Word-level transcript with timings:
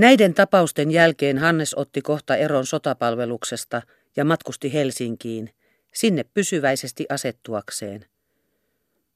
Näiden 0.00 0.34
tapausten 0.34 0.90
jälkeen 0.90 1.38
Hannes 1.38 1.74
otti 1.74 2.02
kohta 2.02 2.36
eron 2.36 2.66
sotapalveluksesta 2.66 3.82
ja 4.16 4.24
matkusti 4.24 4.72
Helsinkiin, 4.72 5.50
sinne 5.94 6.24
pysyväisesti 6.34 7.06
asettuakseen. 7.08 8.04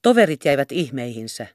Toverit 0.03 0.45
jäivät 0.45 0.73
ihmeihinsä. 0.73 1.47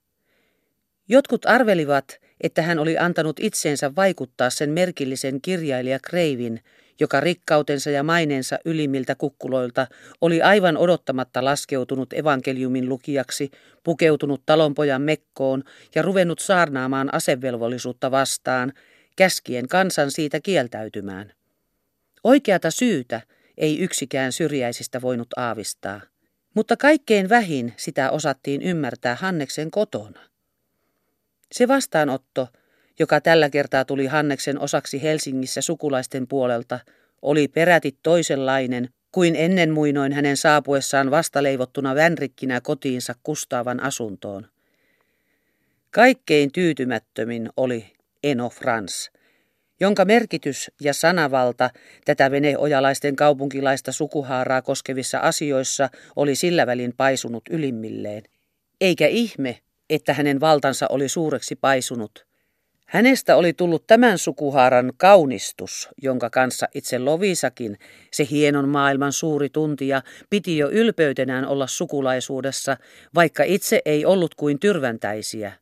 Jotkut 1.09 1.45
arvelivat, 1.45 2.19
että 2.41 2.61
hän 2.61 2.79
oli 2.79 2.97
antanut 2.97 3.39
itseensä 3.39 3.95
vaikuttaa 3.95 4.49
sen 4.49 4.69
merkillisen 4.69 5.41
kirjailija 5.41 5.99
Kreivin, 5.99 6.59
joka 6.99 7.19
rikkautensa 7.19 7.89
ja 7.89 8.03
maineensa 8.03 8.59
ylimmiltä 8.65 9.15
kukkuloilta 9.15 9.87
oli 10.21 10.41
aivan 10.41 10.77
odottamatta 10.77 11.45
laskeutunut 11.45 12.13
evankeliumin 12.13 12.89
lukijaksi, 12.89 13.51
pukeutunut 13.83 14.41
talonpojan 14.45 15.01
mekkoon 15.01 15.63
ja 15.95 16.01
ruvennut 16.01 16.39
saarnaamaan 16.39 17.13
asevelvollisuutta 17.13 18.11
vastaan, 18.11 18.73
käskien 19.19 19.67
kansan 19.67 20.11
siitä 20.11 20.39
kieltäytymään. 20.39 21.33
Oikeata 22.23 22.71
syytä 22.71 23.21
ei 23.57 23.79
yksikään 23.79 24.31
syrjäisistä 24.31 25.01
voinut 25.01 25.27
aavistaa, 25.35 26.01
mutta 26.53 26.77
kaikkein 26.77 27.29
vähin 27.29 27.73
sitä 27.77 28.11
osattiin 28.11 28.61
ymmärtää 28.61 29.15
Hanneksen 29.15 29.71
kotona. 29.71 30.19
Se 31.51 31.67
vastaanotto, 31.67 32.47
joka 32.99 33.21
tällä 33.21 33.49
kertaa 33.49 33.85
tuli 33.85 34.05
Hanneksen 34.05 34.59
osaksi 34.59 35.01
Helsingissä 35.01 35.61
sukulaisten 35.61 36.27
puolelta, 36.27 36.79
oli 37.21 37.47
peräti 37.47 37.97
toisenlainen 38.03 38.89
kuin 39.11 39.35
ennen 39.35 39.71
muinoin 39.71 40.13
hänen 40.13 40.37
saapuessaan 40.37 41.11
vastaleivottuna 41.11 41.95
vänrikkinä 41.95 42.61
kotiinsa 42.61 43.15
Kustaavan 43.23 43.79
asuntoon. 43.79 44.47
Kaikkein 45.91 46.51
tyytymättömin 46.51 47.49
oli 47.57 47.93
Eno 48.23 48.49
Frans, 48.49 49.11
jonka 49.79 50.05
merkitys 50.05 50.71
ja 50.81 50.93
sanavalta 50.93 51.69
tätä 52.05 52.31
veneojalaisten 52.31 53.15
kaupunkilaista 53.15 53.91
sukuhaaraa 53.91 54.61
koskevissa 54.61 55.19
asioissa 55.19 55.89
oli 56.15 56.35
sillä 56.35 56.67
välin 56.67 56.93
paisunut 56.97 57.43
ylimmilleen. 57.49 58.23
Eikä 58.81 59.07
ihme, 59.07 59.59
että 59.89 60.13
hänen 60.13 60.39
valtansa 60.39 60.87
oli 60.89 61.09
suureksi 61.09 61.55
paisunut. 61.55 62.29
Hänestä 62.89 63.35
oli 63.35 63.53
tullut 63.53 63.87
tämän 63.87 64.17
sukuhaaran 64.17 64.93
kaunistus, 64.97 65.89
jonka 66.01 66.29
kanssa 66.29 66.67
itse 66.75 66.99
Lovisakin, 66.99 67.77
se 68.11 68.27
hienon 68.31 68.69
maailman 68.69 69.13
suuri 69.13 69.49
tuntija, 69.49 70.01
piti 70.29 70.57
jo 70.57 70.69
ylpeytenään 70.69 71.45
olla 71.47 71.67
sukulaisuudessa, 71.67 72.77
vaikka 73.15 73.43
itse 73.43 73.81
ei 73.85 74.05
ollut 74.05 74.35
kuin 74.35 74.59
tyrväntäisiä. 74.59 75.53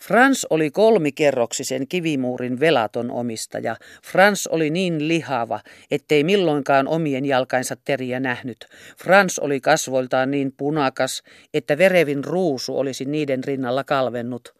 Frans 0.00 0.46
oli 0.50 0.70
kolmikerroksisen 0.70 1.88
kivimuurin 1.88 2.60
velaton 2.60 3.10
omistaja. 3.10 3.76
Frans 4.04 4.46
oli 4.46 4.70
niin 4.70 5.08
lihava, 5.08 5.60
ettei 5.90 6.24
milloinkaan 6.24 6.88
omien 6.88 7.24
jalkainsa 7.24 7.76
teriä 7.84 8.20
nähnyt. 8.20 8.66
Frans 8.98 9.38
oli 9.38 9.60
kasvoiltaan 9.60 10.30
niin 10.30 10.52
punakas, 10.56 11.22
että 11.54 11.78
verevin 11.78 12.24
ruusu 12.24 12.78
olisi 12.78 13.04
niiden 13.04 13.44
rinnalla 13.44 13.84
kalvennut. 13.84 14.54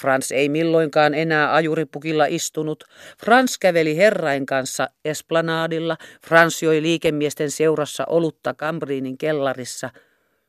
Frans 0.00 0.32
ei 0.32 0.48
milloinkaan 0.48 1.14
enää 1.14 1.54
ajuripukilla 1.54 2.26
istunut. 2.26 2.84
Frans 3.24 3.58
käveli 3.58 3.96
herrain 3.96 4.46
kanssa 4.46 4.88
esplanadilla. 5.04 5.96
Frans 6.26 6.62
joi 6.62 6.82
liikemiesten 6.82 7.50
seurassa 7.50 8.04
olutta 8.08 8.54
Kambriinin 8.54 9.18
kellarissa. 9.18 9.90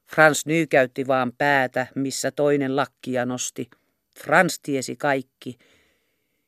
Frans 0.07 0.45
nyykäytti 0.45 1.07
vaan 1.07 1.31
päätä, 1.37 1.87
missä 1.95 2.31
toinen 2.31 2.75
lakkia 2.75 3.25
nosti. 3.25 3.69
Frans 4.17 4.59
tiesi 4.59 4.95
kaikki. 4.95 5.57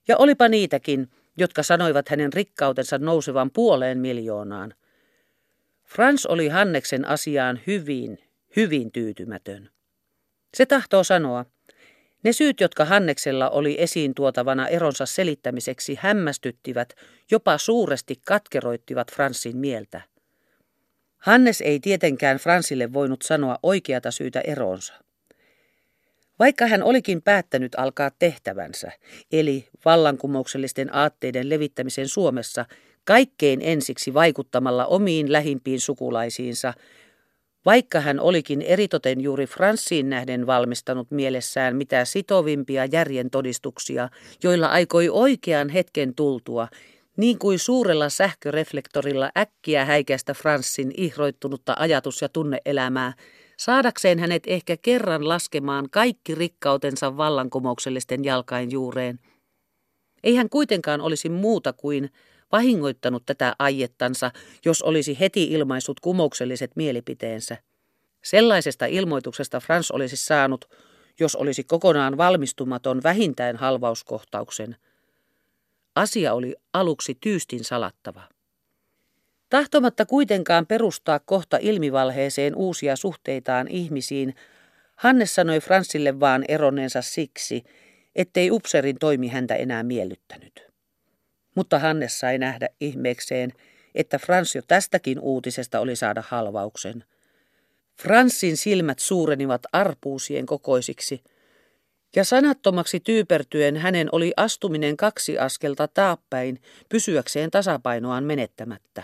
Ja 0.08 0.18
olipa 0.18 0.48
niitäkin, 0.48 1.10
jotka 1.38 1.64
sanoivat 1.64 2.10
hänen 2.10 2.34
rikkautensa 2.34 2.98
nousevan 2.98 3.52
puoleen 3.52 3.98
miljoonaan. 3.98 4.74
Frans 5.86 6.26
oli 6.26 6.48
Hanneksen 6.48 7.06
asiaan 7.06 7.60
hyvin, 7.68 8.20
hyvin 8.56 8.92
tyytymätön. 8.92 9.70
Se 10.54 10.66
tahtoo 10.66 11.04
sanoa, 11.04 11.46
ne 12.24 12.34
syyt, 12.34 12.60
jotka 12.60 12.86
Hanneksella 12.86 13.50
oli 13.50 13.76
esiin 13.82 14.16
tuotavana 14.16 14.68
eronsa 14.68 15.06
selittämiseksi, 15.06 15.98
hämmästyttivät, 16.02 16.94
jopa 17.32 17.58
suuresti 17.58 18.22
katkeroittivat 18.26 19.12
Fransin 19.12 19.58
mieltä. 19.58 20.02
Hannes 21.18 21.62
ei 21.62 21.80
tietenkään 21.80 22.38
Fransille 22.38 22.94
voinut 22.94 23.22
sanoa 23.22 23.60
oikeata 23.64 24.12
syytä 24.12 24.42
eronsa. 24.42 24.94
Vaikka 26.40 26.68
hän 26.68 26.84
olikin 26.84 27.22
päättänyt 27.22 27.76
alkaa 27.78 28.12
tehtävänsä, 28.20 28.92
eli 29.32 29.68
vallankumouksellisten 29.86 30.96
aatteiden 30.96 31.50
levittämisen 31.50 32.08
Suomessa, 32.08 32.66
kaikkein 33.04 33.60
ensiksi 33.64 34.14
vaikuttamalla 34.14 34.86
omiin 34.86 35.32
lähimpiin 35.32 35.80
sukulaisiinsa, 35.80 36.74
vaikka 37.66 38.00
hän 38.00 38.20
olikin 38.20 38.62
eritoten 38.62 39.22
juuri 39.22 39.46
Franssiin 39.46 40.10
nähden 40.10 40.48
valmistanut 40.48 41.12
mielessään 41.12 41.76
mitä 41.76 42.06
sitovimpia 42.06 42.86
järjen 42.86 43.30
todistuksia, 43.30 44.10
joilla 44.44 44.68
aikoi 44.68 45.10
oikean 45.10 45.70
hetken 45.70 46.16
tultua, 46.16 46.68
niin 47.18 47.40
kuin 47.40 47.60
suurella 47.60 48.10
sähköreflektorilla 48.10 49.30
äkkiä 49.38 49.86
häikäistä 49.86 50.34
Franssin 50.34 50.92
ihroittunutta 50.98 51.76
ajatus- 51.80 52.22
ja 52.22 52.30
tunneelämää, 52.30 53.14
saadakseen 53.60 54.20
hänet 54.20 54.44
ehkä 54.48 54.78
kerran 54.78 55.28
laskemaan 55.28 55.90
kaikki 55.92 56.36
rikkautensa 56.36 57.18
vallankumouksellisten 57.18 58.24
jalkain 58.24 58.72
juureen. 58.72 59.20
Ei 60.24 60.36
hän 60.36 60.50
kuitenkaan 60.50 61.02
olisi 61.02 61.30
muuta 61.30 61.74
kuin 61.74 62.10
vahingoittanut 62.52 63.26
tätä 63.26 63.56
aiettansa, 63.60 64.32
jos 64.66 64.82
olisi 64.82 65.20
heti 65.20 65.44
ilmaissut 65.44 66.00
kumoukselliset 66.00 66.72
mielipiteensä. 66.76 67.58
Sellaisesta 68.24 68.86
ilmoituksesta 68.86 69.60
Frans 69.60 69.92
olisi 69.92 70.18
saanut, 70.18 70.66
jos 71.20 71.36
olisi 71.36 71.64
kokonaan 71.64 72.18
valmistumaton 72.18 73.04
vähintään 73.04 73.56
halvauskohtauksen. 73.56 74.76
Asia 75.96 76.34
oli 76.34 76.56
aluksi 76.74 77.18
tyystin 77.22 77.64
salattava. 77.64 78.39
Tahtomatta 79.50 80.06
kuitenkaan 80.06 80.66
perustaa 80.66 81.20
kohta 81.20 81.58
ilmivalheeseen 81.62 82.56
uusia 82.56 82.96
suhteitaan 82.96 83.68
ihmisiin, 83.68 84.36
Hannes 84.96 85.36
sanoi 85.36 85.60
Fransille 85.60 86.20
vaan 86.20 86.46
eronneensa 86.48 87.02
siksi, 87.02 87.64
ettei 88.16 88.52
Upserin 88.52 89.00
toimi 89.00 89.28
häntä 89.28 89.56
enää 89.56 89.84
miellyttänyt. 89.84 90.68
Mutta 91.56 91.80
Hannes 91.80 92.20
sai 92.20 92.38
nähdä 92.38 92.70
ihmeekseen, 92.82 93.54
että 93.96 94.20
Frans 94.20 94.56
jo 94.56 94.62
tästäkin 94.68 95.20
uutisesta 95.20 95.80
oli 95.80 95.96
saada 95.96 96.24
halvauksen. 96.28 97.04
Fransin 98.02 98.58
silmät 98.58 99.00
suurenivat 99.00 99.62
arpuusien 99.72 100.46
kokoisiksi, 100.46 101.24
ja 102.16 102.24
sanattomaksi 102.24 103.00
tyypertyen 103.00 103.78
hänen 103.78 104.10
oli 104.12 104.34
astuminen 104.38 104.98
kaksi 104.98 105.40
askelta 105.40 105.88
taappäin 105.88 106.62
pysyäkseen 106.90 107.52
tasapainoaan 107.52 108.24
menettämättä 108.24 109.04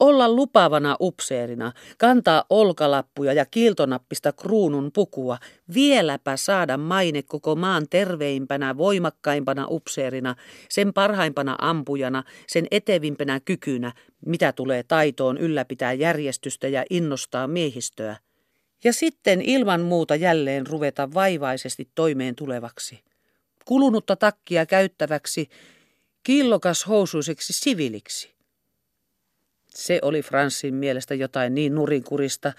olla 0.00 0.28
lupaavana 0.28 0.96
upseerina, 1.00 1.72
kantaa 1.98 2.44
olkalappuja 2.50 3.32
ja 3.32 3.46
kiiltonappista 3.46 4.32
kruunun 4.32 4.90
pukua, 4.94 5.38
vieläpä 5.74 6.36
saada 6.36 6.76
maine 6.76 7.22
koko 7.22 7.56
maan 7.56 7.86
terveimpänä, 7.90 8.76
voimakkaimpana 8.76 9.66
upseerina, 9.70 10.34
sen 10.68 10.92
parhaimpana 10.92 11.56
ampujana, 11.58 12.24
sen 12.46 12.66
etevimpänä 12.70 13.40
kykynä, 13.40 13.92
mitä 14.26 14.52
tulee 14.52 14.82
taitoon 14.82 15.38
ylläpitää 15.38 15.92
järjestystä 15.92 16.68
ja 16.68 16.84
innostaa 16.90 17.46
miehistöä. 17.46 18.16
Ja 18.84 18.92
sitten 18.92 19.42
ilman 19.42 19.80
muuta 19.80 20.16
jälleen 20.16 20.66
ruveta 20.66 21.14
vaivaisesti 21.14 21.88
toimeen 21.94 22.34
tulevaksi. 22.34 23.00
Kulunutta 23.64 24.16
takkia 24.16 24.66
käyttäväksi, 24.66 25.48
killokas 26.22 26.88
housuiseksi 26.88 27.52
siviliksi. 27.52 28.37
Se 29.78 29.98
oli 30.02 30.22
Fransin 30.22 30.74
mielestä 30.74 31.14
jotain 31.14 31.54
niin 31.54 31.74
nurinkurista, 31.74 32.52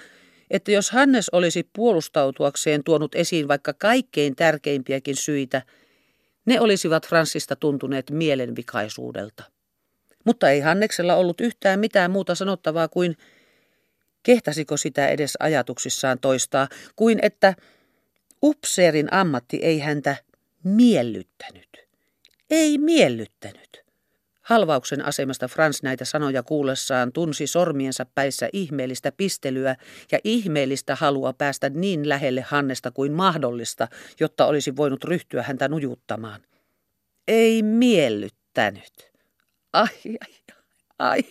että 0.49 0.71
jos 0.71 0.91
Hannes 0.91 1.29
olisi 1.29 1.69
puolustautuakseen 1.75 2.83
tuonut 2.83 3.15
esiin 3.15 3.47
vaikka 3.47 3.73
kaikkein 3.73 4.35
tärkeimpiäkin 4.35 5.15
syitä, 5.15 5.61
ne 6.45 6.59
olisivat 6.59 7.07
Fransista 7.07 7.55
tuntuneet 7.55 8.11
mielenvikaisuudelta. 8.11 9.43
Mutta 10.25 10.49
ei 10.49 10.59
Hanneksella 10.59 11.15
ollut 11.15 11.41
yhtään 11.41 11.79
mitään 11.79 12.11
muuta 12.11 12.35
sanottavaa 12.35 12.87
kuin, 12.87 13.17
kehtasiko 14.23 14.77
sitä 14.77 15.07
edes 15.07 15.33
ajatuksissaan 15.39 16.19
toistaa, 16.19 16.67
kuin 16.95 17.19
että 17.21 17.53
upseerin 18.43 19.13
ammatti 19.13 19.57
ei 19.57 19.79
häntä 19.79 20.15
miellyttänyt. 20.63 21.87
Ei 22.49 22.77
miellyttänyt. 22.77 23.88
Halvauksen 24.49 25.05
asemasta 25.05 25.47
Frans 25.47 25.83
näitä 25.83 26.05
sanoja 26.05 26.43
kuullessaan 26.43 27.13
tunsi 27.13 27.47
sormiensa 27.47 28.05
päissä 28.15 28.49
ihmeellistä 28.53 29.11
pistelyä 29.11 29.75
ja 30.11 30.19
ihmeellistä 30.23 30.95
halua 30.95 31.33
päästä 31.33 31.69
niin 31.69 32.09
lähelle 32.09 32.41
Hannesta 32.41 32.91
kuin 32.91 33.11
mahdollista, 33.11 33.87
jotta 34.19 34.45
olisi 34.45 34.75
voinut 34.75 35.03
ryhtyä 35.03 35.43
häntä 35.43 35.67
nujuttamaan. 35.67 36.41
ei 37.27 37.63
miellyttänyt. 37.63 39.11
Ai, 39.73 39.87
ai, 40.05 40.33
ai, 40.99 41.23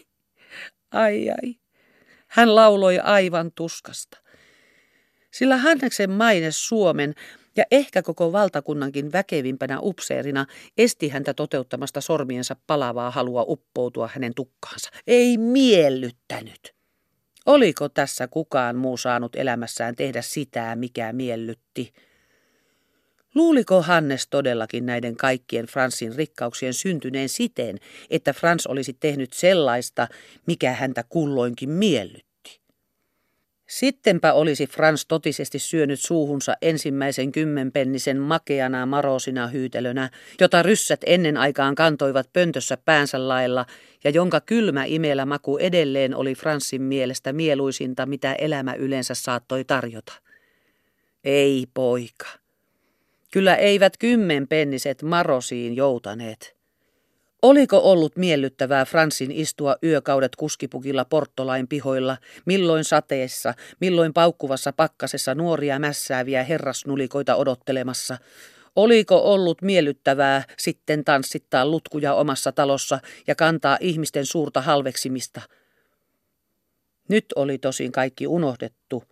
ai, 0.90 1.30
ai. 1.30 1.54
Hän 2.28 2.54
lauloi 2.54 2.98
aivan 2.98 3.52
tuskasta. 3.54 4.18
Sillä 5.30 5.56
Hanneksen 5.56 6.10
maine 6.10 6.50
Suomen 6.50 7.14
ja 7.58 7.64
ehkä 7.70 8.02
koko 8.02 8.32
valtakunnankin 8.32 9.12
väkevimpänä 9.12 9.78
upseerina 9.80 10.46
esti 10.78 11.08
häntä 11.08 11.34
toteuttamasta 11.34 12.00
sormiensa 12.00 12.56
palavaa 12.66 13.10
halua 13.10 13.44
uppoutua 13.48 14.10
hänen 14.14 14.34
tukkaansa. 14.34 14.90
Ei 15.06 15.38
miellyttänyt. 15.38 16.74
Oliko 17.46 17.88
tässä 17.88 18.28
kukaan 18.28 18.76
muu 18.76 18.96
saanut 18.96 19.36
elämässään 19.36 19.96
tehdä 19.96 20.22
sitä, 20.22 20.76
mikä 20.76 21.12
miellytti? 21.12 21.92
Luuliko 23.34 23.82
Hannes 23.82 24.26
todellakin 24.30 24.86
näiden 24.86 25.16
kaikkien 25.16 25.66
Fransin 25.66 26.14
rikkauksien 26.14 26.74
syntyneen 26.74 27.28
siten, 27.28 27.78
että 28.10 28.32
Frans 28.32 28.66
olisi 28.66 28.92
tehnyt 29.00 29.32
sellaista, 29.32 30.08
mikä 30.46 30.72
häntä 30.72 31.04
kulloinkin 31.08 31.70
miellytti? 31.70 32.27
Sittenpä 33.68 34.32
olisi 34.32 34.66
Frans 34.66 35.06
totisesti 35.06 35.58
syönyt 35.58 36.00
suuhunsa 36.00 36.56
ensimmäisen 36.62 37.32
kymmenpennisen 37.32 38.18
makeana 38.18 38.86
marosina 38.86 39.46
hyytelönä, 39.46 40.10
jota 40.40 40.62
ryssät 40.62 41.00
ennen 41.06 41.36
aikaan 41.36 41.74
kantoivat 41.74 42.32
pöntössä 42.32 42.76
päänsä 42.76 43.28
lailla 43.28 43.66
ja 44.04 44.10
jonka 44.10 44.40
kylmä 44.40 44.84
imelä 44.84 45.26
maku 45.26 45.58
edelleen 45.58 46.14
oli 46.14 46.34
Fransin 46.34 46.82
mielestä 46.82 47.32
mieluisinta, 47.32 48.06
mitä 48.06 48.32
elämä 48.32 48.74
yleensä 48.74 49.14
saattoi 49.14 49.64
tarjota. 49.64 50.12
Ei 51.24 51.66
poika. 51.74 52.26
Kyllä 53.32 53.56
eivät 53.56 53.96
kymmenpenniset 53.98 55.02
marosiin 55.02 55.76
joutaneet. 55.76 56.57
Oliko 57.42 57.78
ollut 57.78 58.16
miellyttävää 58.16 58.84
Fransin 58.84 59.30
istua 59.32 59.76
yökaudet 59.82 60.36
kuskipukilla 60.36 61.04
Porttolain 61.04 61.68
pihoilla, 61.68 62.16
milloin 62.44 62.84
sateessa, 62.84 63.54
milloin 63.80 64.12
paukkuvassa 64.12 64.72
pakkasessa 64.72 65.34
nuoria 65.34 65.78
mässääviä 65.78 66.44
herrasnulikoita 66.44 67.36
odottelemassa? 67.36 68.18
Oliko 68.76 69.16
ollut 69.16 69.62
miellyttävää 69.62 70.44
sitten 70.56 71.04
tanssittaa 71.04 71.66
lutkuja 71.66 72.14
omassa 72.14 72.52
talossa 72.52 73.00
ja 73.26 73.34
kantaa 73.34 73.78
ihmisten 73.80 74.26
suurta 74.26 74.60
halveksimista? 74.60 75.40
Nyt 77.08 77.26
oli 77.36 77.58
tosin 77.58 77.92
kaikki 77.92 78.26
unohdettu 78.26 79.04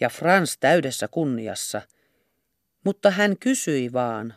ja 0.00 0.08
Frans 0.08 0.58
täydessä 0.58 1.08
kunniassa, 1.08 1.82
mutta 2.84 3.10
hän 3.10 3.38
kysyi 3.38 3.92
vaan, 3.92 4.34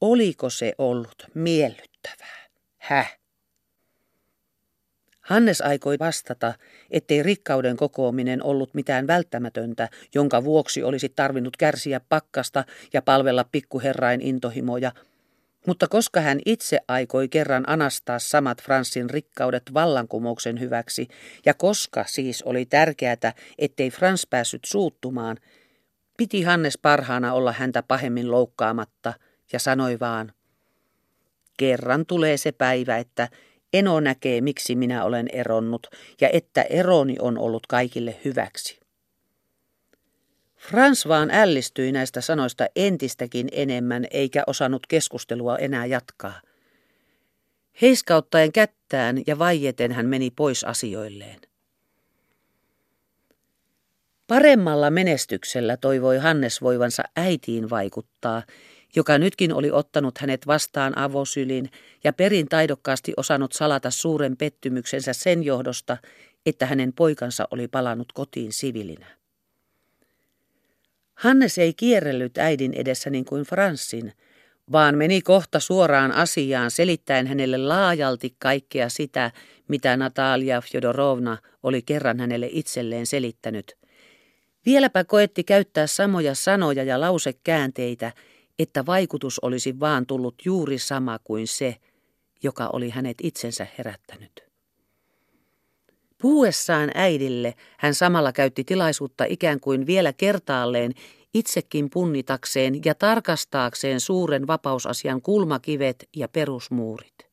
oliko 0.00 0.50
se 0.50 0.74
ollut 0.78 1.26
miellyttävää. 1.34 2.41
Häh? 2.82 3.18
Hannes 5.20 5.60
aikoi 5.60 5.98
vastata, 5.98 6.54
ettei 6.90 7.22
rikkauden 7.22 7.76
kokoaminen 7.76 8.44
ollut 8.44 8.74
mitään 8.74 9.06
välttämätöntä, 9.06 9.88
jonka 10.14 10.44
vuoksi 10.44 10.82
olisi 10.82 11.08
tarvinnut 11.08 11.56
kärsiä 11.56 12.00
pakkasta 12.08 12.64
ja 12.92 13.02
palvella 13.02 13.44
pikkuherrain 13.52 14.20
intohimoja, 14.20 14.92
mutta 15.66 15.88
koska 15.88 16.20
hän 16.20 16.40
itse 16.46 16.78
aikoi 16.88 17.28
kerran 17.28 17.64
anastaa 17.66 18.18
samat 18.18 18.62
Fransin 18.62 19.10
rikkaudet 19.10 19.74
vallankumouksen 19.74 20.60
hyväksi, 20.60 21.08
ja 21.46 21.54
koska 21.54 22.04
siis 22.08 22.42
oli 22.42 22.66
tärkeää, 22.66 23.32
ettei 23.58 23.90
Frans 23.90 24.26
päässyt 24.30 24.64
suuttumaan, 24.64 25.36
piti 26.16 26.42
Hannes 26.42 26.78
parhaana 26.78 27.32
olla 27.32 27.52
häntä 27.52 27.82
pahemmin 27.82 28.30
loukkaamatta, 28.30 29.14
ja 29.52 29.58
sanoi 29.58 30.00
vaan– 30.00 30.32
Kerran 31.56 32.06
tulee 32.06 32.36
se 32.36 32.52
päivä, 32.52 32.98
että 32.98 33.28
Eno 33.72 34.00
näkee, 34.00 34.40
miksi 34.40 34.76
minä 34.76 35.04
olen 35.04 35.28
eronnut, 35.32 35.86
ja 36.20 36.28
että 36.32 36.62
eroni 36.62 37.16
on 37.18 37.38
ollut 37.38 37.66
kaikille 37.66 38.20
hyväksi. 38.24 38.80
Frans 40.56 41.08
vaan 41.08 41.30
ällistyi 41.30 41.92
näistä 41.92 42.20
sanoista 42.20 42.66
entistäkin 42.76 43.48
enemmän, 43.52 44.06
eikä 44.10 44.42
osannut 44.46 44.86
keskustelua 44.86 45.58
enää 45.58 45.86
jatkaa. 45.86 46.40
Heiskauttaen 47.82 48.52
kättään 48.52 49.22
ja 49.26 49.38
vaieten 49.38 49.92
hän 49.92 50.06
meni 50.06 50.30
pois 50.30 50.64
asioilleen. 50.64 51.40
Paremmalla 54.26 54.90
menestyksellä 54.90 55.76
toivoi 55.76 56.18
Hannes 56.18 56.62
voivansa 56.62 57.02
äitiin 57.16 57.70
vaikuttaa, 57.70 58.42
joka 58.96 59.18
nytkin 59.18 59.54
oli 59.54 59.70
ottanut 59.70 60.18
hänet 60.18 60.46
vastaan 60.46 60.98
avosylin 60.98 61.70
ja 62.04 62.12
perin 62.12 62.48
taidokkaasti 62.48 63.12
osannut 63.16 63.52
salata 63.52 63.90
suuren 63.90 64.36
pettymyksensä 64.36 65.12
sen 65.12 65.42
johdosta, 65.42 65.96
että 66.46 66.66
hänen 66.66 66.92
poikansa 66.92 67.48
oli 67.50 67.68
palannut 67.68 68.12
kotiin 68.12 68.52
sivilinä. 68.52 69.06
Hannes 71.14 71.58
ei 71.58 71.74
kierrellyt 71.74 72.38
äidin 72.38 72.74
edessä 72.74 73.10
niin 73.10 73.24
kuin 73.24 73.44
Franssin, 73.44 74.12
vaan 74.72 74.98
meni 74.98 75.22
kohta 75.22 75.60
suoraan 75.60 76.12
asiaan 76.12 76.70
selittäen 76.70 77.26
hänelle 77.26 77.58
laajalti 77.58 78.36
kaikkea 78.38 78.88
sitä, 78.88 79.30
mitä 79.68 79.96
Natalia 79.96 80.60
Fjodorovna 80.60 81.38
oli 81.62 81.82
kerran 81.82 82.20
hänelle 82.20 82.48
itselleen 82.50 83.06
selittänyt. 83.06 83.76
Vieläpä 84.66 85.04
koetti 85.04 85.44
käyttää 85.44 85.86
samoja 85.86 86.34
sanoja 86.34 86.84
ja 86.84 87.00
lausekäänteitä, 87.00 88.12
että 88.58 88.86
vaikutus 88.86 89.38
olisi 89.38 89.80
vaan 89.80 90.06
tullut 90.06 90.34
juuri 90.44 90.78
sama 90.78 91.18
kuin 91.24 91.46
se, 91.46 91.76
joka 92.42 92.70
oli 92.72 92.90
hänet 92.90 93.18
itsensä 93.22 93.66
herättänyt. 93.78 94.44
Puhuessaan 96.22 96.90
äidille 96.94 97.54
hän 97.78 97.94
samalla 97.94 98.32
käytti 98.32 98.64
tilaisuutta 98.64 99.24
ikään 99.28 99.60
kuin 99.60 99.86
vielä 99.86 100.12
kertaalleen 100.12 100.92
itsekin 101.34 101.90
punnitakseen 101.90 102.80
ja 102.84 102.94
tarkastaakseen 102.94 104.00
suuren 104.00 104.46
vapausasian 104.46 105.22
kulmakivet 105.22 106.08
ja 106.16 106.28
perusmuurit. 106.28 107.26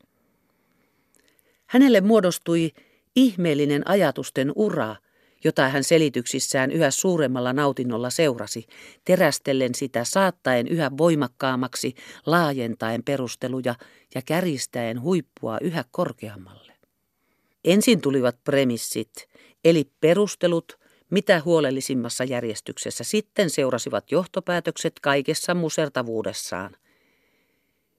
Hänelle 1.66 2.02
muodostui 2.02 2.72
ihmeellinen 3.16 3.88
ajatusten 3.90 4.52
ura– 4.56 4.96
jota 5.44 5.70
hän 5.70 5.84
selityksissään 5.84 6.72
yhä 6.72 6.92
suuremmalla 6.92 7.54
nautinnolla 7.54 8.10
seurasi, 8.10 8.68
terästellen 9.06 9.76
sitä 9.76 10.04
saattaen 10.04 10.68
yhä 10.68 10.92
voimakkaammaksi, 10.98 11.96
laajentaen 12.26 13.04
perusteluja 13.04 13.76
ja 14.16 14.22
käristäen 14.22 15.02
huippua 15.02 15.58
yhä 15.62 15.86
korkeammalle. 15.92 16.74
Ensin 17.66 18.02
tulivat 18.02 18.44
premissit, 18.44 19.30
eli 19.66 19.92
perustelut, 20.02 20.80
mitä 21.10 21.42
huolellisimmassa 21.46 22.24
järjestyksessä 22.24 23.04
sitten 23.04 23.50
seurasivat 23.50 24.12
johtopäätökset 24.12 24.94
kaikessa 25.02 25.54
musertavuudessaan. 25.54 26.76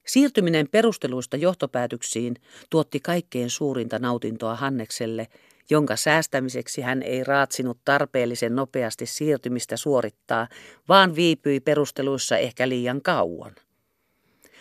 Siirtyminen 0.06 0.68
perusteluista 0.68 1.36
johtopäätöksiin 1.36 2.36
tuotti 2.70 3.00
kaikkein 3.00 3.50
suurinta 3.50 3.98
nautintoa 3.98 4.56
Hannekselle– 4.56 5.28
jonka 5.70 5.96
säästämiseksi 5.96 6.80
hän 6.80 7.02
ei 7.02 7.24
raatsinut 7.24 7.78
tarpeellisen 7.84 8.56
nopeasti 8.56 9.06
siirtymistä 9.06 9.76
suorittaa, 9.76 10.48
vaan 10.88 11.14
viipyi 11.14 11.60
perusteluissa 11.60 12.36
ehkä 12.36 12.68
liian 12.68 13.02
kauan. 13.02 13.54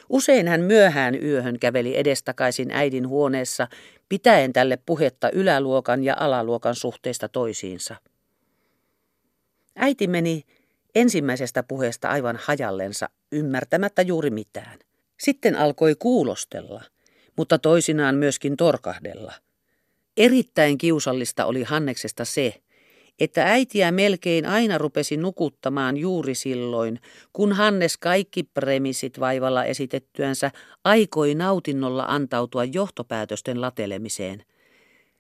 Usein 0.09 0.47
hän 0.47 0.61
myöhään 0.61 1.23
yöhön 1.23 1.59
käveli 1.59 1.97
edestakaisin 1.97 2.71
äidin 2.71 3.07
huoneessa, 3.07 3.67
pitäen 4.09 4.53
tälle 4.53 4.77
puhetta 4.85 5.29
yläluokan 5.33 6.03
ja 6.03 6.15
alaluokan 6.19 6.75
suhteista 6.75 7.29
toisiinsa. 7.29 7.95
Äiti 9.75 10.07
meni 10.07 10.43
ensimmäisestä 10.95 11.63
puheesta 11.63 12.09
aivan 12.09 12.39
hajallensa, 12.43 13.09
ymmärtämättä 13.31 14.01
juuri 14.01 14.29
mitään. 14.29 14.79
Sitten 15.19 15.55
alkoi 15.55 15.95
kuulostella, 15.95 16.83
mutta 17.37 17.59
toisinaan 17.59 18.15
myöskin 18.15 18.57
torkahdella– 18.57 19.33
Erittäin 20.19 20.77
kiusallista 20.77 21.45
oli 21.45 21.63
Hanneksesta 21.63 22.25
se, 22.25 22.61
että 23.19 23.45
äitiä 23.45 23.91
melkein 23.91 24.45
aina 24.45 24.77
rupesi 24.77 25.17
nukuttamaan 25.17 25.97
juuri 25.97 26.35
silloin, 26.35 26.99
kun 27.33 27.53
Hannes 27.53 27.97
kaikki 27.97 28.43
premisit 28.43 29.19
vaivalla 29.19 29.65
esitettyänsä 29.65 30.51
aikoi 30.83 31.35
nautinnolla 31.35 32.05
antautua 32.07 32.63
johtopäätösten 32.63 33.61
latelemiseen. 33.61 34.43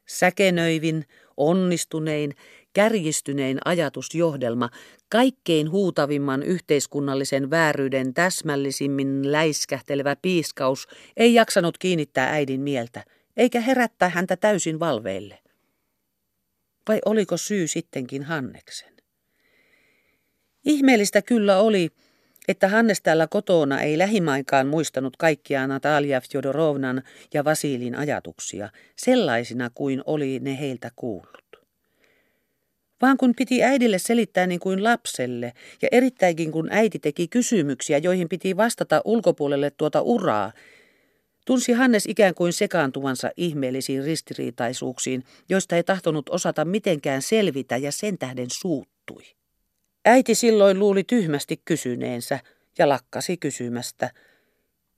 Säkenöivin, 0.07 1.05
onnistunein, 1.37 2.35
kärjistynein 2.73 3.57
ajatusjohdelma, 3.65 4.69
kaikkein 5.09 5.71
huutavimman 5.71 6.43
yhteiskunnallisen 6.43 7.49
vääryyden 7.49 8.13
täsmällisimmin 8.13 9.31
läiskähtelevä 9.31 10.15
piiskaus 10.15 10.87
ei 11.17 11.33
jaksanut 11.33 11.77
kiinnittää 11.77 12.29
äidin 12.29 12.61
mieltä– 12.61 13.03
eikä 13.39 13.61
herättää 13.61 14.09
häntä 14.09 14.37
täysin 14.37 14.79
valveille. 14.79 15.39
Vai 16.87 16.99
oliko 17.05 17.37
syy 17.37 17.67
sittenkin 17.67 18.23
Hanneksen? 18.23 18.93
Ihmeellistä 20.65 21.21
kyllä 21.21 21.57
oli, 21.57 21.89
että 22.47 22.67
Hannes 22.67 23.01
täällä 23.01 23.27
kotona 23.27 23.81
ei 23.81 23.97
lähimainkaan 23.97 24.67
muistanut 24.67 25.17
kaikkia 25.17 25.67
Natalia 25.67 26.21
Fjodorovnan 26.21 27.03
ja 27.33 27.45
Vasilin 27.45 27.95
ajatuksia, 27.95 28.69
sellaisina 28.95 29.69
kuin 29.73 30.01
oli 30.05 30.39
ne 30.39 30.59
heiltä 30.59 30.91
kuullut. 30.95 31.67
Vaan 33.01 33.17
kun 33.17 33.33
piti 33.37 33.63
äidille 33.63 33.99
selittää 33.99 34.47
niin 34.47 34.59
kuin 34.59 34.83
lapselle, 34.83 35.53
ja 35.81 35.87
erittäinkin 35.91 36.51
kun 36.51 36.67
äiti 36.71 36.99
teki 36.99 37.27
kysymyksiä, 37.27 37.97
joihin 37.97 38.29
piti 38.29 38.57
vastata 38.57 39.01
ulkopuolelle 39.05 39.71
tuota 39.71 40.01
uraa, 40.01 40.51
tunsi 41.49 41.71
Hannes 41.71 42.05
ikään 42.05 42.35
kuin 42.35 42.53
sekaantuvansa 42.53 43.29
ihmeellisiin 43.37 44.03
ristiriitaisuuksiin, 44.03 45.23
joista 45.49 45.75
ei 45.75 45.83
tahtonut 45.83 46.29
osata 46.29 46.65
mitenkään 46.65 47.21
selvitä 47.21 47.77
ja 47.77 47.91
sen 47.91 48.17
tähden 48.17 48.49
suuttui. 48.51 49.23
Äiti 50.05 50.35
silloin 50.35 50.79
luuli 50.79 51.03
tyhmästi 51.03 51.61
kysyneensä 51.65 52.39
ja 52.77 52.89
lakkasi 52.89 53.37
kysymästä, 53.37 54.11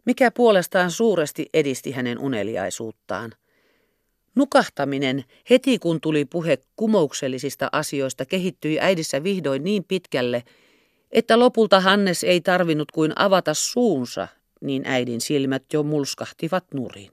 mikä 0.05 0.31
puolestaan 0.31 0.91
suuresti 0.91 1.49
edisti 1.53 1.91
hänen 1.91 2.19
uneliaisuuttaan. 2.19 3.31
Nukahtaminen, 4.35 5.23
heti 5.49 5.79
kun 5.79 6.01
tuli 6.01 6.25
puhe 6.25 6.57
kumouksellisista 6.75 7.69
asioista, 7.71 8.25
kehittyi 8.25 8.79
äidissä 8.79 9.23
vihdoin 9.23 9.63
niin 9.63 9.83
pitkälle, 9.83 10.43
että 11.11 11.39
lopulta 11.39 11.79
Hannes 11.79 12.23
ei 12.23 12.41
tarvinnut 12.41 12.91
kuin 12.91 13.11
avata 13.15 13.53
suunsa, 13.53 14.27
niin 14.61 14.83
äidin 14.85 15.21
silmät 15.21 15.63
jo 15.73 15.83
mulskahtivat 15.83 16.65
nurin. 16.73 17.11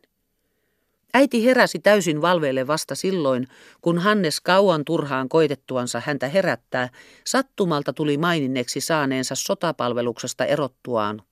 Äiti 1.15 1.45
heräsi 1.45 1.79
täysin 1.79 2.23
valveille 2.23 2.67
vasta 2.67 2.95
silloin, 2.95 3.49
kun 3.81 3.99
Hannes 3.99 4.41
kauan 4.41 4.85
turhaan 4.85 5.29
koitettuansa 5.29 6.03
häntä 6.05 6.29
herättää, 6.29 6.89
sattumalta 7.25 7.93
tuli 7.93 8.19
maininneeksi 8.19 8.81
saaneensa 8.81 9.35
sotapalveluksesta 9.35 10.45
erottuaan 10.45 11.23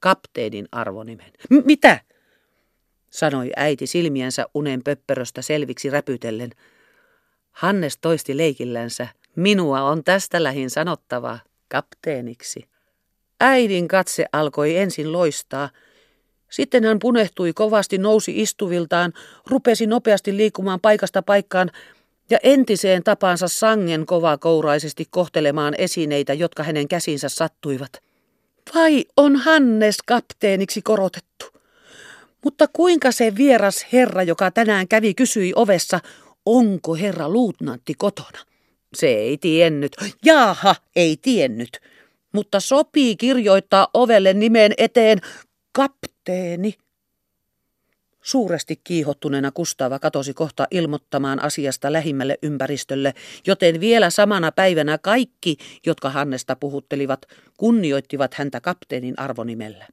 kapteenin 0.00 0.68
arvonimen. 0.72 1.32
M- 1.50 1.64
mitä? 1.64 2.00
sanoi 3.10 3.50
äiti 3.56 3.86
silmiensä 3.86 4.46
unen 4.54 4.84
pöppöröstä 4.84 5.42
selviksi 5.42 5.90
räpytellen. 5.90 6.50
Hannes 7.50 7.98
toisti 7.98 8.36
leikillänsä. 8.36 9.08
Minua 9.36 9.82
on 9.82 10.04
tästä 10.04 10.42
lähin 10.42 10.70
sanottava 10.70 11.38
kapteeniksi. 11.68 12.68
Äidin 13.40 13.88
katse 13.88 14.26
alkoi 14.32 14.76
ensin 14.76 15.12
loistaa. 15.12 15.70
Sitten 16.50 16.84
hän 16.84 16.98
punehtui 16.98 17.52
kovasti, 17.52 17.98
nousi 17.98 18.42
istuviltaan, 18.42 19.12
rupesi 19.46 19.86
nopeasti 19.86 20.36
liikkumaan 20.36 20.80
paikasta 20.80 21.22
paikkaan 21.22 21.70
ja 22.30 22.38
entiseen 22.42 23.04
tapaansa 23.04 23.48
sangen 23.48 24.06
kovakouraisesti 24.06 25.06
kohtelemaan 25.10 25.74
esineitä, 25.78 26.34
jotka 26.34 26.62
hänen 26.62 26.88
käsinsä 26.88 27.28
sattuivat. 27.28 27.92
Vai 28.74 29.04
on 29.16 29.36
Hannes 29.36 29.96
kapteeniksi 30.06 30.82
korotettu? 30.82 31.46
Mutta 32.44 32.66
kuinka 32.72 33.12
se 33.12 33.36
vieras 33.36 33.86
herra, 33.92 34.22
joka 34.22 34.50
tänään 34.50 34.88
kävi, 34.88 35.14
kysyi 35.14 35.52
ovessa, 35.56 36.00
onko 36.46 36.94
herra 36.94 37.28
luutnantti 37.28 37.94
kotona? 37.94 38.38
Se 38.94 39.06
ei 39.06 39.38
tiennyt. 39.38 39.96
Jaaha, 40.24 40.74
ei 40.96 41.16
tiennyt. 41.22 41.80
Mutta 42.38 42.60
sopii 42.60 43.16
kirjoittaa 43.16 43.88
ovelle 43.94 44.34
nimen 44.34 44.72
eteen 44.78 45.18
kapteeni. 45.72 46.74
Suuresti 48.22 48.80
kiihottuneena 48.84 49.50
Kustava 49.50 49.98
katosi 49.98 50.34
kohta 50.34 50.66
ilmoittamaan 50.70 51.42
asiasta 51.42 51.92
lähimmälle 51.92 52.38
ympäristölle, 52.42 53.14
joten 53.46 53.80
vielä 53.80 54.10
samana 54.10 54.52
päivänä 54.52 54.98
kaikki, 54.98 55.56
jotka 55.86 56.10
Hannesta 56.10 56.56
puhuttelivat, 56.56 57.26
kunnioittivat 57.56 58.34
häntä 58.34 58.60
kapteenin 58.60 59.18
arvonimellä. 59.18 59.86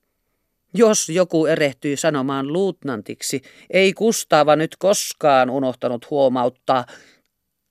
Jos 0.73 1.09
joku 1.09 1.45
erehtyi 1.45 1.97
sanomaan 1.97 2.53
luutnantiksi, 2.53 3.41
ei 3.69 3.93
Kustava 3.93 4.55
nyt 4.55 4.75
koskaan 4.75 5.49
unohtanut 5.49 6.09
huomauttaa 6.09 6.85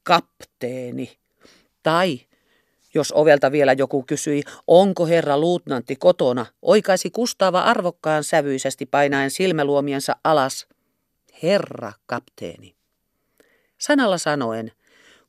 kapteeni. 0.02 1.16
Tai 1.82 2.20
jos 2.94 3.12
ovelta 3.12 3.52
vielä 3.52 3.72
joku 3.72 4.02
kysyi, 4.02 4.42
onko 4.66 5.06
herra 5.06 5.38
luutnantti 5.38 5.96
kotona, 5.96 6.46
oikaisi 6.62 7.10
Kustava 7.10 7.60
arvokkaan 7.60 8.24
sävyisesti 8.24 8.86
painaen 8.86 9.30
silmäluomiensa 9.30 10.16
alas. 10.24 10.66
Herra 11.42 11.92
kapteeni. 12.06 12.74
Sanalla 13.78 14.18
sanoen, 14.18 14.72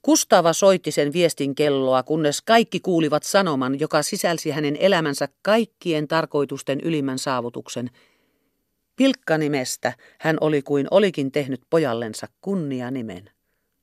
Kustava 0.01 0.53
soitti 0.53 0.91
sen 0.91 1.13
viestin 1.13 1.55
kelloa, 1.55 2.03
kunnes 2.03 2.41
kaikki 2.41 2.79
kuulivat 2.79 3.23
sanoman, 3.23 3.79
joka 3.79 4.03
sisälsi 4.03 4.51
hänen 4.51 4.77
elämänsä 4.79 5.27
kaikkien 5.41 6.07
tarkoitusten 6.07 6.79
ylimmän 6.81 7.19
saavutuksen. 7.19 7.89
Pilkkanimestä 8.95 9.93
hän 10.19 10.37
oli 10.41 10.61
kuin 10.61 10.87
olikin 10.91 11.31
tehnyt 11.31 11.61
pojallensa 11.69 12.27
kunnianimen. 12.41 13.34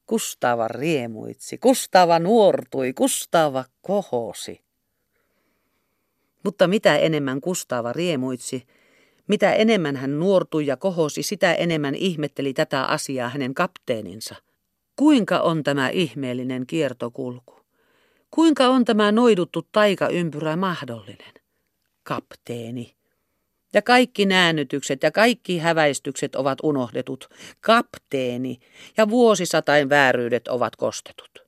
Kustava 0.06 0.68
riemuitsi, 0.68 1.58
Kustava 1.58 2.18
nuortui, 2.18 2.92
Kustava 2.92 3.64
kohosi. 3.80 4.60
Mutta 6.44 6.68
mitä 6.68 6.96
enemmän 6.96 7.40
Kustava 7.40 7.92
riemuitsi, 7.92 8.66
mitä 9.28 9.52
enemmän 9.52 9.96
hän 9.96 10.18
nuortui 10.18 10.66
ja 10.66 10.76
kohosi, 10.76 11.22
sitä 11.22 11.54
enemmän 11.54 11.94
ihmetteli 11.94 12.52
tätä 12.54 12.82
asiaa 12.84 13.28
hänen 13.28 13.54
kapteeninsa– 13.54 14.34
Kuinka 14.96 15.40
on 15.40 15.62
tämä 15.62 15.88
ihmeellinen 15.88 16.66
kiertokulku? 16.66 17.60
Kuinka 18.30 18.68
on 18.68 18.84
tämä 18.84 19.12
noiduttu 19.12 19.68
taikaympyrä 19.72 20.56
mahdollinen? 20.56 21.34
Kapteeni. 22.02 22.96
Ja 23.72 23.82
kaikki 23.82 24.26
näännytykset 24.26 25.02
ja 25.02 25.10
kaikki 25.10 25.58
häväistykset 25.58 26.36
ovat 26.36 26.58
unohdetut. 26.62 27.28
Kapteeni. 27.60 28.58
Ja 28.96 29.10
vuosisatain 29.10 29.88
vääryydet 29.88 30.48
ovat 30.48 30.76
kostetut. 30.76 31.46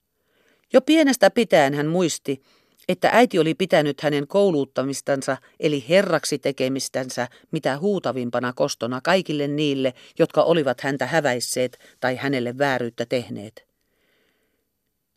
Jo 0.73 0.81
pienestä 0.81 1.31
pitäen 1.31 1.75
hän 1.75 1.87
muisti, 1.87 2.43
että 2.89 3.09
äiti 3.13 3.39
oli 3.39 3.55
pitänyt 3.55 4.01
hänen 4.01 4.27
kouluuttamistansa 4.27 5.37
eli 5.61 5.85
herraksi 5.89 6.39
tekemistänsä 6.39 7.29
mitä 7.51 7.79
huutavimpana 7.79 8.53
kostona 8.53 9.01
kaikille 9.01 9.49
niille, 9.49 9.95
jotka 10.19 10.43
olivat 10.43 10.81
häntä 10.81 11.07
häväisseet 11.07 11.79
tai 12.01 12.17
hänelle 12.17 12.59
vääryyttä 12.59 13.07
tehneet. 13.07 13.67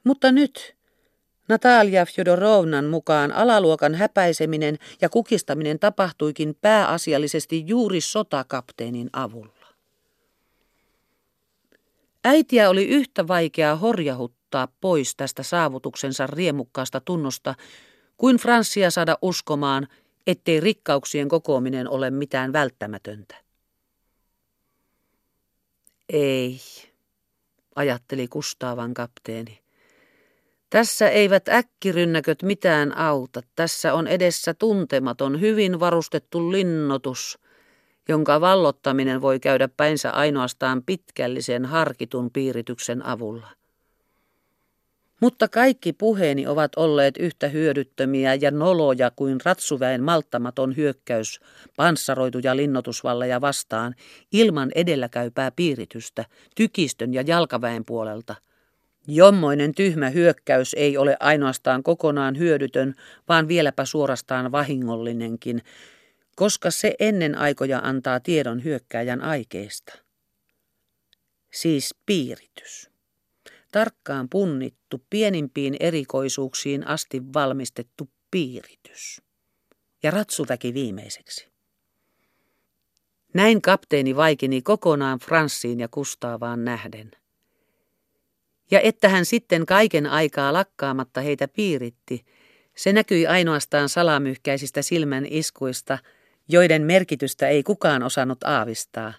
Mutta 0.03 0.31
nyt 0.31 0.76
Natalia 1.47 2.05
Fjodorovnan 2.05 2.85
mukaan 2.85 3.31
alaluokan 3.31 3.95
häpäiseminen 3.95 4.77
ja 5.01 5.09
kukistaminen 5.09 5.79
tapahtuikin 5.79 6.55
pääasiallisesti 6.61 7.63
juuri 7.67 8.01
sotakapteenin 8.01 9.09
avulla. 9.13 9.67
Äitiä 12.23 12.69
oli 12.69 12.87
yhtä 12.87 13.27
vaikea 13.27 13.75
horjahuttaa 13.75 14.67
pois 14.81 15.15
tästä 15.15 15.43
saavutuksensa 15.43 16.27
riemukkaasta 16.27 17.01
tunnosta, 17.01 17.55
kuin 18.17 18.37
Franssia 18.37 18.91
saada 18.91 19.17
uskomaan, 19.21 19.87
ettei 20.27 20.59
rikkauksien 20.59 21.29
kokoaminen 21.29 21.89
ole 21.89 22.11
mitään 22.11 22.53
välttämätöntä. 22.53 23.35
Ei, 26.09 26.59
ajatteli 27.75 28.27
Kustaavan 28.27 28.93
kapteeni. 28.93 29.66
Tässä 30.69 31.09
eivät 31.09 31.49
äkkirynnäköt 31.49 32.43
mitään 32.43 32.97
auta. 32.97 33.41
Tässä 33.55 33.93
on 33.93 34.07
edessä 34.07 34.53
tuntematon, 34.53 35.41
hyvin 35.41 35.79
varustettu 35.79 36.51
linnotus, 36.51 37.39
jonka 38.09 38.41
vallottaminen 38.41 39.21
voi 39.21 39.39
käydä 39.39 39.67
päinsä 39.67 40.11
ainoastaan 40.11 40.83
pitkällisen 40.83 41.65
harkitun 41.65 42.31
piirityksen 42.31 43.05
avulla. 43.05 43.47
Mutta 45.21 45.47
kaikki 45.47 45.93
puheeni 45.93 46.47
ovat 46.47 46.71
olleet 46.75 47.17
yhtä 47.17 47.47
hyödyttömiä 47.47 48.33
ja 48.33 48.51
noloja 48.51 49.11
kuin 49.15 49.37
ratsuväen 49.45 50.03
malttamaton 50.03 50.75
hyökkäys 50.75 51.39
panssaroituja 51.75 52.55
linnotusvalleja 52.55 53.41
vastaan 53.41 53.95
ilman 54.31 54.71
edelläkäypää 54.75 55.51
piiritystä 55.51 56.25
tykistön 56.55 57.13
ja 57.13 57.21
jalkaväen 57.21 57.85
puolelta. 57.85 58.35
Jommoinen 59.07 59.75
tyhmä 59.75 60.09
hyökkäys 60.09 60.73
ei 60.73 60.97
ole 60.97 61.17
ainoastaan 61.19 61.83
kokonaan 61.83 62.37
hyödytön, 62.37 62.95
vaan 63.29 63.47
vieläpä 63.47 63.85
suorastaan 63.85 64.51
vahingollinenkin, 64.51 65.61
koska 66.35 66.71
se 66.71 66.95
ennen 66.99 67.37
aikoja 67.37 67.79
antaa 67.83 68.19
tiedon 68.19 68.63
hyökkääjän 68.63 69.21
aikeista. 69.21 69.93
Siis 71.51 71.95
piiritys 72.05 72.89
tarkkaan 73.71 74.29
punnittu, 74.29 75.05
pienimpiin 75.09 75.77
erikoisuuksiin 75.79 76.87
asti 76.87 77.21
valmistettu 77.33 78.09
piiritys. 78.31 79.21
Ja 80.03 80.11
ratsuväki 80.11 80.73
viimeiseksi. 80.73 81.47
Näin 83.33 83.61
kapteeni 83.61 84.15
vaikeni 84.15 84.61
kokonaan 84.61 85.19
Franssiin 85.19 85.79
ja 85.79 85.87
Kustaavaan 85.87 86.65
nähden. 86.65 87.11
Ja 88.71 88.79
että 88.79 89.09
hän 89.09 89.25
sitten 89.25 89.65
kaiken 89.65 90.05
aikaa 90.05 90.53
lakkaamatta 90.53 91.21
heitä 91.21 91.47
piiritti, 91.47 92.25
Se 92.77 92.93
näkyi 92.93 93.27
ainoastaan 93.27 93.89
salamyhkäisistä 93.89 94.81
silmän 94.81 95.25
iskuista, 95.29 95.97
joiden 96.49 96.81
merkitystä 96.81 97.47
ei 97.47 97.63
kukaan 97.63 98.03
osannut 98.03 98.43
aavistaa. 98.43 99.13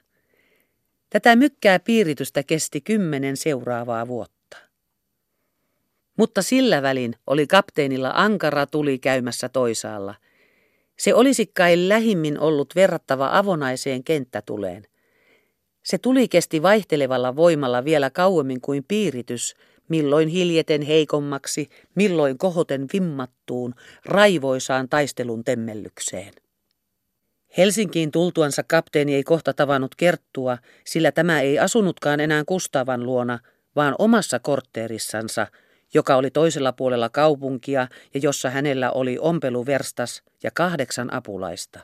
Tätä 1.10 1.36
mykkää 1.36 1.78
piiritystä 1.78 2.42
kesti 2.42 2.80
kymmenen 2.80 3.36
seuraavaa 3.36 4.08
vuotta. 4.08 4.56
Mutta 6.16 6.42
sillä 6.42 6.82
välin 6.82 7.14
oli 7.26 7.46
kapteenilla 7.46 8.12
ankara 8.14 8.66
tuli 8.66 8.98
käymässä 8.98 9.48
toisaalla. 9.48 10.14
Se 10.98 11.14
olisi 11.14 11.46
kai 11.46 11.88
lähimmin 11.88 12.38
ollut 12.38 12.74
verrattava 12.74 13.30
avonaiseen 13.32 14.04
kenttätuleen. 14.04 14.86
Se 15.82 15.99
tuli 15.99 16.28
kesti 16.28 16.62
vaihtelevalla 16.62 17.37
voimalla 17.37 17.85
vielä 17.85 18.11
kauemmin 18.11 18.61
kuin 18.61 18.85
piiritys, 18.88 19.54
milloin 19.88 20.28
hiljeten 20.28 20.82
heikommaksi, 20.82 21.68
milloin 21.94 22.38
kohoten 22.38 22.87
vimmattuun, 22.92 23.75
raivoisaan 24.04 24.88
taistelun 24.88 25.44
temmellykseen. 25.44 26.32
Helsinkiin 27.58 28.11
tultuansa 28.11 28.62
kapteeni 28.62 29.14
ei 29.14 29.23
kohta 29.23 29.54
tavannut 29.54 29.94
Kerttua, 29.94 30.58
sillä 30.85 31.12
tämä 31.12 31.40
ei 31.40 31.58
asunutkaan 31.58 32.20
enää 32.20 32.44
Kustavan 32.44 33.06
luona, 33.06 33.38
vaan 33.76 33.94
omassa 33.99 34.38
kortteerissansa, 34.38 35.47
joka 35.94 36.16
oli 36.16 36.30
toisella 36.30 36.73
puolella 36.73 37.08
kaupunkia 37.08 37.88
ja 38.14 38.20
jossa 38.23 38.50
hänellä 38.50 38.90
oli 38.90 39.18
ompeluverstas 39.20 40.23
ja 40.42 40.50
kahdeksan 40.54 41.12
apulaista. 41.12 41.80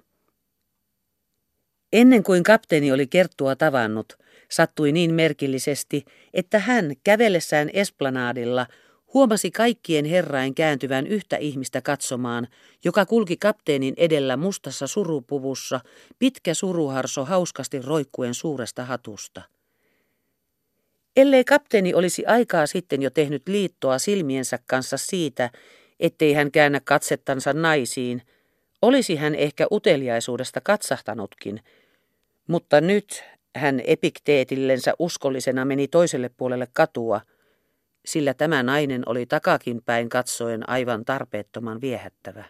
Ennen 1.94 2.22
kuin 2.22 2.42
kapteeni 2.42 2.92
oli 2.92 3.06
Kerttua 3.06 3.56
tavannut, 3.56 4.18
sattui 4.50 4.92
niin 4.92 5.14
merkillisesti, 5.14 6.04
että 6.32 6.58
hän 6.58 6.92
kävellessään 7.04 7.70
esplanadilla 7.72 8.66
huomasi 9.14 9.50
kaikkien 9.50 10.04
herrain 10.04 10.54
kääntyvän 10.54 11.06
yhtä 11.06 11.36
ihmistä 11.36 11.82
katsomaan, 11.82 12.48
joka 12.84 13.06
kulki 13.06 13.36
kapteenin 13.36 13.94
edellä 13.96 14.36
mustassa 14.36 14.86
surupuvussa, 14.86 15.80
pitkä 16.18 16.54
suruharso 16.54 17.24
hauskasti 17.24 17.82
roikkuen 17.82 18.34
suuresta 18.34 18.84
hatusta. 18.84 19.42
Ellei 21.16 21.44
kapteeni 21.44 21.94
olisi 21.94 22.26
aikaa 22.26 22.66
sitten 22.66 23.02
jo 23.02 23.10
tehnyt 23.10 23.48
liittoa 23.48 23.98
silmiensä 23.98 24.58
kanssa 24.66 24.96
siitä, 24.96 25.50
ettei 26.00 26.32
hän 26.32 26.50
käännä 26.50 26.80
katsettansa 26.84 27.52
naisiin, 27.52 28.22
olisi 28.82 29.16
hän 29.16 29.34
ehkä 29.34 29.66
uteliaisuudesta 29.72 30.60
katsahtanutkin, 30.60 31.60
mutta 32.48 32.80
nyt 32.80 33.24
hän 33.56 33.80
epikteetillensä 33.84 34.94
uskollisena 34.98 35.64
meni 35.64 35.88
toiselle 35.88 36.28
puolelle 36.28 36.68
katua, 36.72 37.20
sillä 38.06 38.34
tämä 38.34 38.62
nainen 38.62 39.02
oli 39.06 39.26
takakin 39.26 39.82
päin 39.82 40.08
katsoen 40.08 40.68
aivan 40.68 41.04
tarpeettoman 41.04 41.80
viehättävä. 41.80 42.44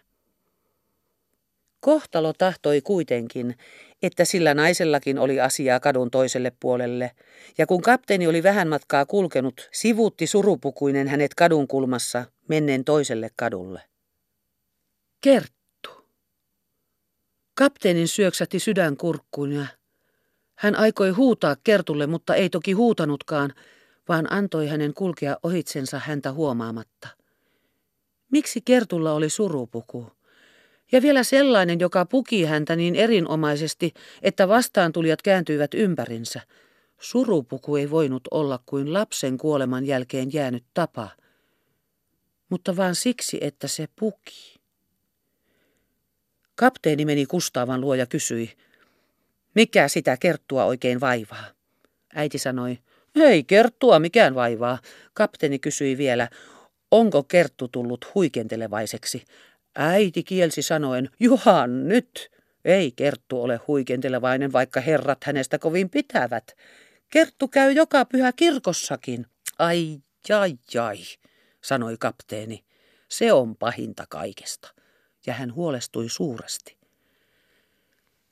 Kohtalo 1.80 2.32
tahtoi 2.32 2.80
kuitenkin, 2.80 3.54
että 4.02 4.24
sillä 4.24 4.54
naisellakin 4.54 5.18
oli 5.18 5.40
asiaa 5.40 5.80
kadun 5.80 6.10
toiselle 6.10 6.52
puolelle, 6.60 7.10
ja 7.58 7.66
kun 7.66 7.82
kapteeni 7.82 8.26
oli 8.26 8.42
vähän 8.42 8.68
matkaa 8.68 9.06
kulkenut, 9.06 9.68
sivuutti 9.72 10.26
surupukuinen 10.26 11.08
hänet 11.08 11.34
kadun 11.34 11.68
kulmassa 11.68 12.24
menneen 12.48 12.84
toiselle 12.84 13.30
kadulle. 13.36 13.82
Kerttu. 15.20 15.90
Kapteenin 17.54 18.08
syöksätti 18.08 18.58
sydän 18.58 18.96
kurkkuun 18.96 19.52
ja 19.52 19.66
hän 20.54 20.76
aikoi 20.76 21.10
huutaa 21.10 21.56
Kertulle, 21.64 22.06
mutta 22.06 22.34
ei 22.34 22.50
toki 22.50 22.72
huutanutkaan, 22.72 23.54
vaan 24.08 24.32
antoi 24.32 24.66
hänen 24.68 24.94
kulkea 24.94 25.36
ohitsensa 25.42 25.98
häntä 25.98 26.32
huomaamatta. 26.32 27.08
Miksi 28.30 28.60
Kertulla 28.60 29.12
oli 29.12 29.30
surupuku? 29.30 30.12
Ja 30.92 31.02
vielä 31.02 31.22
sellainen, 31.22 31.80
joka 31.80 32.04
puki 32.04 32.44
häntä 32.44 32.76
niin 32.76 32.94
erinomaisesti, 32.94 33.94
että 34.22 34.48
vastaantulijat 34.48 35.22
kääntyivät 35.22 35.74
ympärinsä. 35.74 36.40
Surupuku 37.00 37.76
ei 37.76 37.90
voinut 37.90 38.22
olla 38.30 38.60
kuin 38.66 38.92
lapsen 38.92 39.38
kuoleman 39.38 39.86
jälkeen 39.86 40.32
jäänyt 40.32 40.64
tapa, 40.74 41.08
mutta 42.48 42.76
vaan 42.76 42.94
siksi, 42.94 43.38
että 43.40 43.68
se 43.68 43.88
puki. 44.00 44.54
Kapteeni 46.54 47.04
meni 47.04 47.26
Kustavan 47.26 47.80
luo 47.80 47.94
ja 47.94 48.06
kysyi, 48.06 48.50
mikä 49.54 49.88
sitä 49.88 50.16
kerttua 50.16 50.64
oikein 50.64 51.00
vaivaa? 51.00 51.44
Äiti 52.14 52.38
sanoi, 52.38 52.78
ei 53.14 53.44
kerttua 53.44 53.98
mikään 53.98 54.34
vaivaa. 54.34 54.78
Kapteeni 55.14 55.58
kysyi 55.58 55.98
vielä, 55.98 56.28
onko 56.90 57.22
kerttu 57.22 57.68
tullut 57.68 58.14
huikentelevaiseksi. 58.14 59.24
Äiti 59.74 60.22
kielsi 60.22 60.62
sanoen, 60.62 61.10
Juhan 61.20 61.88
nyt. 61.88 62.30
Ei 62.64 62.92
Kerttu 62.92 63.42
ole 63.42 63.60
huikentelevainen, 63.68 64.52
vaikka 64.52 64.80
herrat 64.80 65.24
hänestä 65.24 65.58
kovin 65.58 65.90
pitävät. 65.90 66.56
Kerttu 67.10 67.48
käy 67.48 67.72
joka 67.72 68.04
pyhä 68.04 68.32
kirkossakin. 68.32 69.26
Ai, 69.58 69.98
jai, 70.28 70.58
jai, 70.74 70.98
sanoi 71.62 71.96
kapteeni. 72.00 72.64
Se 73.08 73.32
on 73.32 73.56
pahinta 73.56 74.04
kaikesta. 74.08 74.74
Ja 75.26 75.34
hän 75.34 75.54
huolestui 75.54 76.08
suuresti. 76.08 76.76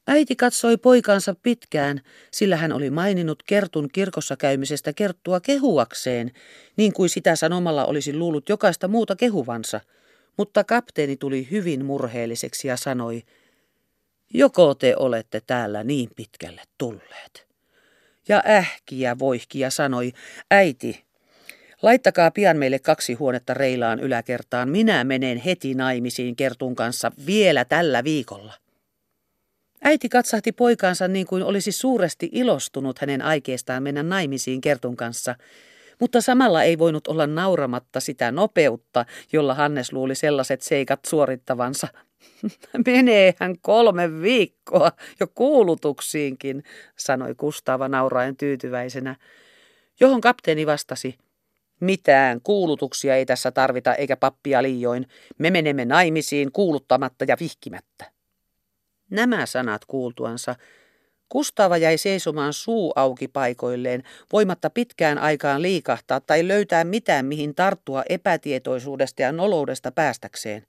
Äiti 0.07 0.37
katsoi 0.37 0.77
poikansa 0.77 1.35
pitkään, 1.43 2.01
sillä 2.31 2.57
hän 2.57 2.73
oli 2.73 2.91
maininnut 2.91 3.43
Kertun 3.43 3.89
kirkossa 3.93 4.37
käymisestä 4.37 4.93
Kerttua 4.93 5.41
kehuakseen, 5.41 6.33
niin 6.77 6.93
kuin 6.93 7.09
sitä 7.09 7.37
sanomalla 7.37 7.85
olisi 7.85 8.17
luullut 8.17 8.49
jokaista 8.49 8.89
muuta 8.89 9.17
kehuvansa. 9.17 9.81
Mutta 10.37 10.65
kapteeni 10.65 11.17
tuli 11.17 11.49
hyvin 11.51 11.85
murheelliseksi 11.85 12.69
ja 12.69 12.77
sanoi, 12.77 13.23
joko 14.35 14.75
te 14.75 14.97
olette 14.97 15.43
täällä 15.47 15.85
niin 15.85 16.09
pitkälle 16.17 16.63
tulleet. 16.79 17.47
Ja 18.29 18.43
ähkiä 18.47 19.19
voihkia 19.19 19.71
sanoi, 19.71 20.13
äiti, 20.51 21.05
laittakaa 21.83 22.31
pian 22.31 22.57
meille 22.57 22.79
kaksi 22.79 23.15
huonetta 23.15 23.55
reilaan 23.55 24.01
yläkertaan, 24.01 24.69
minä 24.69 25.05
menen 25.05 25.39
heti 25.39 25.75
naimisiin 25.75 26.37
Kertun 26.37 26.75
kanssa 26.75 27.13
vielä 27.27 27.65
tällä 27.65 28.05
viikolla. 28.05 28.62
Äiti 29.85 30.09
katsahti 30.09 30.53
poikaansa 30.53 31.09
niin 31.09 31.27
kuin 31.27 31.43
olisi 31.43 31.73
suuresti 31.73 32.29
ilostunut 32.33 32.99
hänen 32.99 33.23
aikeestaan 33.23 33.83
mennä 33.83 34.03
naimisiin 34.03 34.61
Kertun 34.61 34.97
kanssa, 34.97 35.35
mutta 36.01 36.21
samalla 36.21 36.63
ei 36.63 36.79
voinut 36.79 37.07
olla 37.09 37.27
nauramatta 37.27 38.01
sitä 38.01 38.33
nopeutta, 38.33 39.07
jolla 39.33 39.55
Hannes 39.55 39.93
luuli 39.93 40.15
sellaiset 40.15 40.63
seikat 40.63 41.01
suorittavansa. 41.07 41.89
Menee 42.87 43.35
hän 43.39 43.55
kolme 43.61 44.21
viikkoa 44.23 44.93
jo 45.21 45.27
kuulutuksiinkin, 45.35 46.65
sanoi 46.97 47.35
Kustava 47.35 47.89
nauraen 47.89 48.37
tyytyväisenä, 48.37 49.17
johon 50.01 50.21
kapteeni 50.21 50.67
vastasi. 50.67 51.19
Mitään 51.81 52.41
kuulutuksia 52.43 53.17
ei 53.17 53.27
tässä 53.27 53.51
tarvita 53.51 53.95
eikä 53.95 54.17
pappia 54.17 54.63
liioin. 54.63 55.07
Me 55.39 55.51
menemme 55.51 55.85
naimisiin 55.85 56.53
kuuluttamatta 56.53 57.25
ja 57.29 57.37
vihkimättä. 57.41 58.12
Nämä 59.13 59.47
sanat 59.47 59.85
kuultuansa 59.85 60.55
Kustava 61.29 61.77
jäi 61.77 61.99
seisomaan 61.99 62.53
suu 62.53 62.93
auki 62.97 63.29
paikoilleen, 63.29 64.03
voimatta 64.33 64.71
pitkään 64.71 65.19
aikaan 65.19 65.63
liikahtaa 65.63 66.21
tai 66.21 66.49
löytää 66.49 66.85
mitään, 66.85 67.27
mihin 67.27 67.55
tarttua 67.55 68.03
epätietoisuudesta 68.09 69.23
ja 69.23 69.33
noloudesta 69.33 69.93
päästäkseen. 69.93 70.67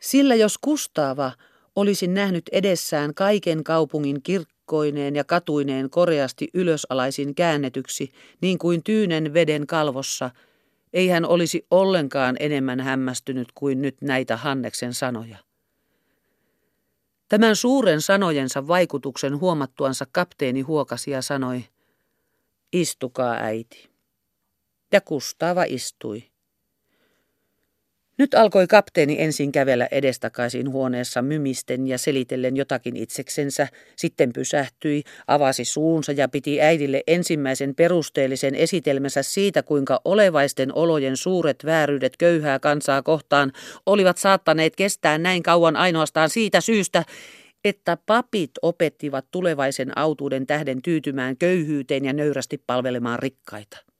Sillä 0.00 0.34
jos 0.34 0.58
Kustava 0.58 1.32
olisi 1.76 2.06
nähnyt 2.06 2.44
edessään 2.52 3.14
kaiken 3.14 3.64
kaupungin 3.64 4.22
kirkkoineen 4.22 5.16
ja 5.16 5.24
katuineen 5.24 5.90
koreasti 5.90 6.48
ylösalaisin 6.54 7.34
käännetyksi, 7.34 8.12
niin 8.40 8.58
kuin 8.58 8.84
tyynen 8.84 9.34
veden 9.34 9.66
kalvossa, 9.66 10.30
ei 10.92 11.08
hän 11.08 11.24
olisi 11.24 11.66
ollenkaan 11.70 12.36
enemmän 12.40 12.80
hämmästynyt 12.80 13.48
kuin 13.54 13.82
nyt 13.82 13.96
näitä 14.00 14.36
Hanneksen 14.36 14.94
sanoja. 14.94 15.51
Tämän 17.32 17.56
suuren 17.56 18.00
sanojensa 18.00 18.68
vaikutuksen 18.68 19.40
huomattuansa 19.40 20.06
kapteeni 20.12 20.60
huokasi 20.60 21.10
ja 21.10 21.22
sanoi, 21.22 21.64
istukaa 22.72 23.34
äiti. 23.34 23.90
Ja 24.92 25.00
Kustava 25.00 25.64
istui. 25.64 26.31
Nyt 28.22 28.34
alkoi 28.34 28.66
kapteeni 28.66 29.22
ensin 29.22 29.52
kävellä 29.52 29.88
edestakaisin 29.90 30.70
huoneessa 30.70 31.22
mymisten 31.22 31.86
ja 31.86 31.98
selitellen 31.98 32.56
jotakin 32.56 32.96
itseksensä, 32.96 33.68
sitten 33.96 34.32
pysähtyi, 34.32 35.02
avasi 35.26 35.64
suunsa 35.64 36.12
ja 36.12 36.28
piti 36.28 36.60
äidille 36.60 37.02
ensimmäisen 37.06 37.74
perusteellisen 37.74 38.54
esitelmänsä 38.54 39.22
siitä, 39.22 39.62
kuinka 39.62 40.00
olevaisten 40.04 40.74
olojen 40.74 41.16
suuret 41.16 41.64
vääryydet 41.64 42.16
köyhää 42.16 42.58
kansaa 42.58 43.02
kohtaan 43.02 43.52
olivat 43.86 44.18
saattaneet 44.18 44.76
kestää 44.76 45.18
näin 45.18 45.42
kauan 45.42 45.76
ainoastaan 45.76 46.30
siitä 46.30 46.60
syystä, 46.60 47.04
että 47.64 47.98
papit 48.06 48.50
opettivat 48.62 49.26
tulevaisen 49.30 49.98
autuuden 49.98 50.46
tähden 50.46 50.82
tyytymään 50.82 51.36
köyhyyteen 51.36 52.04
ja 52.04 52.12
nöyrästi 52.12 52.62
palvelemaan 52.66 53.18
rikkaita. 53.18 53.91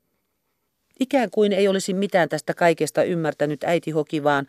Ikään 1.01 1.31
kuin 1.31 1.53
ei 1.53 1.69
olisi 1.69 1.95
mitään 1.95 2.29
tästä 2.29 2.55
kaikesta 2.55 3.03
ymmärtänyt 3.03 3.65
äiti 3.65 3.91
hoki, 3.91 4.25
vaan 4.25 4.47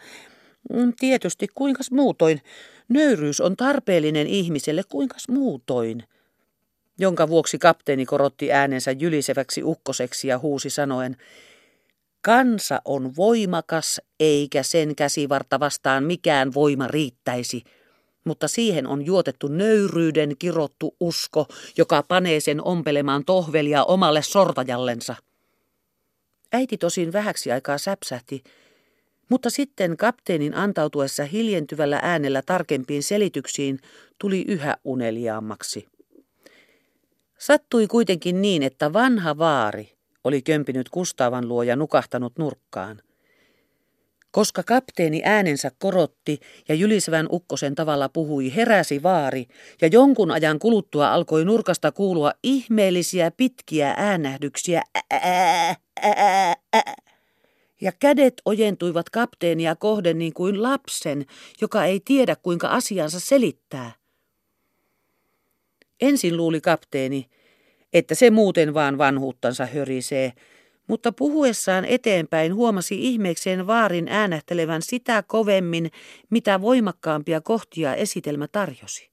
Mm, 0.74 0.94
tietysti, 1.00 1.48
kuinkas 1.56 1.92
muutoin? 1.92 2.42
Nöyryys 2.90 3.42
on 3.42 3.56
tarpeellinen 3.56 4.28
ihmiselle, 4.28 4.84
kuinkas 4.90 5.30
muutoin? 5.30 6.04
Jonka 7.00 7.28
vuoksi 7.28 7.60
kapteeni 7.60 8.06
korotti 8.06 8.52
äänensä 8.52 8.92
jyliseväksi 8.92 9.64
ukkoseksi 9.64 10.28
ja 10.28 10.40
huusi 10.40 10.70
sanoen, 10.70 11.18
Kansa 12.22 12.82
on 12.86 13.16
voimakas, 13.16 14.02
eikä 14.20 14.64
sen 14.64 14.96
käsivarta 14.96 15.60
vastaan 15.60 16.04
mikään 16.04 16.54
voima 16.54 16.88
riittäisi, 16.88 17.64
mutta 18.26 18.48
siihen 18.48 18.88
on 18.88 19.06
juotettu 19.06 19.48
nöyryyden 19.48 20.36
kirottu 20.40 20.96
usko, 21.00 21.46
joka 21.78 22.04
panee 22.08 22.40
sen 22.40 22.64
ompelemaan 22.64 23.26
tohvelia 23.26 23.84
omalle 23.84 24.22
sortajallensa. 24.22 25.16
Äiti 26.54 26.78
tosin 26.78 27.14
vähäksi 27.14 27.52
aikaa 27.52 27.78
säpsähti, 27.78 28.44
mutta 29.30 29.50
sitten 29.50 29.98
kapteenin 29.98 30.56
antautuessa 30.56 31.26
hiljentyvällä 31.26 32.00
äänellä 32.02 32.42
tarkempiin 32.46 33.04
selityksiin 33.04 33.80
tuli 34.20 34.46
yhä 34.48 34.78
uneliaammaksi. 34.84 35.88
Sattui 37.38 37.88
kuitenkin 37.88 38.42
niin, 38.42 38.64
että 38.64 38.94
vanha 38.94 39.38
vaari 39.38 39.94
oli 40.24 40.42
kömpinyt 40.42 40.90
Kustavan 40.90 41.48
luo 41.48 41.64
ja 41.64 41.76
nukahtanut 41.76 42.34
nurkkaan. 42.38 43.02
Koska 44.34 44.64
kapteeni 44.64 45.22
äänensä 45.24 45.72
korotti 45.80 46.40
ja 46.70 46.76
jylisevän 46.76 47.28
ukkosen 47.32 47.76
tavalla 47.76 48.10
puhui, 48.10 48.56
heräsi 48.56 49.04
vaari 49.04 49.46
ja 49.82 49.88
jonkun 49.88 50.32
ajan 50.32 50.60
kuluttua 50.60 51.14
alkoi 51.14 51.46
nurkasta 51.46 51.92
kuulua 51.92 52.32
ihmeellisiä 52.44 53.32
pitkiä 53.32 53.94
äänähdyksiä. 53.98 54.82
Ää, 55.12 55.76
ää, 56.02 56.56
ää. 56.74 56.94
Ja 57.82 57.92
kädet 57.92 58.34
ojentuivat 58.46 59.10
kapteenia 59.10 59.76
kohden 59.76 60.18
niin 60.18 60.34
kuin 60.34 60.64
lapsen, 60.64 61.26
joka 61.62 61.86
ei 61.86 62.02
tiedä 62.06 62.36
kuinka 62.36 62.68
asiansa 62.68 63.20
selittää. 63.20 63.92
Ensin 66.02 66.38
luuli 66.38 66.62
kapteeni, 66.62 67.30
että 67.94 68.16
se 68.16 68.30
muuten 68.30 68.74
vaan 68.74 68.98
vanhuuttansa 68.98 69.66
hörisee, 69.66 70.34
mutta 70.88 71.12
puhuessaan 71.12 71.86
eteenpäin 71.86 72.56
huomasi 72.56 72.96
ihmeekseen 73.04 73.68
vaarin 73.68 74.08
äänähtelevän 74.08 74.82
sitä 74.82 75.24
kovemmin, 75.28 75.92
mitä 76.30 76.62
voimakkaampia 76.62 77.42
kohtia 77.42 77.96
esitelmä 77.96 78.48
tarjosi. 78.48 79.10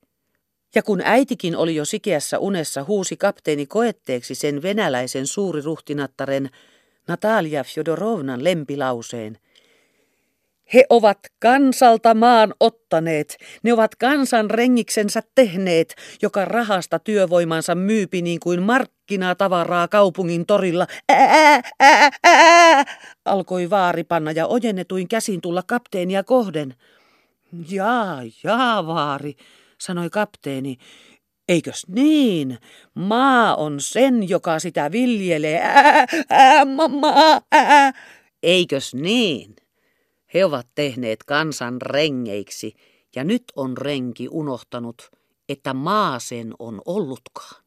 Ja 0.75 0.83
kun 0.83 1.01
äitikin 1.05 1.57
oli 1.57 1.75
jo 1.75 1.85
sikeässä 1.85 2.39
unessa, 2.39 2.85
huusi 2.85 3.17
kapteeni 3.17 3.67
koetteeksi 3.67 4.35
sen 4.35 4.63
venäläisen 4.63 5.27
suuriruhtinattaren 5.27 6.51
Natalia 7.09 7.65
Fjodorovnan 7.65 8.45
lempilauseen– 8.45 9.39
he 10.75 10.85
ovat 10.91 11.19
kansalta 11.39 12.15
maan 12.15 12.55
ottaneet, 12.61 13.37
ne 13.63 13.73
ovat 13.73 13.95
kansan 13.95 14.51
rengiksensä 14.51 15.23
tehneet, 15.35 15.95
joka 16.23 16.45
rahasta 16.45 16.99
työvoimansa 16.99 17.75
myypi 17.75 18.23
niin 18.23 18.41
kuin 18.41 18.63
markkinatavaraa 18.63 19.89
kaupungin 19.89 20.47
torilla. 20.47 20.87
Ää, 21.09 21.61
ää, 21.81 22.11
ää, 22.25 22.85
alkoi 23.25 23.71
vaaripanna 23.71 24.33
ja 24.33 24.47
ojennetuin 24.47 25.09
käsin 25.09 25.41
tulla 25.41 25.63
kapteenia 25.67 26.25
kohden. 26.25 26.75
Jaa, 27.71 28.23
jaa, 28.45 28.87
vaari, 28.87 29.35
sanoi 29.81 30.11
kapteeni. 30.11 30.77
Eikös 31.49 31.87
niin? 31.89 32.59
Maa 32.95 33.57
on 33.57 33.81
sen, 33.81 34.29
joka 34.29 34.59
sitä 34.59 34.93
viljelee. 34.93 35.61
Ää, 35.61 36.07
ää, 36.31 36.65
maa, 36.65 37.41
ää. 37.53 37.93
Eikös 38.43 38.95
niin? 38.95 39.60
He 40.35 40.45
ovat 40.45 40.67
tehneet 40.75 41.25
kansan 41.25 41.83
rengeiksi, 41.83 42.75
ja 43.17 43.25
nyt 43.25 43.45
on 43.57 43.77
renki 43.77 44.29
unohtanut, 44.31 45.11
että 45.49 45.75
maa 45.75 46.19
sen 46.19 46.55
on 46.59 46.83
ollutkaan. 46.85 47.63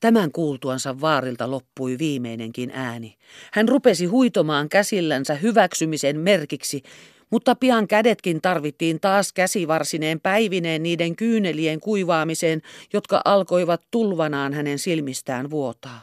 Tämän 0.00 0.32
kuultuansa 0.32 1.00
vaarilta 1.00 1.50
loppui 1.50 1.98
viimeinenkin 1.98 2.70
ääni. 2.74 3.16
Hän 3.52 3.68
rupesi 3.68 4.06
huitomaan 4.06 4.68
käsillänsä 4.68 5.34
hyväksymisen 5.34 6.18
merkiksi, 6.20 6.82
mutta 7.30 7.54
pian 7.54 7.88
kädetkin 7.88 8.40
tarvittiin 8.40 9.00
taas 9.00 9.32
käsivarsineen 9.32 10.20
päivineen 10.20 10.82
niiden 10.82 11.16
kyynelien 11.16 11.80
kuivaamiseen, 11.80 12.62
jotka 12.92 13.20
alkoivat 13.24 13.82
tulvanaan 13.90 14.52
hänen 14.52 14.78
silmistään 14.78 15.50
vuotaa. 15.50 16.00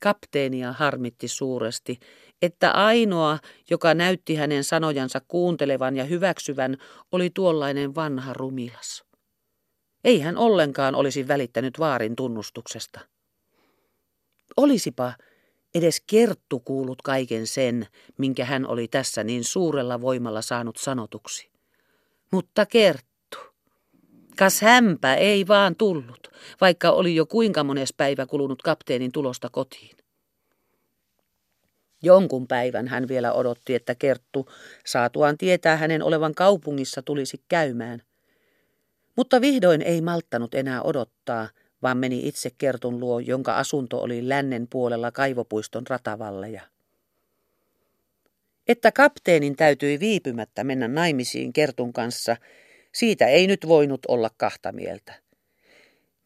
Kapteenia 0.00 0.72
harmitti 0.72 1.28
suuresti, 1.28 1.98
että 2.42 2.70
ainoa, 2.70 3.38
joka 3.70 3.94
näytti 3.94 4.34
hänen 4.34 4.64
sanojansa 4.64 5.20
kuuntelevan 5.28 5.96
ja 5.96 6.04
hyväksyvän, 6.04 6.76
oli 7.12 7.30
tuollainen 7.30 7.94
vanha 7.94 8.32
rumilas. 8.32 9.04
Ei 10.04 10.20
hän 10.20 10.36
ollenkaan 10.36 10.94
olisi 10.94 11.28
välittänyt 11.28 11.78
vaarin 11.78 12.16
tunnustuksesta. 12.16 13.00
Olisipa 14.56 15.12
edes 15.74 16.02
Kerttu 16.06 16.60
kuullut 16.60 17.02
kaiken 17.02 17.46
sen, 17.46 17.86
minkä 18.18 18.44
hän 18.44 18.66
oli 18.66 18.88
tässä 18.88 19.24
niin 19.24 19.44
suurella 19.44 20.00
voimalla 20.00 20.42
saanut 20.42 20.76
sanotuksi. 20.76 21.50
Mutta 22.32 22.66
Kerttu, 22.66 23.38
kas 24.38 24.60
hämpä 24.60 25.14
ei 25.14 25.48
vaan 25.48 25.76
tullut, 25.76 26.28
vaikka 26.60 26.90
oli 26.90 27.14
jo 27.14 27.26
kuinka 27.26 27.64
mones 27.64 27.94
päivä 27.96 28.26
kulunut 28.26 28.62
kapteenin 28.62 29.12
tulosta 29.12 29.48
kotiin. 29.52 29.99
Jonkun 32.02 32.46
päivän 32.46 32.88
hän 32.88 33.08
vielä 33.08 33.32
odotti, 33.32 33.74
että 33.74 33.94
Kerttu, 33.94 34.48
saatuaan 34.86 35.38
tietää 35.38 35.76
hänen 35.76 36.02
olevan 36.02 36.34
kaupungissa, 36.34 37.02
tulisi 37.02 37.42
käymään. 37.48 38.02
Mutta 39.16 39.40
vihdoin 39.40 39.82
ei 39.82 40.00
malttanut 40.00 40.54
enää 40.54 40.82
odottaa, 40.82 41.48
vaan 41.82 41.98
meni 41.98 42.28
itse 42.28 42.50
Kertun 42.58 43.00
luo, 43.00 43.18
jonka 43.18 43.56
asunto 43.56 44.00
oli 44.02 44.28
lännen 44.28 44.66
puolella 44.70 45.12
kaivopuiston 45.12 45.86
ratavalleja. 45.88 46.62
Että 48.68 48.92
kapteenin 48.92 49.56
täytyi 49.56 50.00
viipymättä 50.00 50.64
mennä 50.64 50.88
naimisiin 50.88 51.52
Kertun 51.52 51.92
kanssa, 51.92 52.36
siitä 52.94 53.26
ei 53.26 53.46
nyt 53.46 53.68
voinut 53.68 54.00
olla 54.08 54.30
kahta 54.36 54.72
mieltä. 54.72 55.14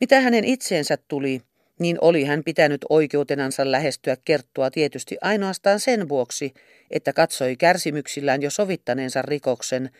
Mitä 0.01 0.21
hänen 0.21 0.45
itseensä 0.45 0.99
tuli, 1.09 1.43
niin 1.81 1.99
oli 2.01 2.25
hän 2.25 2.45
pitänyt 2.45 2.81
oikeutenansa 2.89 3.71
lähestyä 3.71 4.17
kerttua 4.25 4.71
tietysti 4.71 5.17
ainoastaan 5.21 5.81
sen 5.81 6.09
vuoksi, 6.09 6.55
että 6.91 7.13
katsoi 7.13 7.57
kärsimyksillään 7.57 8.43
jo 8.43 8.51
sovittaneensa 8.51 9.23
rikoksen, 9.23 9.91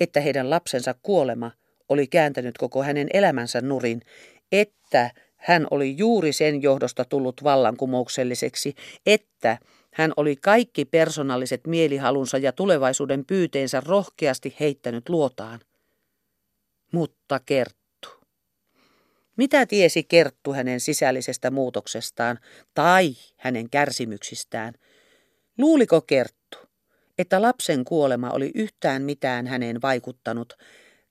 että 0.00 0.20
heidän 0.20 0.50
lapsensa 0.50 0.94
kuolema 1.02 1.50
oli 1.88 2.06
kääntänyt 2.06 2.58
koko 2.58 2.82
hänen 2.82 3.08
elämänsä 3.12 3.60
nurin, 3.60 4.02
että 4.52 5.10
hän 5.36 5.66
oli 5.70 5.96
juuri 5.96 6.32
sen 6.32 6.62
johdosta 6.62 7.04
tullut 7.04 7.44
vallankumoukselliseksi, 7.44 8.74
että 9.06 9.58
hän 9.92 10.12
oli 10.16 10.36
kaikki 10.36 10.84
persoonalliset 10.84 11.66
mielihalunsa 11.66 12.38
ja 12.38 12.52
tulevaisuuden 12.52 13.24
pyyteensä 13.24 13.82
rohkeasti 13.86 14.56
heittänyt 14.60 15.08
luotaan. 15.08 15.60
Mutta 16.92 17.40
kert 17.46 17.79
mitä 19.40 19.66
tiesi 19.66 20.02
Kerttu 20.02 20.52
hänen 20.52 20.80
sisällisestä 20.80 21.50
muutoksestaan 21.50 22.38
tai 22.74 23.14
hänen 23.36 23.70
kärsimyksistään? 23.70 24.74
Luuliko 25.58 26.00
Kerttu, 26.00 26.58
että 27.18 27.42
lapsen 27.42 27.84
kuolema 27.84 28.30
oli 28.30 28.50
yhtään 28.54 29.02
mitään 29.02 29.46
häneen 29.46 29.82
vaikuttanut 29.82 30.52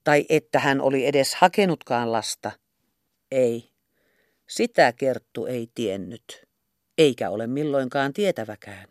tai 0.03 0.25
että 0.29 0.59
hän 0.59 0.81
oli 0.81 1.05
edes 1.05 1.35
hakenutkaan 1.35 2.11
lasta? 2.11 2.51
Ei. 3.31 3.69
Sitä 4.49 4.93
Kerttu 4.93 5.45
ei 5.45 5.67
tiennyt, 5.75 6.47
eikä 6.97 7.29
ole 7.29 7.47
milloinkaan 7.47 8.13
tietäväkään. 8.13 8.87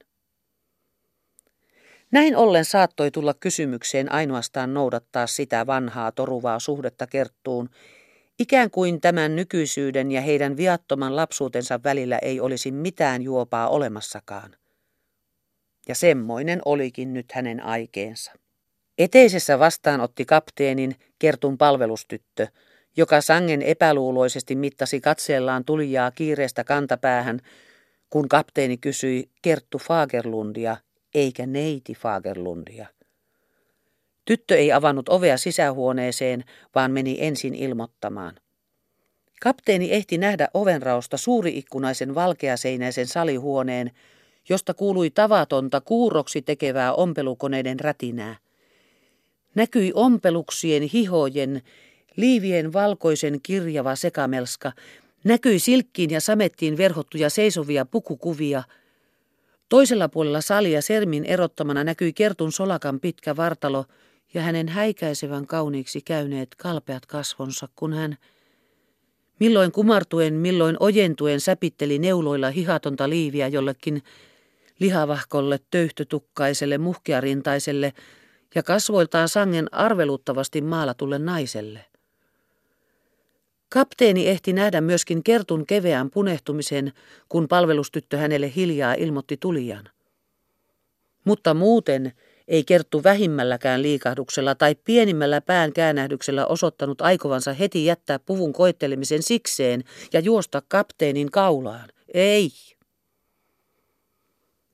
Näin 2.10 2.36
ollen 2.36 2.64
saattoi 2.64 3.10
tulla 3.10 3.34
kysymykseen 3.34 4.12
ainoastaan 4.12 4.74
noudattaa 4.74 5.26
sitä 5.26 5.66
vanhaa 5.66 6.12
toruvaa 6.12 6.58
suhdetta 6.58 7.06
Kerttuun, 7.06 7.70
Ikään 8.38 8.70
kuin 8.70 9.00
tämän 9.00 9.36
nykyisyyden 9.36 10.10
ja 10.10 10.20
heidän 10.20 10.56
viattoman 10.56 11.16
lapsuutensa 11.16 11.80
välillä 11.84 12.18
ei 12.22 12.40
olisi 12.40 12.72
mitään 12.72 13.22
juopaa 13.22 13.68
olemassakaan. 13.68 14.54
Ja 15.88 15.94
semmoinen 15.94 16.60
olikin 16.64 17.14
nyt 17.14 17.32
hänen 17.32 17.64
aikeensa. 17.64 18.32
Eteisessä 18.98 19.58
vastaanotti 19.58 20.24
kapteenin 20.24 20.94
Kertun 21.18 21.58
palvelustyttö, 21.58 22.46
joka 22.96 23.20
sangen 23.20 23.62
epäluuloisesti 23.62 24.56
mittasi 24.56 25.00
katseellaan 25.00 25.64
tulijaa 25.64 26.10
kiireestä 26.10 26.64
kantapäähän, 26.64 27.40
kun 28.10 28.28
kapteeni 28.28 28.76
kysyi 28.76 29.30
Kerttu 29.42 29.78
Fagerlundia 29.78 30.76
eikä 31.14 31.46
neiti 31.46 31.94
Fagerlundia. 31.94 32.97
Tyttö 34.28 34.56
ei 34.56 34.72
avannut 34.72 35.08
ovea 35.08 35.36
sisähuoneeseen, 35.36 36.44
vaan 36.74 36.90
meni 36.90 37.16
ensin 37.20 37.54
ilmoittamaan. 37.54 38.34
Kapteeni 39.42 39.92
ehti 39.92 40.18
nähdä 40.18 40.48
ovenrausta 40.54 41.16
suuriikkunaisen 41.16 42.14
valkeaseinäisen 42.14 43.06
salihuoneen, 43.06 43.90
josta 44.48 44.74
kuului 44.74 45.10
tavatonta 45.10 45.80
kuuroksi 45.80 46.42
tekevää 46.42 46.92
ompelukoneiden 46.92 47.80
rätinää. 47.80 48.36
Näkyi 49.54 49.92
ompeluksien 49.94 50.82
hihojen, 50.82 51.62
liivien 52.16 52.72
valkoisen 52.72 53.40
kirjava 53.42 53.94
sekamelska, 53.94 54.72
näkyi 55.24 55.58
silkkiin 55.58 56.10
ja 56.10 56.20
samettiin 56.20 56.76
verhottuja 56.76 57.30
seisovia 57.30 57.84
pukukuvia. 57.84 58.62
Toisella 59.68 60.08
puolella 60.08 60.40
salia 60.40 60.82
sermin 60.82 61.24
erottamana 61.24 61.84
näkyi 61.84 62.12
Kertun 62.12 62.52
solakan 62.52 63.00
pitkä 63.00 63.36
vartalo 63.36 63.84
ja 64.34 64.42
hänen 64.42 64.68
häikäisevän 64.68 65.46
kauniiksi 65.46 66.00
käyneet 66.00 66.54
kalpeat 66.54 67.06
kasvonsa, 67.06 67.68
kun 67.76 67.92
hän 67.92 68.16
milloin 69.40 69.72
kumartuen, 69.72 70.34
milloin 70.34 70.76
ojentuen 70.80 71.40
säpitteli 71.40 71.98
neuloilla 71.98 72.50
hihatonta 72.50 73.08
liiviä 73.08 73.48
jollekin 73.48 74.02
lihavahkolle, 74.78 75.60
töyhtötukkaiselle, 75.70 76.78
muhkearintaiselle 76.78 77.92
ja 78.54 78.62
kasvoiltaan 78.62 79.28
sangen 79.28 79.74
arveluttavasti 79.74 80.60
maalatulle 80.60 81.18
naiselle. 81.18 81.84
Kapteeni 83.68 84.28
ehti 84.28 84.52
nähdä 84.52 84.80
myöskin 84.80 85.22
Kertun 85.22 85.66
keveän 85.66 86.10
punehtumisen, 86.10 86.92
kun 87.28 87.48
palvelustyttö 87.48 88.16
hänelle 88.16 88.52
hiljaa 88.56 88.94
ilmoitti 88.94 89.36
tulijan. 89.36 89.88
Mutta 91.24 91.54
muuten 91.54 92.12
ei 92.48 92.64
Kerttu 92.64 93.02
vähimmälläkään 93.04 93.82
liikahduksella 93.82 94.54
tai 94.54 94.74
pienimmällä 94.84 95.40
pään 95.40 95.72
käännähdyksellä 95.72 96.46
osoittanut 96.46 97.00
aikovansa 97.00 97.52
heti 97.52 97.84
jättää 97.84 98.18
puvun 98.18 98.52
koettelemisen 98.52 99.22
sikseen 99.22 99.84
ja 100.12 100.20
juosta 100.20 100.62
kapteenin 100.68 101.30
kaulaan. 101.30 101.88
Ei 102.14 102.50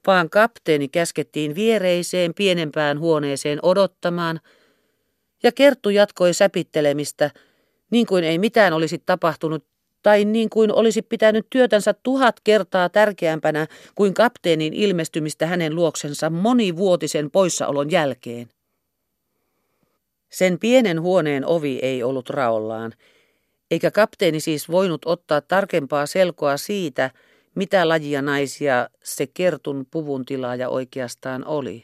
vaan 0.06 0.30
kapteeni 0.30 0.88
käskettiin 0.88 1.54
viereiseen 1.54 2.34
pienempään 2.34 2.98
huoneeseen 3.00 3.58
odottamaan, 3.62 4.40
ja 5.42 5.52
Kerttu 5.52 5.90
jatkoi 5.90 6.34
säpittelemistä, 6.34 7.30
niin 7.90 8.06
kuin 8.06 8.24
ei 8.24 8.38
mitään 8.38 8.72
olisi 8.72 9.02
tapahtunut, 9.06 9.64
tai 10.04 10.24
niin 10.24 10.50
kuin 10.50 10.72
olisi 10.72 11.02
pitänyt 11.02 11.46
työtänsä 11.50 11.94
tuhat 12.02 12.40
kertaa 12.44 12.88
tärkeämpänä 12.88 13.66
kuin 13.94 14.14
kapteenin 14.14 14.74
ilmestymistä 14.74 15.46
hänen 15.46 15.74
luoksensa 15.74 16.30
monivuotisen 16.30 17.30
poissaolon 17.30 17.90
jälkeen. 17.90 18.48
Sen 20.30 20.58
pienen 20.58 21.00
huoneen 21.00 21.46
ovi 21.46 21.78
ei 21.82 22.02
ollut 22.02 22.30
raollaan, 22.30 22.92
eikä 23.70 23.90
kapteeni 23.90 24.40
siis 24.40 24.70
voinut 24.70 25.02
ottaa 25.04 25.40
tarkempaa 25.40 26.06
selkoa 26.06 26.56
siitä, 26.56 27.10
mitä 27.54 27.88
lajia 27.88 28.22
naisia 28.22 28.88
se 29.04 29.26
kertun 29.26 29.86
puvun 29.90 30.24
tilaaja 30.24 30.68
oikeastaan 30.68 31.46
oli. 31.46 31.82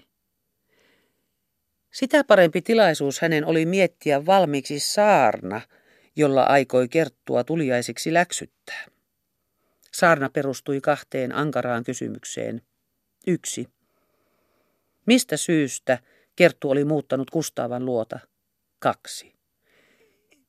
Sitä 1.92 2.24
parempi 2.24 2.62
tilaisuus 2.62 3.20
hänen 3.20 3.44
oli 3.44 3.66
miettiä 3.66 4.26
valmiiksi 4.26 4.80
saarna, 4.80 5.60
jolla 6.20 6.42
aikoi 6.42 6.88
kerttua 6.88 7.44
tuliaisiksi 7.44 8.12
läksyttää. 8.12 8.86
Saarna 9.92 10.28
perustui 10.28 10.80
kahteen 10.80 11.34
ankaraan 11.34 11.84
kysymykseen. 11.84 12.62
Yksi. 13.26 13.68
Mistä 15.06 15.36
syystä 15.36 15.98
Kerttu 16.36 16.70
oli 16.70 16.84
muuttanut 16.84 17.30
Kustaavan 17.30 17.84
luota? 17.84 18.18
Kaksi. 18.78 19.32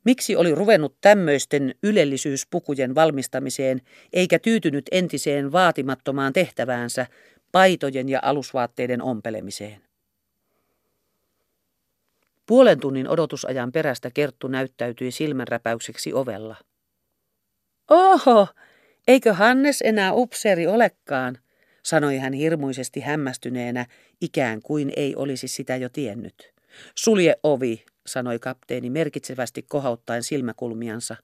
Miksi 0.05 0.35
oli 0.35 0.55
ruvennut 0.55 0.97
tämmöisten 1.01 1.75
ylellisyyspukujen 1.83 2.95
valmistamiseen, 2.95 3.81
eikä 4.13 4.39
tyytynyt 4.39 4.85
entiseen 4.91 5.51
vaatimattomaan 5.51 6.33
tehtäväänsä, 6.33 7.05
paitojen 7.51 8.09
ja 8.09 8.19
alusvaatteiden 8.23 9.01
ompelemiseen? 9.01 9.81
Puolen 12.47 12.79
tunnin 12.79 13.09
odotusajan 13.09 13.71
perästä 13.71 14.11
Kerttu 14.13 14.47
näyttäytyi 14.47 15.11
silmänräpäykseksi 15.11 16.13
ovella. 16.13 16.55
Oho, 17.89 18.47
eikö 19.07 19.33
Hannes 19.33 19.81
enää 19.81 20.13
upseeri 20.13 20.67
olekaan, 20.67 21.37
sanoi 21.83 22.17
hän 22.17 22.33
hirmuisesti 22.33 22.99
hämmästyneenä, 22.99 23.85
ikään 24.21 24.61
kuin 24.61 24.93
ei 24.95 25.15
olisi 25.15 25.47
sitä 25.47 25.75
jo 25.75 25.89
tiennyt. 25.89 26.53
Sulje 26.95 27.35
ovi, 27.43 27.85
sanoi 28.07 28.39
kapteeni 28.39 28.89
merkitsevästi 28.89 29.61
kohauttaen 29.61 30.23
silmäkulmiansa. 30.23 31.15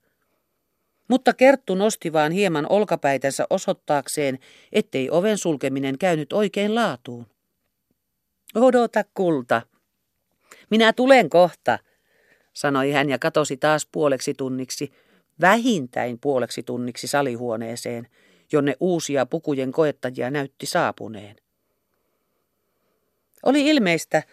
Mutta 1.10 1.34
Kerttu 1.34 1.75
nosti 1.75 2.13
vaan 2.13 2.32
hieman 2.32 2.65
olkapäitänsä 2.69 3.45
osoittaakseen, 3.49 4.39
ettei 4.71 5.10
oven 5.10 5.38
sulkeminen 5.38 5.97
käynyt 5.97 6.34
oikein 6.34 6.75
laatuun. 6.75 7.27
Odota 8.56 9.03
kulta. 9.13 9.62
Minä 10.69 10.93
tulen 10.93 11.30
kohta, 11.30 11.80
sanoi 12.53 12.91
hän 12.91 13.10
ja 13.10 13.19
katosi 13.19 13.58
taas 13.58 13.88
puoleksi 13.91 14.34
tunniksi, 14.34 14.91
vähintäin 15.41 16.19
puoleksi 16.19 16.63
tunniksi 16.63 17.08
salihuoneeseen, 17.08 18.08
jonne 18.51 18.75
uusia 18.80 19.25
pukujen 19.25 19.71
koettajia 19.71 20.32
näytti 20.32 20.65
saapuneen. 20.65 21.36
Oli 23.43 23.67
ilmeistä, 23.67 24.23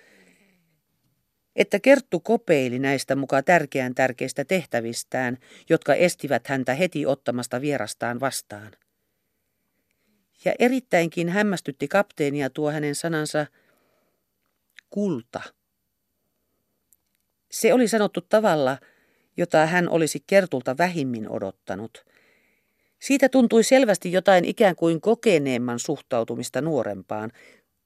että 1.56 1.80
Kerttu 1.80 2.20
kopeili 2.20 2.78
näistä 2.78 3.16
muka 3.16 3.42
tärkeän 3.42 3.94
tärkeistä 3.94 4.44
tehtävistään, 4.44 5.38
jotka 5.70 5.94
estivät 5.94 6.46
häntä 6.46 6.74
heti 6.74 7.06
ottamasta 7.06 7.60
vierastaan 7.60 8.20
vastaan. 8.20 8.72
Ja 10.44 10.54
erittäinkin 10.58 11.28
hämmästytti 11.28 11.88
kapteenia 11.88 12.50
tuo 12.50 12.70
hänen 12.70 12.94
sanansa 12.94 13.46
kulta. 14.90 15.42
Se 17.54 17.74
oli 17.74 17.88
sanottu 17.88 18.20
tavalla, 18.20 18.78
jota 19.36 19.66
hän 19.66 19.88
olisi 19.88 20.24
Kertulta 20.26 20.78
vähimmin 20.78 21.28
odottanut. 21.28 22.04
Siitä 22.98 23.28
tuntui 23.28 23.64
selvästi 23.64 24.12
jotain 24.12 24.44
ikään 24.44 24.76
kuin 24.76 25.00
kokeneemman 25.00 25.78
suhtautumista 25.78 26.60
nuorempaan, 26.60 27.32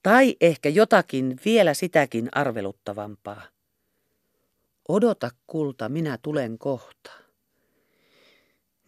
tai 0.02 0.36
ehkä 0.40 0.68
jotakin 0.68 1.36
vielä 1.44 1.74
sitäkin 1.74 2.28
arveluttavampaa. 2.32 3.42
Odota 4.88 5.30
kulta, 5.46 5.88
minä 5.88 6.18
tulen 6.22 6.58
kohta. 6.58 7.10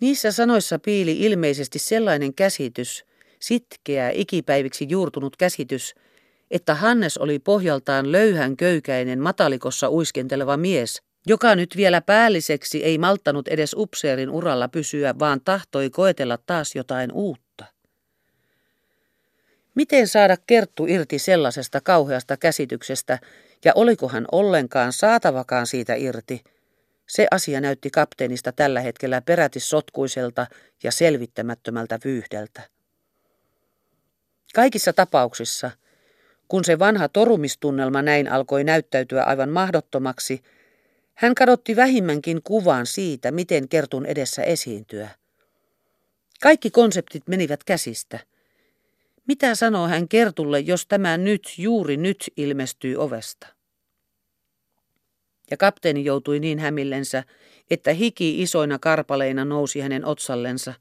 Niissä 0.01 0.33
sanoissa 0.33 0.79
piili 0.79 1.19
ilmeisesti 1.21 1.79
sellainen 1.79 2.35
käsitys, 2.35 3.05
sitkeä, 3.40 4.11
ikipäiviksi 4.11 4.87
juurtunut 4.88 5.37
käsitys, 5.37 5.95
että 6.50 6.74
Hannes 6.74 7.18
oli 7.18 7.38
pohjaltaan 7.38 8.12
löyhän 8.12 8.56
köykäinen 8.56 9.20
matalikossa 9.20 9.90
uiskenteleva 9.90 10.56
mies, 10.56 11.02
joka 11.26 11.54
nyt 11.54 11.76
vielä 11.76 12.00
päälliseksi 12.00 12.84
ei 12.84 12.98
malttanut 12.98 13.48
edes 13.48 13.74
upseerin 13.78 14.30
uralla 14.30 14.68
pysyä, 14.68 15.14
vaan 15.18 15.40
tahtoi 15.44 15.90
koetella 15.90 16.38
taas 16.46 16.74
jotain 16.74 17.12
uutta. 17.12 17.64
Miten 19.74 20.08
saada 20.08 20.36
Kerttu 20.46 20.86
irti 20.86 21.18
sellaisesta 21.18 21.80
kauheasta 21.80 22.36
käsityksestä, 22.36 23.18
ja 23.64 23.72
oliko 23.74 24.08
hän 24.08 24.24
ollenkaan 24.32 24.92
saatavakaan 24.92 25.66
siitä 25.66 25.94
irti? 25.94 26.44
Se 27.08 27.26
asia 27.30 27.60
näytti 27.60 27.90
kapteenista 27.90 28.52
tällä 28.52 28.80
hetkellä 28.80 29.20
peräti 29.20 29.60
sotkuiselta 29.60 30.46
ja 30.82 30.92
selvittämättömältä 30.92 31.98
vyyhdeltä. 32.04 32.62
Kaikissa 34.54 34.92
tapauksissa, 34.92 35.70
kun 36.50 36.64
se 36.64 36.78
vanha 36.78 37.08
torumistunnelma 37.08 38.02
näin 38.02 38.32
alkoi 38.32 38.64
näyttäytyä 38.64 39.22
aivan 39.22 39.48
mahdottomaksi, 39.48 40.42
hän 41.14 41.34
kadotti 41.34 41.76
vähimmänkin 41.76 42.40
kuvan 42.44 42.86
siitä, 42.86 43.30
miten 43.30 43.68
Kertun 43.68 44.06
edessä 44.06 44.42
esiintyä. 44.42 45.08
Kaikki 46.42 46.70
konseptit 46.70 47.28
menivät 47.28 47.64
käsistä. 47.64 48.18
Mitä 49.26 49.54
sanoo 49.54 49.88
hän 49.88 50.08
Kertulle, 50.08 50.60
jos 50.60 50.86
tämä 50.86 51.16
nyt, 51.16 51.54
juuri 51.58 51.96
nyt 51.96 52.30
ilmestyy 52.36 52.96
ovesta? 52.96 53.46
Ja 55.50 55.56
kapteeni 55.56 56.04
joutui 56.04 56.40
niin 56.40 56.58
hämillensä, 56.58 57.24
että 57.70 57.92
hiki 57.92 58.42
isoina 58.42 58.78
karpaleina 58.78 59.44
nousi 59.44 59.80
hänen 59.80 60.04
otsallensa. 60.04 60.74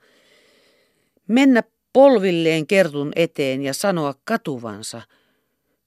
Mennä 1.27 1.63
polvilleen 1.93 2.67
Kertun 2.67 3.11
eteen 3.15 3.61
ja 3.61 3.73
sanoa 3.73 4.15
katuvansa. 4.23 5.01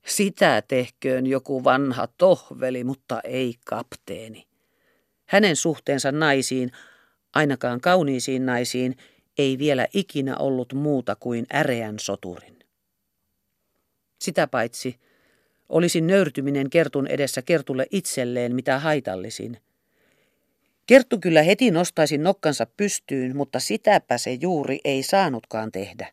Sitä 0.06 0.62
tehköön 0.68 1.26
joku 1.26 1.64
vanha 1.64 2.06
tohveli, 2.06 2.84
mutta 2.84 3.20
ei 3.20 3.54
kapteeni. 3.64 4.46
Hänen 5.26 5.56
suhteensa 5.56 6.12
naisiin, 6.12 6.72
ainakaan 7.34 7.80
kauniisiin 7.80 8.46
naisiin, 8.46 8.96
ei 9.38 9.58
vielä 9.58 9.86
ikinä 9.94 10.36
ollut 10.36 10.72
muuta 10.72 11.16
kuin 11.16 11.46
äreän 11.54 11.98
soturin. 11.98 12.58
Sitä 14.20 14.46
paitsi 14.46 15.00
olisi 15.68 16.00
nöyrtyminen 16.00 16.70
Kertun 16.70 17.06
edessä 17.06 17.42
Kertulle 17.42 17.86
itselleen 17.90 18.54
mitä 18.54 18.78
haitallisin. 18.78 19.58
Kerttu 20.86 21.18
kyllä 21.18 21.42
heti 21.42 21.70
nostaisi 21.70 22.18
nokkansa 22.18 22.66
pystyyn, 22.76 23.36
mutta 23.36 23.60
sitäpä 23.60 24.18
se 24.18 24.32
juuri 24.32 24.80
ei 24.84 25.02
saanutkaan 25.02 25.72
tehdä. 25.72 26.12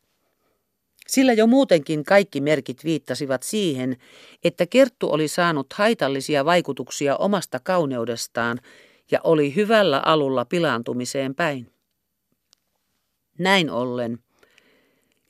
Sillä 1.09 1.33
jo 1.33 1.47
muutenkin 1.47 2.03
kaikki 2.03 2.41
merkit 2.41 2.83
viittasivat 2.83 3.43
siihen, 3.43 3.97
että 4.43 4.65
Kerttu 4.65 5.11
oli 5.11 5.27
saanut 5.27 5.73
haitallisia 5.73 6.45
vaikutuksia 6.45 7.17
omasta 7.17 7.59
kauneudestaan 7.59 8.59
ja 9.11 9.19
oli 9.23 9.55
hyvällä 9.55 9.99
alulla 9.99 10.45
pilaantumiseen 10.45 11.35
päin. 11.35 11.71
Näin 13.39 13.69
ollen. 13.69 14.19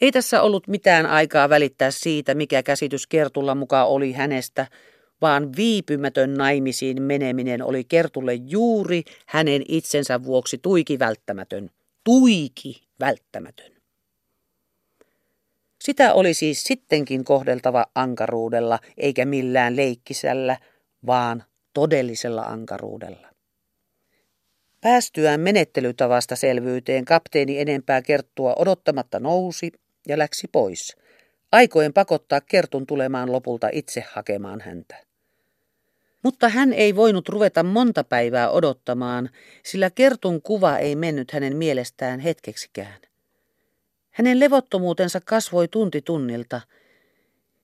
Ei 0.02 0.12
tässä 0.12 0.42
ollut 0.42 0.68
mitään 0.68 1.06
aikaa 1.06 1.50
välittää 1.50 1.92
siitä, 1.92 2.36
mikä 2.36 2.64
käsitys 2.64 3.08
Kertulla 3.08 3.56
mukaan 3.56 3.88
oli 3.88 4.12
hänestä, 4.12 4.68
vaan 5.22 5.56
viipymätön 5.56 6.34
naimisiin 6.34 7.02
meneminen 7.02 7.64
oli 7.64 7.84
Kertulle 7.84 8.34
juuri 8.34 9.04
hänen 9.26 9.64
itsensä 9.68 10.24
vuoksi 10.24 10.58
tuiki 10.58 11.00
välttämätön. 11.00 11.70
Tuiki 12.04 12.82
välttämätön. 13.00 13.79
Sitä 15.90 16.14
oli 16.14 16.34
siis 16.34 16.64
sittenkin 16.64 17.24
kohdeltava 17.24 17.86
ankaruudella, 17.96 18.80
eikä 18.98 19.26
millään 19.26 19.76
leikkisällä, 19.76 20.58
vaan 21.06 21.44
todellisella 21.74 22.42
ankaruudella. 22.42 23.28
Päästyään 24.82 25.40
menettelytavasta 25.40 26.36
selvyyteen 26.36 27.06
kapteeni 27.06 27.60
enempää 27.60 28.02
kerttua 28.02 28.56
odottamatta 28.60 29.20
nousi 29.20 29.72
ja 30.08 30.18
läksi 30.18 30.48
pois, 30.52 30.98
aikoen 31.52 31.94
pakottaa 31.94 32.42
kertun 32.42 32.88
tulemaan 32.88 33.32
lopulta 33.32 33.70
itse 33.72 34.04
hakemaan 34.12 34.62
häntä. 34.62 34.96
Mutta 36.24 36.50
hän 36.50 36.74
ei 36.74 36.96
voinut 36.96 37.30
ruveta 37.30 37.64
monta 37.64 38.04
päivää 38.04 38.50
odottamaan, 38.50 39.30
sillä 39.66 39.90
kertun 39.90 40.42
kuva 40.42 40.78
ei 40.78 40.96
mennyt 40.96 41.32
hänen 41.32 41.58
mielestään 41.58 42.20
hetkeksikään. 42.20 43.09
Hänen 44.20 44.40
levottomuutensa 44.40 45.22
kasvoi 45.26 45.68
tunti 45.68 46.02
tunnilta, 46.02 46.62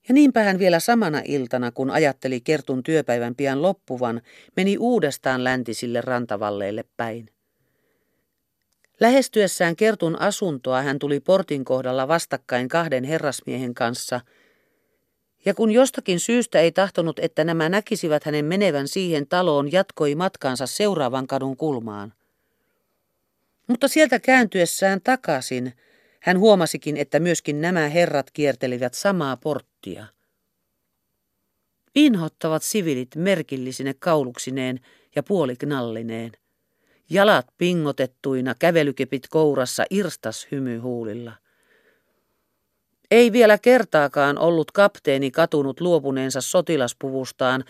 ja 0.08 0.14
niinpä 0.14 0.42
hän 0.42 0.58
vielä 0.58 0.80
samana 0.80 1.22
iltana, 1.24 1.72
kun 1.72 1.90
ajatteli 1.90 2.40
Kertun 2.40 2.82
työpäivän 2.82 3.34
pian 3.34 3.62
loppuvan, 3.62 4.22
meni 4.56 4.78
uudestaan 4.78 5.44
läntisille 5.44 6.00
rantavalleille 6.00 6.84
päin. 6.96 7.30
Lähestyessään 9.00 9.76
Kertun 9.76 10.20
asuntoa 10.20 10.82
hän 10.82 10.98
tuli 10.98 11.20
portin 11.20 11.64
kohdalla 11.64 12.08
vastakkain 12.08 12.68
kahden 12.68 13.04
herrasmiehen 13.04 13.74
kanssa, 13.74 14.20
ja 15.44 15.54
kun 15.54 15.70
jostakin 15.70 16.20
syystä 16.20 16.60
ei 16.60 16.72
tahtonut, 16.72 17.18
että 17.18 17.44
nämä 17.44 17.68
näkisivät 17.68 18.24
hänen 18.24 18.44
menevän 18.44 18.88
siihen 18.88 19.26
taloon, 19.26 19.72
jatkoi 19.72 20.14
matkaansa 20.14 20.66
seuraavan 20.66 21.26
kadun 21.26 21.56
kulmaan. 21.56 22.12
Mutta 23.66 23.88
sieltä 23.88 24.18
kääntyessään 24.18 25.00
takaisin– 25.04 25.72
hän 26.26 26.38
huomasikin, 26.38 26.96
että 26.96 27.20
myöskin 27.20 27.60
nämä 27.60 27.88
herrat 27.88 28.30
kiertelivät 28.30 28.94
samaa 28.94 29.36
porttia. 29.36 30.06
Inhottavat 31.94 32.62
sivilit 32.62 33.16
merkillisine 33.16 33.94
kauluksineen 33.98 34.80
ja 35.16 35.22
puoliknallineen. 35.22 36.32
Jalat 37.10 37.46
pingotettuina, 37.58 38.54
kävelykepit 38.58 39.28
kourassa, 39.30 39.84
irstas 39.90 40.48
hymy 40.50 40.78
huulilla. 40.78 41.32
Ei 43.10 43.32
vielä 43.32 43.58
kertaakaan 43.58 44.38
ollut 44.38 44.70
kapteeni 44.70 45.30
katunut 45.30 45.80
luopuneensa 45.80 46.40
sotilaspuvustaan, 46.40 47.64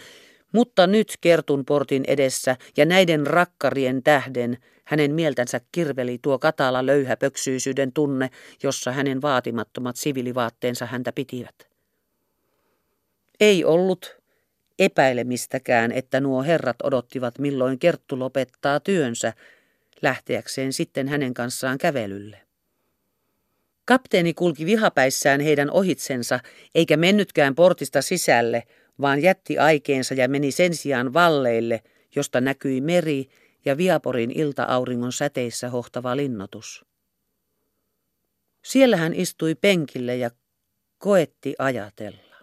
mutta 0.52 0.86
nyt 0.86 1.14
Kertun 1.20 1.64
portin 1.64 2.04
edessä 2.08 2.56
ja 2.76 2.86
näiden 2.86 3.26
rakkarien 3.26 4.02
tähden 4.02 4.58
hänen 4.87 5.14
mieltänsä 5.14 5.61
kirveli 5.72 6.18
tuo 6.22 6.38
katala 6.38 6.87
löyhä 6.87 7.16
pöksyisyyden 7.16 7.92
tunne, 7.92 8.31
jossa 8.62 8.92
hänen 8.92 9.22
vaatimattomat 9.22 9.96
sivilivaatteensa 9.96 10.87
häntä 10.87 11.12
pitivät. 11.12 11.68
Ei 13.40 13.64
ollut 13.64 14.16
epäilemistäkään, 14.79 15.92
että 15.92 16.20
nuo 16.20 16.42
herrat 16.42 16.77
odottivat 16.83 17.38
milloin 17.38 17.79
Kerttu 17.79 18.18
lopettaa 18.18 18.81
työnsä, 18.81 19.33
lähteäkseen 20.03 20.72
sitten 20.72 21.09
hänen 21.09 21.35
kanssaan 21.35 21.79
kävelylle. 21.79 22.40
Kapteeni 23.85 24.35
kulki 24.35 24.66
vihapäissään 24.66 25.40
heidän 25.40 25.70
ohitsensa, 25.70 26.40
eikä 26.75 26.96
mennytkään 26.96 27.55
portista 27.55 28.03
sisälle, 28.03 28.62
vaan 29.01 29.22
jätti 29.22 29.59
aikeensa 29.59 30.14
ja 30.14 30.29
meni 30.29 30.51
sen 30.51 30.75
sijaan 30.75 31.12
valleille, 31.12 31.83
josta 32.16 32.40
näkyi 32.40 32.81
meri 32.81 33.29
ja 33.66 33.76
Viaporin 33.76 34.31
ilta-auringon 34.31 35.12
säteissä 35.12 35.70
hohtava 35.70 36.16
linnotus. 36.16 36.85
Siellä 38.64 38.96
hän 38.96 39.14
istui 39.14 39.55
penkille 39.55 40.16
ja 40.16 40.31
koetti 40.98 41.55
ajatella. 41.59 42.37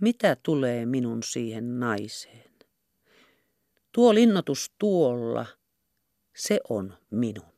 Mitä 0.00 0.36
tulee 0.42 0.86
minun 0.86 1.22
siihen 1.22 1.80
naiseen? 1.80 2.50
Tuo 3.92 4.14
linnotus 4.14 4.72
tuolla, 4.78 5.46
se 6.36 6.60
on 6.68 6.94
minun. 7.10 7.56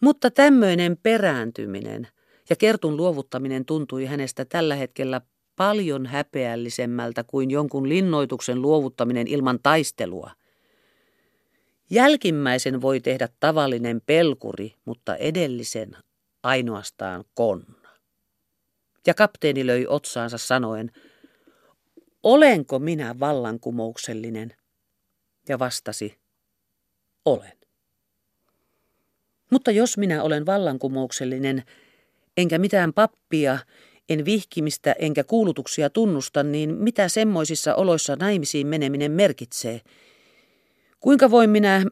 Mutta 0.00 0.30
tämmöinen 0.30 0.96
perääntyminen 1.02 2.08
ja 2.50 2.56
kertun 2.56 2.96
luovuttaminen 2.96 3.64
tuntui 3.64 4.04
hänestä 4.04 4.44
tällä 4.44 4.74
hetkellä 4.74 5.20
paljon 5.56 6.06
häpeällisemmältä 6.06 7.24
kuin 7.24 7.50
jonkun 7.50 7.88
linnoituksen 7.88 8.62
luovuttaminen 8.62 9.28
ilman 9.28 9.58
taistelua. 9.62 10.30
Jälkimmäisen 11.90 12.80
voi 12.80 13.00
tehdä 13.00 13.28
tavallinen 13.40 14.00
pelkuri, 14.06 14.74
mutta 14.84 15.16
edellisen 15.16 15.96
ainoastaan 16.42 17.24
konna. 17.34 17.88
Ja 19.06 19.14
kapteeni 19.14 19.66
löi 19.66 19.86
otsaansa 19.88 20.38
sanoen, 20.38 20.92
olenko 22.22 22.78
minä 22.78 23.14
vallankumouksellinen? 23.20 24.56
Ja 25.48 25.58
vastasi, 25.58 26.18
olen. 27.24 27.52
Mutta 29.50 29.70
jos 29.70 29.98
minä 29.98 30.22
olen 30.22 30.46
vallankumouksellinen, 30.46 31.62
enkä 32.36 32.58
mitään 32.58 32.92
pappia, 32.92 33.58
en 34.08 34.24
vihkimistä 34.24 34.92
enkä 34.98 35.24
kuulutuksia 35.24 35.90
tunnusta, 35.90 36.42
niin 36.42 36.74
mitä 36.74 37.08
semmoisissa 37.08 37.74
oloissa 37.74 38.16
naimisiin 38.16 38.66
meneminen 38.66 39.12
merkitsee? 39.12 39.80
Kuinka 41.00 41.30
voin 41.30 41.50
minä 41.50 41.86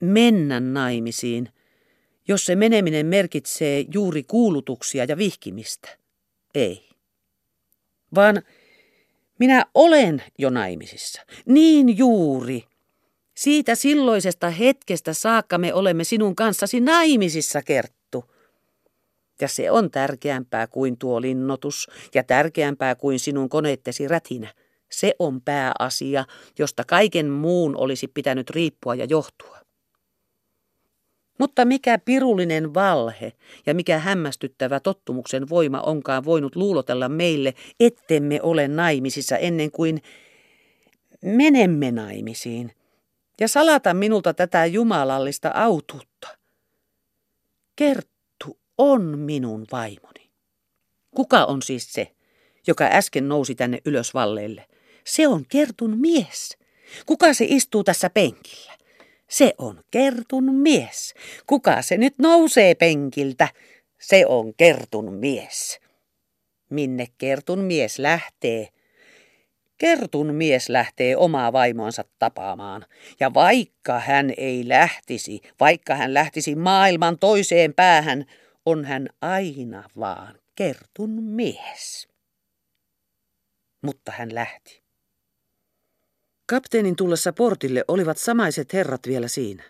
mennä 0.00 0.60
naimisiin, 0.60 1.48
jos 2.28 2.46
se 2.46 2.56
meneminen 2.56 3.06
merkitsee 3.06 3.84
juuri 3.94 4.22
kuulutuksia 4.22 5.04
ja 5.08 5.16
vihkimistä? 5.16 5.88
Ei. 6.54 6.88
Vaan 8.14 8.42
minä 9.38 9.66
olen 9.74 10.22
jo 10.38 10.50
naimisissa. 10.50 11.22
Niin 11.46 11.98
juuri. 11.98 12.64
Siitä 13.36 13.74
silloisesta 13.74 14.50
hetkestä 14.50 15.12
saakka 15.12 15.58
me 15.58 15.74
olemme 15.74 16.04
sinun 16.04 16.36
kanssasi 16.36 16.80
naimisissa, 16.80 17.62
Kert. 17.62 17.92
Ja 19.40 19.48
se 19.48 19.70
on 19.70 19.90
tärkeämpää 19.90 20.66
kuin 20.66 20.98
tuo 20.98 21.20
linnotus 21.20 21.90
ja 22.14 22.24
tärkeämpää 22.24 22.94
kuin 22.94 23.18
sinun 23.18 23.48
koneettesi 23.48 24.08
rätinä. 24.08 24.54
Se 24.90 25.14
on 25.18 25.40
pääasia, 25.40 26.24
josta 26.58 26.84
kaiken 26.84 27.30
muun 27.30 27.76
olisi 27.76 28.08
pitänyt 28.08 28.50
riippua 28.50 28.94
ja 28.94 29.04
johtua. 29.04 29.56
Mutta 31.38 31.64
mikä 31.64 31.98
pirullinen 31.98 32.74
valhe 32.74 33.32
ja 33.66 33.74
mikä 33.74 33.98
hämmästyttävä 33.98 34.80
tottumuksen 34.80 35.48
voima 35.48 35.80
onkaan 35.80 36.24
voinut 36.24 36.56
luulotella 36.56 37.08
meille, 37.08 37.54
ettemme 37.80 38.42
ole 38.42 38.68
naimisissa 38.68 39.36
ennen 39.36 39.70
kuin 39.70 40.02
menemme 41.24 41.90
naimisiin 41.90 42.72
ja 43.40 43.48
salata 43.48 43.94
minulta 43.94 44.34
tätä 44.34 44.66
jumalallista 44.66 45.50
autuutta. 45.54 46.28
Kert 47.76 48.08
on 48.78 49.18
minun 49.18 49.66
vaimoni. 49.72 50.30
Kuka 51.16 51.44
on 51.44 51.62
siis 51.62 51.92
se, 51.92 52.12
joka 52.66 52.84
äsken 52.84 53.28
nousi 53.28 53.54
tänne 53.54 53.78
ylös 53.84 54.14
valleille? 54.14 54.66
Se 55.04 55.28
on 55.28 55.44
Kertun 55.48 55.98
mies. 55.98 56.58
Kuka 57.06 57.34
se 57.34 57.44
istuu 57.48 57.84
tässä 57.84 58.10
penkillä? 58.10 58.72
Se 59.28 59.54
on 59.58 59.80
Kertun 59.90 60.54
mies. 60.54 61.14
Kuka 61.46 61.82
se 61.82 61.96
nyt 61.96 62.14
nousee 62.18 62.74
penkiltä? 62.74 63.48
Se 64.00 64.26
on 64.26 64.54
Kertun 64.54 65.14
mies. 65.14 65.80
Minne 66.70 67.06
Kertun 67.18 67.58
mies 67.58 67.98
lähtee? 67.98 68.68
Kertun 69.78 70.34
mies 70.34 70.68
lähtee 70.68 71.16
omaa 71.16 71.52
vaimoansa 71.52 72.04
tapaamaan. 72.18 72.86
Ja 73.20 73.34
vaikka 73.34 74.00
hän 74.00 74.32
ei 74.36 74.68
lähtisi, 74.68 75.40
vaikka 75.60 75.94
hän 75.94 76.14
lähtisi 76.14 76.54
maailman 76.54 77.18
toiseen 77.18 77.74
päähän, 77.74 78.26
on 78.66 78.84
hän 78.84 79.08
aina 79.20 79.90
vaan 79.98 80.38
Kertun 80.54 81.10
mies. 81.10 82.08
Mutta 83.82 84.12
hän 84.12 84.34
lähti. 84.34 84.82
Kapteenin 86.46 86.96
tullessa 86.96 87.32
portille 87.32 87.84
olivat 87.88 88.18
samaiset 88.18 88.72
herrat 88.72 89.00
vielä 89.06 89.28
siinä. 89.28 89.62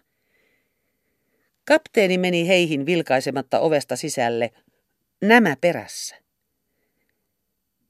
Kapteeni 1.64 2.18
meni 2.18 2.48
heihin 2.48 2.86
vilkaisematta 2.86 3.60
ovesta 3.60 3.96
sisälle, 3.96 4.52
Nämä 5.22 5.56
perässä. 5.60 6.16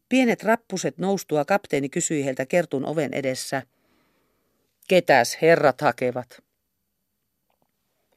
Pienet 0.08 0.42
rappuset 0.42 0.98
noustua 0.98 1.44
kapteeni 1.44 1.88
kysyi 1.88 2.24
heiltä 2.24 2.46
kertun 2.46 2.86
oven 2.86 3.14
edessä. 3.14 3.62
Ketäs 4.88 5.38
herrat 5.42 5.80
hakevat? 5.80 6.42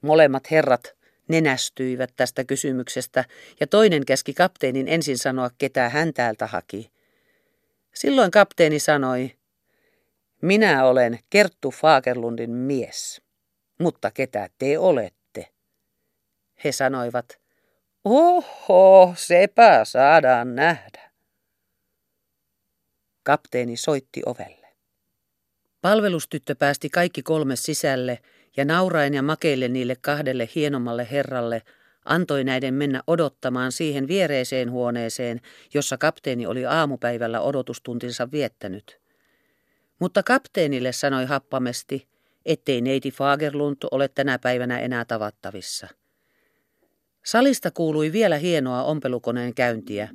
Molemmat 0.02 0.50
herrat 0.50 0.99
nenästyivät 1.30 2.12
tästä 2.16 2.44
kysymyksestä 2.44 3.24
ja 3.60 3.66
toinen 3.66 4.06
käski 4.06 4.34
kapteenin 4.34 4.88
ensin 4.88 5.18
sanoa, 5.18 5.50
ketä 5.58 5.88
hän 5.88 6.14
täältä 6.14 6.46
haki. 6.46 6.90
Silloin 7.94 8.30
kapteeni 8.30 8.78
sanoi, 8.78 9.36
minä 10.42 10.84
olen 10.84 11.18
Kerttu 11.30 11.70
Fagerlundin 11.70 12.50
mies, 12.50 13.22
mutta 13.80 14.10
ketä 14.10 14.48
te 14.58 14.78
olette? 14.78 15.48
He 16.64 16.72
sanoivat, 16.72 17.40
oho, 18.04 19.14
sepä 19.16 19.84
saadaan 19.84 20.54
nähdä. 20.54 21.10
Kapteeni 23.22 23.76
soitti 23.76 24.22
ovelle. 24.26 24.68
Palvelustyttö 25.80 26.54
päästi 26.54 26.90
kaikki 26.90 27.22
kolme 27.22 27.56
sisälle 27.56 28.18
ja 28.56 28.64
nauraen 28.64 29.14
ja 29.14 29.22
makeille 29.22 29.68
niille 29.68 29.96
kahdelle 30.00 30.48
hienommalle 30.54 31.08
herralle 31.10 31.62
antoi 32.04 32.44
näiden 32.44 32.74
mennä 32.74 33.02
odottamaan 33.06 33.72
siihen 33.72 34.08
viereiseen 34.08 34.70
huoneeseen, 34.70 35.40
jossa 35.74 35.98
kapteeni 35.98 36.46
oli 36.46 36.66
aamupäivällä 36.66 37.40
odotustuntinsa 37.40 38.30
viettänyt. 38.32 39.00
Mutta 39.98 40.22
kapteenille 40.22 40.92
sanoi 40.92 41.24
happamesti, 41.24 42.08
ettei 42.46 42.80
neiti 42.80 43.10
Fagerlund 43.10 43.76
ole 43.90 44.08
tänä 44.08 44.38
päivänä 44.38 44.80
enää 44.80 45.04
tavattavissa. 45.04 45.88
Salista 47.24 47.70
kuului 47.70 48.12
vielä 48.12 48.36
hienoa 48.36 48.82
ompelukoneen 48.82 49.54
käyntiä. 49.54 50.08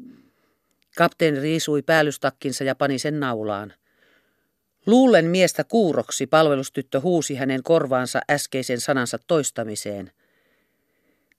Kapteeni 0.98 1.40
riisui 1.40 1.82
päällystakkinsa 1.82 2.64
ja 2.64 2.76
pani 2.76 3.00
sen 3.00 3.20
naulaan. 3.20 3.74
Luulen 4.86 5.26
miestä 5.26 5.64
kuuroksi 5.64 6.28
palvelustyttö 6.28 7.00
huusi 7.00 7.36
hänen 7.36 7.64
korvaansa 7.64 8.22
äskeisen 8.30 8.82
sanansa 8.82 9.20
toistamiseen. 9.28 10.12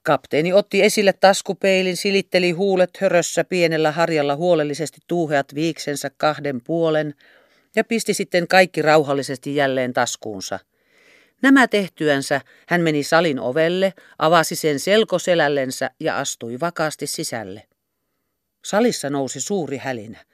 Kapteeni 0.03 0.53
otti 0.53 0.83
esille 0.83 1.13
taskupeilin, 1.13 1.97
silitteli 1.97 2.51
huulet 2.51 2.91
hörössä 3.01 3.45
pienellä 3.45 3.93
harjalla 3.93 4.37
huolellisesti 4.37 4.99
tuuheat 5.07 5.55
viiksensä 5.55 6.11
kahden 6.17 6.61
puolen 6.61 7.15
ja 7.77 7.85
pisti 7.85 8.15
sitten 8.15 8.49
kaikki 8.49 8.83
rauhallisesti 8.83 9.55
jälleen 9.57 9.93
taskuunsa. 9.93 10.59
Nämä 11.43 11.69
tehtyänsä 11.69 12.41
hän 12.69 12.81
meni 12.81 13.03
salin 13.03 13.41
ovelle, 13.41 13.93
avasi 14.19 14.57
sen 14.57 14.81
selkoselällensä 14.81 15.91
ja 16.01 16.19
astui 16.19 16.61
vakaasti 16.61 17.07
sisälle. 17.07 17.63
Salissa 18.65 19.11
nousi 19.11 19.41
suuri 19.41 19.79
hälinä. 19.79 20.25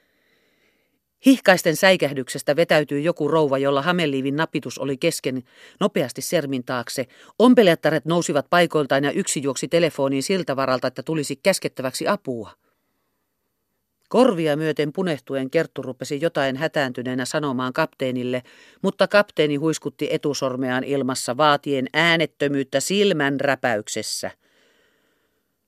Hihkaisten 1.25 1.75
säikähdyksestä 1.75 2.55
vetäytyi 2.55 3.03
joku 3.03 3.27
rouva, 3.27 3.57
jolla 3.57 3.81
hameliivin 3.81 4.35
napitus 4.35 4.77
oli 4.77 4.97
kesken 4.97 5.43
nopeasti 5.79 6.21
sermin 6.21 6.63
taakse. 6.63 7.07
Ompelettaret 7.39 8.05
nousivat 8.05 8.45
paikoiltaan 8.49 9.03
ja 9.03 9.11
yksi 9.11 9.43
juoksi 9.43 9.67
telefoniin 9.67 10.23
siltä 10.23 10.55
varalta, 10.55 10.87
että 10.87 11.03
tulisi 11.03 11.35
käskettäväksi 11.35 12.07
apua. 12.07 12.51
Korvia 14.09 14.57
myöten 14.57 14.93
punehtuen 14.93 15.49
Kerttu 15.49 15.81
rupesi 15.81 16.21
jotain 16.21 16.57
hätääntyneenä 16.57 17.25
sanomaan 17.25 17.73
kapteenille, 17.73 18.43
mutta 18.81 19.07
kapteeni 19.07 19.55
huiskutti 19.55 20.07
etusormeaan 20.11 20.83
ilmassa 20.83 21.37
vaatien 21.37 21.87
äänettömyyttä 21.93 22.79
silmän 22.79 23.39
räpäyksessä. 23.39 24.31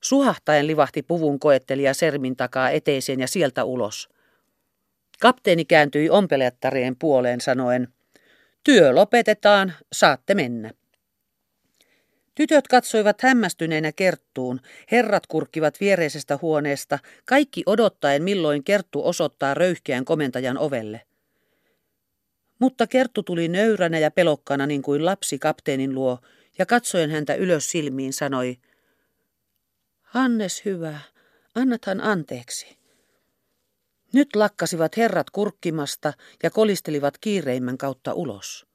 Suhahtaen 0.01 0.67
livahti 0.67 1.03
puvun 1.03 1.39
koettelija 1.39 1.93
sermin 1.93 2.35
takaa 2.35 2.69
eteiseen 2.69 3.19
ja 3.19 3.27
sieltä 3.27 3.63
ulos. 3.63 4.14
Kapteeni 5.19 5.65
kääntyi 5.65 6.09
ompelettarien 6.09 6.95
puoleen 6.95 7.41
sanoen, 7.41 7.87
työ 8.63 8.95
lopetetaan, 8.95 9.73
saatte 9.93 10.35
mennä. 10.35 10.71
Tytöt 12.35 12.67
katsoivat 12.67 13.21
hämmästyneenä 13.21 13.91
Kerttuun, 13.91 14.61
herrat 14.91 15.27
kurkkivat 15.27 15.79
viereisestä 15.79 16.39
huoneesta, 16.41 16.99
kaikki 17.25 17.63
odottaen 17.65 18.23
milloin 18.23 18.63
Kerttu 18.63 19.07
osoittaa 19.07 19.53
röyhkeän 19.53 20.05
komentajan 20.05 20.57
ovelle. 20.57 21.01
Mutta 22.59 22.87
Kerttu 22.87 23.23
tuli 23.23 23.47
nöyränä 23.47 23.99
ja 23.99 24.11
pelokkana 24.11 24.67
niin 24.67 24.81
kuin 24.81 25.05
lapsi 25.05 25.39
kapteenin 25.39 25.95
luo, 25.95 26.19
ja 26.57 26.65
katsoen 26.65 27.11
häntä 27.11 27.35
ylös 27.35 27.71
silmiin 27.71 28.13
sanoi, 28.13 28.57
Hannes 30.01 30.65
hyvä, 30.65 30.99
annathan 31.55 32.01
anteeksi. 32.01 32.84
Nyt 34.15 34.35
lakkasivat 34.35 34.97
herrat 34.97 35.29
kurkkimasta 35.29 36.13
ja 36.43 36.49
kolistelivat 36.49 37.17
kiireimmän 37.17 37.77
kautta 37.77 38.13
ulos. 38.13 38.65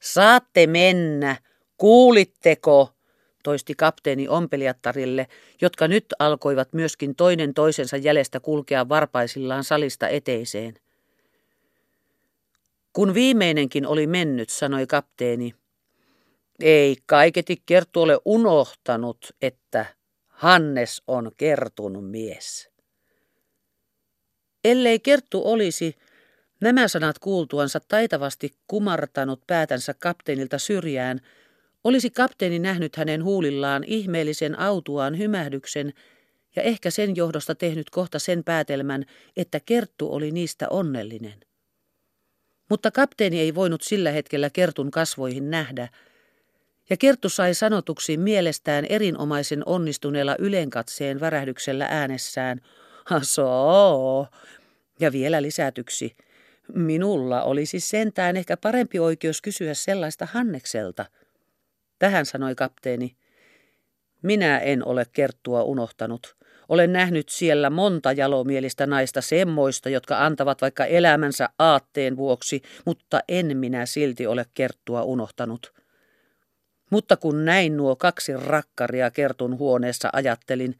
Saatte 0.00 0.66
mennä, 0.66 1.36
kuulitteko, 1.76 2.92
toisti 3.44 3.74
kapteeni 3.74 4.28
ompelijattarille, 4.28 5.28
jotka 5.60 5.88
nyt 5.88 6.04
alkoivat 6.18 6.72
myöskin 6.72 7.14
toinen 7.14 7.54
toisensa 7.54 7.96
jäljestä 7.96 8.40
kulkea 8.40 8.88
varpaisillaan 8.88 9.64
salista 9.64 10.08
eteiseen. 10.08 10.74
Kun 12.92 13.14
viimeinenkin 13.14 13.86
oli 13.86 14.06
mennyt, 14.06 14.50
sanoi 14.50 14.86
kapteeni, 14.86 15.54
ei 16.60 16.96
kaiketi 17.06 17.62
Kerttu 17.66 18.02
ole 18.02 18.18
unohtanut, 18.24 19.32
että 19.42 19.86
Hannes 20.28 21.02
on 21.06 21.30
Kertun 21.36 22.04
mies. 22.04 22.71
Ellei 24.64 25.00
Kerttu 25.00 25.42
olisi 25.44 25.96
nämä 26.60 26.88
sanat 26.88 27.18
kuultuansa 27.18 27.80
taitavasti 27.88 28.54
kumartanut 28.66 29.40
päätänsä 29.46 29.94
kapteenilta 29.94 30.58
syrjään, 30.58 31.20
olisi 31.84 32.10
kapteeni 32.10 32.58
nähnyt 32.58 32.96
hänen 32.96 33.24
huulillaan 33.24 33.84
ihmeellisen 33.84 34.58
autuaan 34.58 35.18
hymähdyksen 35.18 35.92
ja 36.56 36.62
ehkä 36.62 36.90
sen 36.90 37.16
johdosta 37.16 37.54
tehnyt 37.54 37.90
kohta 37.90 38.18
sen 38.18 38.44
päätelmän, 38.44 39.04
että 39.36 39.60
Kerttu 39.60 40.14
oli 40.14 40.30
niistä 40.30 40.68
onnellinen. 40.68 41.40
Mutta 42.70 42.90
kapteeni 42.90 43.40
ei 43.40 43.54
voinut 43.54 43.82
sillä 43.82 44.10
hetkellä 44.10 44.50
Kertun 44.50 44.90
kasvoihin 44.90 45.50
nähdä, 45.50 45.88
ja 46.90 46.96
Kerttu 46.96 47.28
sai 47.28 47.54
sanotuksi 47.54 48.16
mielestään 48.16 48.84
erinomaisen 48.88 49.62
onnistuneella 49.66 50.36
ylenkatseen 50.38 51.20
värähdyksellä 51.20 51.86
äänessään– 51.90 52.60
Hasoo. 53.04 54.26
Ja 55.00 55.12
vielä 55.12 55.42
lisätyksi. 55.42 56.16
Minulla 56.74 57.42
olisi 57.42 57.80
sentään 57.80 58.36
ehkä 58.36 58.56
parempi 58.56 58.98
oikeus 58.98 59.42
kysyä 59.42 59.74
sellaista 59.74 60.28
Hannekselta. 60.32 61.04
Tähän 61.98 62.26
sanoi 62.26 62.54
kapteeni. 62.54 63.16
Minä 64.22 64.58
en 64.58 64.86
ole 64.86 65.06
kerttua 65.12 65.62
unohtanut. 65.62 66.36
Olen 66.68 66.92
nähnyt 66.92 67.28
siellä 67.28 67.70
monta 67.70 68.12
jalomielistä 68.12 68.86
naista 68.86 69.20
semmoista, 69.20 69.88
jotka 69.88 70.24
antavat 70.24 70.62
vaikka 70.62 70.84
elämänsä 70.84 71.48
aatteen 71.58 72.16
vuoksi, 72.16 72.62
mutta 72.86 73.20
en 73.28 73.56
minä 73.56 73.86
silti 73.86 74.26
ole 74.26 74.46
kerttua 74.54 75.02
unohtanut. 75.02 75.72
Mutta 76.90 77.16
kun 77.16 77.44
näin 77.44 77.76
nuo 77.76 77.96
kaksi 77.96 78.36
rakkaria 78.36 79.10
kertun 79.10 79.58
huoneessa, 79.58 80.10
ajattelin, 80.12 80.76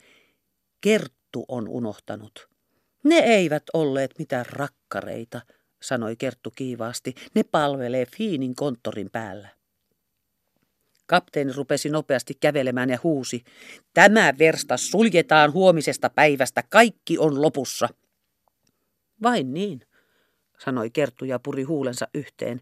Kerttu 0.83 1.22
Kerttu 1.33 1.45
on 1.49 1.69
unohtanut. 1.69 2.49
Ne 3.05 3.19
eivät 3.19 3.63
olleet 3.73 4.19
mitään 4.19 4.47
rakkareita, 4.47 5.41
sanoi 5.83 6.17
Kerttu 6.17 6.51
kiivaasti. 6.51 7.15
Ne 7.35 7.43
palvelee 7.43 8.07
Fiinin 8.07 8.55
konttorin 8.55 9.11
päällä. 9.11 9.49
Kapteeni 11.07 11.53
rupesi 11.53 11.89
nopeasti 11.89 12.35
kävelemään 12.41 12.91
ja 12.91 12.99
huusi. 13.03 13.45
Tämä 13.95 14.35
versta 14.39 14.77
suljetaan 14.77 15.53
huomisesta 15.53 16.11
päivästä. 16.11 16.63
Kaikki 16.69 17.19
on 17.19 17.43
lopussa. 17.43 17.89
Vain 19.23 19.55
niin, 19.55 19.81
sanoi 20.59 20.91
Kerttu 20.91 21.25
ja 21.25 21.39
puri 21.39 21.63
huulensa 21.63 22.09
yhteen, 22.15 22.61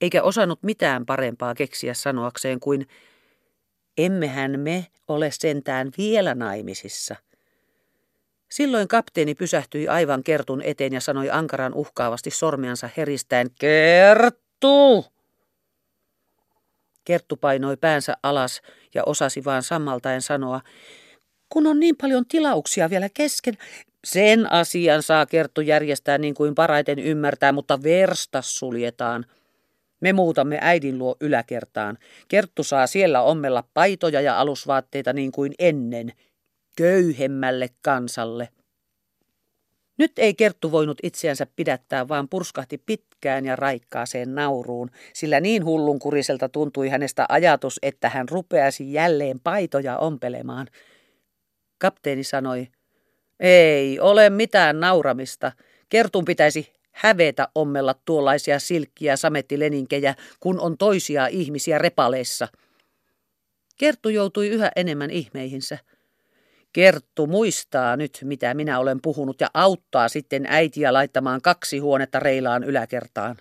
eikä 0.00 0.22
osannut 0.22 0.62
mitään 0.62 1.06
parempaa 1.06 1.54
keksiä 1.54 1.94
sanoakseen 1.94 2.60
kuin 2.60 2.86
Emmehän 3.98 4.60
me 4.60 4.86
ole 5.08 5.30
sentään 5.30 5.90
vielä 5.98 6.34
naimisissa– 6.34 7.16
Silloin 8.48 8.88
kapteeni 8.88 9.34
pysähtyi 9.34 9.88
aivan 9.88 10.24
Kertun 10.24 10.62
eteen 10.62 10.92
ja 10.92 11.00
sanoi 11.00 11.30
ankaran 11.30 11.74
uhkaavasti 11.74 12.30
sormiansa 12.30 12.90
heristäen, 12.96 13.50
Kerttu! 13.60 15.06
Kerttu 17.04 17.36
painoi 17.36 17.76
päänsä 17.76 18.16
alas 18.22 18.62
ja 18.94 19.02
osasi 19.06 19.44
vaan 19.44 19.62
sammaltaen 19.62 20.22
sanoa, 20.22 20.60
kun 21.48 21.66
on 21.66 21.80
niin 21.80 21.96
paljon 21.96 22.26
tilauksia 22.26 22.90
vielä 22.90 23.08
kesken, 23.14 23.54
sen 24.04 24.52
asian 24.52 25.02
saa 25.02 25.26
Kerttu 25.26 25.60
järjestää 25.60 26.18
niin 26.18 26.34
kuin 26.34 26.54
paraiten 26.54 26.98
ymmärtää, 26.98 27.52
mutta 27.52 27.82
versta 27.82 28.42
suljetaan. 28.42 29.24
Me 30.00 30.12
muutamme 30.12 30.58
äidin 30.60 30.98
luo 30.98 31.16
yläkertaan. 31.20 31.98
Kerttu 32.28 32.64
saa 32.64 32.86
siellä 32.86 33.22
ommella 33.22 33.64
paitoja 33.74 34.20
ja 34.20 34.40
alusvaatteita 34.40 35.12
niin 35.12 35.32
kuin 35.32 35.52
ennen. 35.58 36.12
Köyhemmälle 36.78 37.68
kansalle. 37.82 38.48
Nyt 39.98 40.12
ei 40.16 40.34
Kerttu 40.34 40.72
voinut 40.72 40.98
itseänsä 41.02 41.46
pidättää, 41.56 42.08
vaan 42.08 42.28
purskahti 42.28 42.78
pitkään 42.86 43.44
ja 43.44 43.56
raikkaaseen 43.56 44.34
nauruun, 44.34 44.90
sillä 45.12 45.40
niin 45.40 45.64
hullunkuriselta 45.64 46.48
tuntui 46.48 46.88
hänestä 46.88 47.26
ajatus, 47.28 47.78
että 47.82 48.08
hän 48.08 48.28
rupeasi 48.28 48.92
jälleen 48.92 49.40
paitoja 49.40 49.98
ompelemaan. 49.98 50.66
Kapteeni 51.78 52.24
sanoi, 52.24 52.68
ei 53.40 54.00
ole 54.00 54.30
mitään 54.30 54.80
nauramista. 54.80 55.52
Kertun 55.88 56.24
pitäisi 56.24 56.72
hävetä 56.92 57.48
ommella 57.54 57.94
tuollaisia 58.04 58.58
silkkiä 58.58 59.16
samettileninkejä, 59.16 60.14
kun 60.40 60.60
on 60.60 60.78
toisia 60.78 61.26
ihmisiä 61.26 61.78
repaleissa. 61.78 62.48
Kerttu 63.78 64.08
joutui 64.08 64.48
yhä 64.48 64.70
enemmän 64.76 65.10
ihmeihinsä. 65.10 65.78
Kerttu 66.72 67.26
muistaa 67.26 67.96
nyt, 67.96 68.18
mitä 68.24 68.54
minä 68.54 68.78
olen 68.78 69.02
puhunut, 69.02 69.40
ja 69.40 69.50
auttaa 69.54 70.08
sitten 70.08 70.46
äitiä 70.48 70.92
laittamaan 70.92 71.42
kaksi 71.42 71.78
huonetta 71.78 72.20
reilaan 72.20 72.64
yläkertaan. 72.64 73.36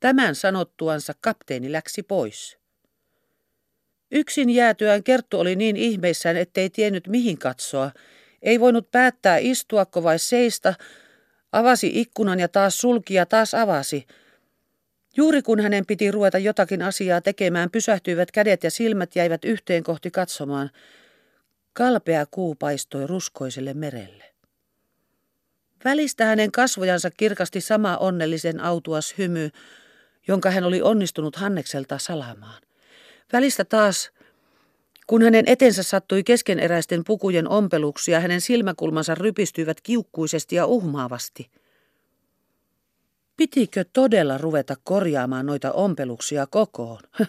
Tämän 0.00 0.34
sanottuansa 0.34 1.12
kapteeni 1.20 1.72
läksi 1.72 2.02
pois. 2.02 2.58
Yksin 4.10 4.50
jäätyään 4.50 5.02
Kerttu 5.02 5.40
oli 5.40 5.56
niin 5.56 5.76
ihmeissään, 5.76 6.36
ettei 6.36 6.70
tiennyt 6.70 7.08
mihin 7.08 7.38
katsoa. 7.38 7.90
Ei 8.42 8.60
voinut 8.60 8.90
päättää 8.90 9.38
istuako 9.38 10.02
vai 10.02 10.18
seista, 10.18 10.74
avasi 11.52 11.90
ikkunan 12.00 12.40
ja 12.40 12.48
taas 12.48 12.78
sulki 12.78 13.14
ja 13.14 13.26
taas 13.26 13.54
avasi. 13.54 14.06
Juuri 15.16 15.42
kun 15.42 15.60
hänen 15.60 15.86
piti 15.86 16.10
ruveta 16.10 16.38
jotakin 16.38 16.82
asiaa 16.82 17.20
tekemään, 17.20 17.70
pysähtyivät 17.70 18.30
kädet 18.30 18.64
ja 18.64 18.70
silmät 18.70 19.16
jäivät 19.16 19.44
yhteen 19.44 19.82
kohti 19.82 20.10
katsomaan– 20.10 20.70
Kalpea 21.76 22.26
kuu 22.30 22.54
paistoi 22.54 23.06
ruskoiselle 23.06 23.74
merelle. 23.74 24.24
Välistä 25.84 26.24
hänen 26.24 26.52
kasvojansa 26.52 27.10
kirkasti 27.10 27.60
sama 27.60 27.96
onnellisen 27.96 28.60
autuas 28.60 29.14
hymy, 29.18 29.50
jonka 30.28 30.50
hän 30.50 30.64
oli 30.64 30.82
onnistunut 30.82 31.36
Hannekselta 31.36 31.98
salamaan. 31.98 32.62
Välistä 33.32 33.64
taas, 33.64 34.10
kun 35.06 35.22
hänen 35.22 35.44
etensä 35.48 35.82
sattui 35.82 36.24
keskeneräisten 36.24 37.04
pukujen 37.04 37.48
ompeluksia, 37.48 38.20
hänen 38.20 38.40
silmäkulmansa 38.40 39.14
rypistyivät 39.14 39.80
kiukkuisesti 39.80 40.56
ja 40.56 40.66
uhmaavasti. 40.66 41.50
Pitikö 43.36 43.84
todella 43.92 44.38
ruveta 44.38 44.76
korjaamaan 44.84 45.46
noita 45.46 45.72
ompeluksia 45.72 46.46
kokoon? 46.46 47.00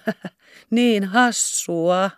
niin 0.70 1.04
hassua. 1.04 2.10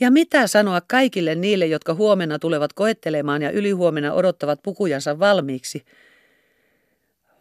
Ja 0.00 0.10
mitä 0.10 0.46
sanoa 0.46 0.80
kaikille 0.80 1.34
niille, 1.34 1.66
jotka 1.66 1.94
huomenna 1.94 2.38
tulevat 2.38 2.72
koettelemaan 2.72 3.42
ja 3.42 3.50
ylihuomenna 3.50 4.12
odottavat 4.12 4.62
pukujansa 4.62 5.18
valmiiksi? 5.18 5.84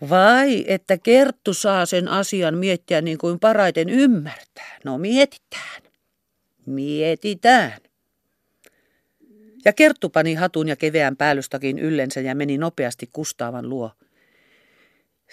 Vai 0.10 0.66
että 0.68 0.98
Kerttu 0.98 1.54
saa 1.54 1.86
sen 1.86 2.08
asian 2.08 2.58
miettiä 2.58 3.02
niin 3.02 3.18
kuin 3.18 3.40
paraiten 3.40 3.90
ymmärtää? 3.90 4.80
No 4.84 4.98
mietitään. 4.98 5.82
Mietitään. 6.66 7.78
Ja 9.66 9.74
Kerttu 9.74 10.10
pani 10.10 10.34
hatun 10.34 10.68
ja 10.68 10.76
keveän 10.76 11.18
päällystakin 11.18 11.80
yllensä 11.80 12.22
ja 12.22 12.36
meni 12.36 12.58
nopeasti 12.58 13.10
Kustaavan 13.14 13.70
luo. 13.70 13.92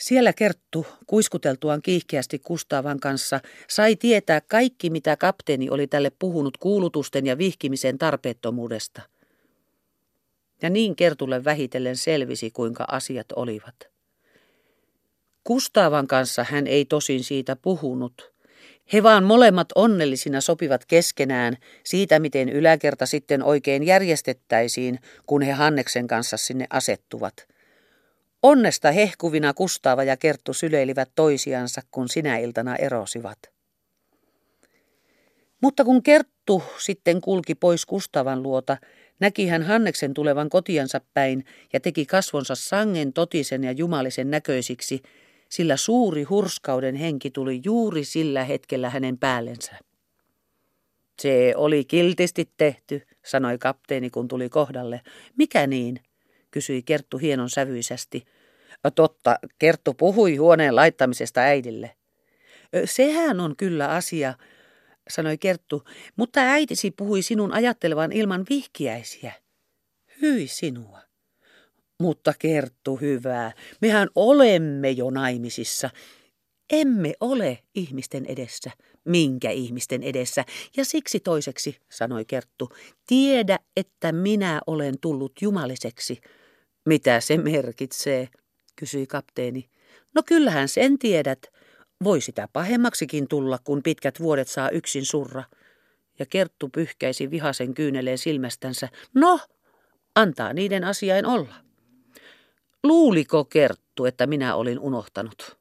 Siellä 0.01 0.33
Kerttu, 0.33 0.87
kuiskuteltuaan 1.07 1.83
kiihkeästi 1.83 2.39
Kustavan 2.39 3.01
kanssa, 3.01 3.41
sai 3.69 3.97
tietää 3.97 4.41
kaikki, 4.41 4.91
mitä 4.91 5.17
kapteeni 5.17 5.71
oli 5.71 5.87
tälle 5.87 6.13
puhunut 6.19 6.57
kuulutusten 6.57 7.27
ja 7.27 7.39
vihkimisen 7.39 7.99
tarpeettomuudesta. 7.99 9.03
Ja 10.63 10.71
niin 10.71 10.97
Kertulle 10.97 11.45
vähitellen 11.45 11.97
selvisi, 11.97 12.51
kuinka 12.51 12.85
asiat 12.89 13.27
olivat. 13.37 13.75
Kustavan 15.45 16.07
kanssa 16.07 16.45
hän 16.51 16.67
ei 16.67 16.85
tosin 16.85 17.25
siitä 17.25 17.57
puhunut. 17.57 18.33
He 18.93 19.03
vaan 19.03 19.25
molemmat 19.25 19.69
onnellisina 19.75 20.41
sopivat 20.41 20.85
keskenään 20.87 21.57
siitä, 21.85 22.19
miten 22.19 22.49
yläkerta 22.49 23.07
sitten 23.07 23.43
oikein 23.43 23.83
järjestettäisiin, 23.83 24.99
kun 25.27 25.43
he 25.43 25.53
Hanneksen 25.53 26.07
kanssa 26.07 26.37
sinne 26.37 26.67
asettuvat– 26.71 27.35
Onnesta 28.43 28.93
hehkuvina 28.93 29.55
Kustaava 29.55 30.05
ja 30.05 30.17
Kerttu 30.17 30.53
syleilivät 30.53 31.11
toisiansa, 31.15 31.83
kun 31.91 32.09
sinä 32.09 32.39
iltana 32.39 32.77
erosivat. 32.77 33.39
Mutta 35.61 35.85
kun 35.85 36.03
Kerttu 36.03 36.63
sitten 36.79 37.21
kulki 37.21 37.55
pois 37.55 37.87
Kustavan 37.87 38.43
luota, 38.43 38.77
näki 39.21 39.47
hän 39.47 39.63
Hanneksen 39.63 40.15
tulevan 40.15 40.49
kotiansa 40.49 41.01
päin 41.15 41.45
ja 41.73 41.81
teki 41.81 42.07
kasvonsa 42.07 42.55
sangen 42.55 43.13
totisen 43.13 43.65
ja 43.65 43.73
jumalisen 43.73 44.31
näköisiksi, 44.31 45.03
sillä 45.49 45.77
suuri 45.77 46.23
hurskauden 46.23 46.95
henki 46.95 47.31
tuli 47.31 47.61
juuri 47.65 48.05
sillä 48.05 48.45
hetkellä 48.45 48.91
hänen 48.91 49.19
päällensä. 49.19 49.77
Se 51.23 51.53
oli 51.57 51.85
kiltisti 51.85 52.51
tehty, 52.57 53.03
sanoi 53.25 53.59
kapteeni, 53.59 54.11
kun 54.11 54.29
tuli 54.29 54.49
kohdalle. 54.49 55.01
Mikä 55.37 55.67
niin? 55.67 56.01
Kysyi 56.51 56.83
Kerttu 56.83 57.19
hienon 57.19 57.51
sävyisesti. 57.51 58.25
Totta, 58.95 59.39
Kerttu 59.59 59.95
puhui 59.95 60.37
huoneen 60.37 60.77
laittamisesta 60.77 61.41
äidille. 61.41 61.97
Sehän 62.85 63.41
on 63.41 63.57
kyllä 63.57 63.89
asia, 63.89 64.35
sanoi 65.11 65.39
Kerttu, 65.39 65.85
mutta 66.17 66.41
äitisi 66.41 66.91
puhui 66.91 67.23
sinun 67.23 67.53
ajattelevan 67.53 68.13
ilman 68.13 68.47
vihkiäisiä. 68.51 69.33
Hyi 70.23 70.49
sinua. 70.49 71.01
Mutta 72.01 72.35
Kerttu 72.39 72.97
hyvää, 72.97 73.53
mehän 73.81 74.09
olemme 74.15 74.91
jo 74.91 75.11
naimisissa. 75.11 75.91
Emme 76.73 77.13
ole 77.21 77.59
ihmisten 77.75 78.27
edessä. 78.27 78.71
Minkä 79.05 79.51
ihmisten 79.51 80.03
edessä? 80.03 80.45
Ja 80.77 80.85
siksi 80.85 81.21
toiseksi, 81.21 81.77
sanoi 81.91 82.25
Kerttu, 82.25 82.69
tiedä, 83.07 83.59
että 83.77 84.13
minä 84.13 84.61
olen 84.67 84.95
tullut 85.01 85.33
jumaliseksi. 85.41 86.21
Mitä 86.85 87.21
se 87.21 87.37
merkitsee? 87.37 88.29
kysyi 88.77 89.07
kapteeni. 89.07 89.71
No 90.15 90.23
kyllähän 90.27 90.69
sen 90.69 90.99
tiedät. 90.99 91.43
Voi 92.05 92.21
sitä 92.21 92.49
pahemmaksikin 92.53 93.29
tulla, 93.29 93.59
kun 93.65 93.83
pitkät 93.83 94.21
vuodet 94.21 94.49
saa 94.49 94.71
yksin 94.71 95.05
surra. 95.05 95.45
Ja 96.19 96.27
Kerttu 96.27 96.69
pyyhkäisi 96.69 97.31
vihasen 97.31 97.75
kyyneleen 97.75 98.19
silmästänsä. 98.19 98.89
No, 99.15 99.41
antaa 100.15 100.53
niiden 100.53 100.85
asiain 100.85 101.27
olla. 101.27 101.55
Luuliko 102.83 103.45
Kerttu, 103.45 104.05
että 104.05 104.27
minä 104.27 104.55
olin 104.55 104.79
unohtanut? 104.79 105.59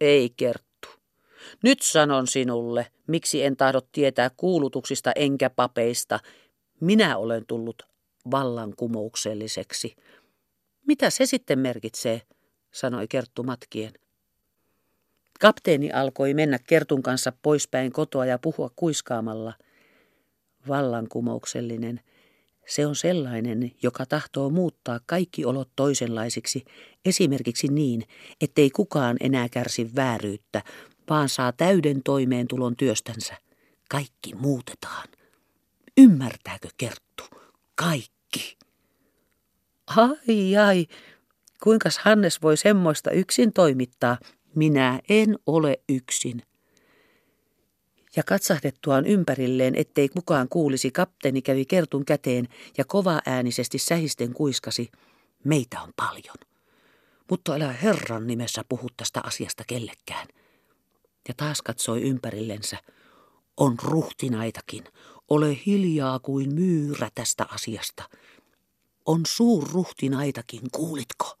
Ei 0.00 0.30
Kerttu. 0.36 0.88
Nyt 1.62 1.82
sanon 1.82 2.26
sinulle, 2.26 2.86
miksi 3.06 3.42
en 3.42 3.56
tahdo 3.56 3.80
tietää 3.92 4.30
kuulutuksista 4.36 5.12
enkä 5.16 5.50
papeista. 5.50 6.20
Minä 6.80 7.16
olen 7.16 7.46
tullut 7.46 7.82
vallankumoukselliseksi. 8.30 9.96
Mitä 10.86 11.10
se 11.10 11.26
sitten 11.26 11.58
merkitsee? 11.58 12.22
sanoi 12.72 13.08
Kerttu 13.08 13.42
matkien. 13.42 13.92
Kapteeni 15.40 15.92
alkoi 15.92 16.34
mennä 16.34 16.58
Kertun 16.58 17.02
kanssa 17.02 17.32
poispäin 17.42 17.92
kotoa 17.92 18.26
ja 18.26 18.38
puhua 18.38 18.70
kuiskaamalla. 18.76 19.52
Vallankumouksellinen. 20.68 22.00
Se 22.66 22.86
on 22.86 22.96
sellainen, 22.96 23.72
joka 23.82 24.06
tahtoo 24.06 24.50
muuttaa 24.50 25.00
kaikki 25.06 25.44
olot 25.44 25.68
toisenlaisiksi, 25.76 26.64
esimerkiksi 27.04 27.68
niin, 27.68 28.02
ettei 28.40 28.70
kukaan 28.70 29.16
enää 29.20 29.48
kärsi 29.48 29.90
vääryyttä, 29.96 30.62
vaan 31.10 31.28
saa 31.28 31.52
täyden 31.52 32.02
toimeentulon 32.02 32.76
työstänsä. 32.76 33.36
Kaikki 33.90 34.34
muutetaan. 34.34 35.08
Ymmärtääkö 35.98 36.68
Kerttu? 36.76 37.24
Kaikki. 37.74 38.56
Ai 39.86 40.56
ai, 40.56 40.86
Kuinkas 41.62 41.98
Hannes 41.98 42.42
voi 42.42 42.56
semmoista 42.56 43.10
yksin 43.10 43.52
toimittaa? 43.52 44.18
Minä 44.54 45.00
en 45.08 45.38
ole 45.46 45.80
yksin. 45.88 46.42
Ja 48.16 48.22
katsahdettuaan 48.22 49.06
ympärilleen, 49.06 49.74
ettei 49.74 50.08
kukaan 50.08 50.48
kuulisi, 50.48 50.90
kapteeni 50.90 51.42
kävi 51.42 51.64
kertun 51.64 52.04
käteen 52.04 52.48
ja 52.78 52.84
kova 52.84 53.20
äänisesti 53.26 53.78
sähisten 53.78 54.32
kuiskasi. 54.32 54.90
Meitä 55.44 55.80
on 55.80 55.92
paljon. 55.96 56.36
Mutta 57.30 57.52
älä 57.54 57.72
Herran 57.72 58.26
nimessä 58.26 58.64
puhu 58.68 58.88
tästä 58.96 59.20
asiasta 59.24 59.64
kellekään. 59.66 60.28
Ja 61.28 61.34
taas 61.36 61.62
katsoi 61.62 62.02
ympärillensä. 62.02 62.76
On 63.56 63.76
ruhtinaitakin. 63.82 64.84
Ole 65.30 65.58
hiljaa 65.66 66.18
kuin 66.18 66.54
myyrä 66.54 67.08
tästä 67.14 67.46
asiasta. 67.50 68.08
On 69.06 69.20
suurruhtinaitakin, 69.26 70.60
kuulitko? 70.72 71.38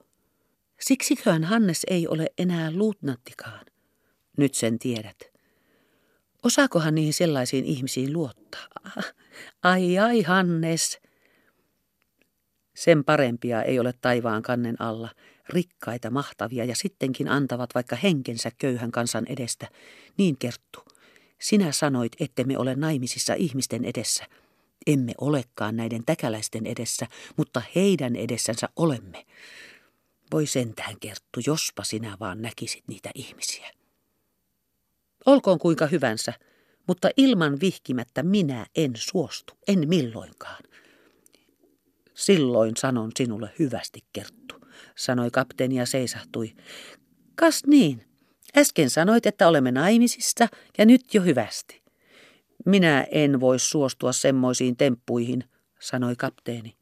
Siksiköhän 0.80 1.44
Hannes 1.44 1.86
ei 1.86 2.08
ole 2.08 2.26
enää 2.38 2.70
luutnanttikaan. 2.70 3.66
Nyt 4.36 4.54
sen 4.54 4.78
tiedät. 4.78 5.16
Osaakohan 6.42 6.94
niihin 6.94 7.12
sellaisiin 7.12 7.64
ihmisiin 7.64 8.12
luottaa? 8.12 8.66
Ai 9.62 9.98
ai, 9.98 10.22
Hannes. 10.22 11.00
Sen 12.74 13.04
parempia 13.04 13.62
ei 13.62 13.78
ole 13.78 13.94
taivaan 14.00 14.42
kannen 14.42 14.80
alla, 14.80 15.08
rikkaita, 15.48 16.10
mahtavia 16.10 16.64
ja 16.64 16.76
sittenkin 16.76 17.28
antavat 17.28 17.70
vaikka 17.74 17.96
henkensä 17.96 18.50
köyhän 18.58 18.92
kansan 18.92 19.26
edestä. 19.28 19.68
Niin 20.18 20.38
Kerttu, 20.38 20.80
sinä 21.40 21.72
sanoit, 21.72 22.12
ettemme 22.20 22.58
ole 22.58 22.74
naimisissa 22.74 23.34
ihmisten 23.34 23.84
edessä. 23.84 24.24
Emme 24.86 25.14
olekaan 25.20 25.76
näiden 25.76 26.02
täkäläisten 26.06 26.66
edessä, 26.66 27.06
mutta 27.36 27.62
heidän 27.74 28.16
edessänsä 28.16 28.68
olemme. 28.76 29.26
Voi 30.32 30.46
sentään, 30.46 31.00
Kerttu, 31.00 31.40
jospa 31.46 31.84
sinä 31.84 32.16
vaan 32.20 32.42
näkisit 32.42 32.84
niitä 32.88 33.10
ihmisiä. 33.14 33.70
Olkoon 35.26 35.58
kuinka 35.58 35.86
hyvänsä, 35.86 36.32
mutta 36.86 37.08
ilman 37.16 37.60
vihkimättä 37.60 38.22
minä 38.22 38.66
en 38.76 38.92
suostu, 38.96 39.54
en 39.68 39.88
milloinkaan. 39.88 40.64
Silloin 42.14 42.76
sanon 42.76 43.10
sinulle 43.16 43.50
hyvästi, 43.58 44.00
Kerttu, 44.12 44.54
sanoi 44.96 45.30
kapteeni 45.30 45.74
ja 45.74 45.86
seisahtui. 45.86 46.54
Kas 47.34 47.62
niin, 47.66 48.04
äsken 48.56 48.90
sanoit, 48.90 49.26
että 49.26 49.48
olemme 49.48 49.72
naimisissa 49.72 50.48
ja 50.78 50.86
nyt 50.86 51.14
jo 51.14 51.22
hyvästi. 51.22 51.83
Minä 52.64 53.06
en 53.10 53.40
voi 53.40 53.58
suostua 53.58 54.12
semmoisiin 54.12 54.76
temppuihin, 54.76 55.44
sanoi 55.80 56.16
kapteeni. 56.16 56.76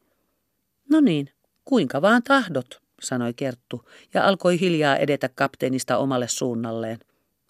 No 0.90 1.00
niin, 1.00 1.28
kuinka 1.64 2.02
vaan 2.02 2.22
tahdot, 2.22 2.82
sanoi 3.02 3.34
Kerttu 3.34 3.90
ja 4.14 4.26
alkoi 4.26 4.60
hiljaa 4.60 4.96
edetä 4.96 5.28
kapteenista 5.28 5.96
omalle 5.96 6.28
suunnalleen. 6.28 6.98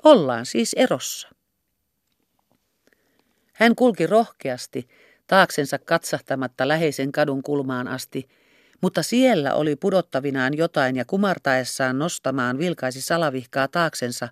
Ollaan 0.04 0.46
siis 0.46 0.74
erossa. 0.74 1.28
Hän 3.52 3.74
kulki 3.74 4.06
rohkeasti, 4.06 4.88
taaksensa 5.26 5.78
katsahtamatta 5.78 6.68
läheisen 6.68 7.12
kadun 7.12 7.42
kulmaan 7.42 7.88
asti, 7.88 8.28
mutta 8.80 9.02
siellä 9.02 9.54
oli 9.54 9.76
pudottavinaan 9.76 10.56
jotain 10.56 10.96
ja 10.96 11.04
kumartaessaan 11.04 11.98
nostamaan 11.98 12.58
vilkaisi 12.58 13.00
salavihkaa 13.00 13.68
taaksensa, 13.68 14.28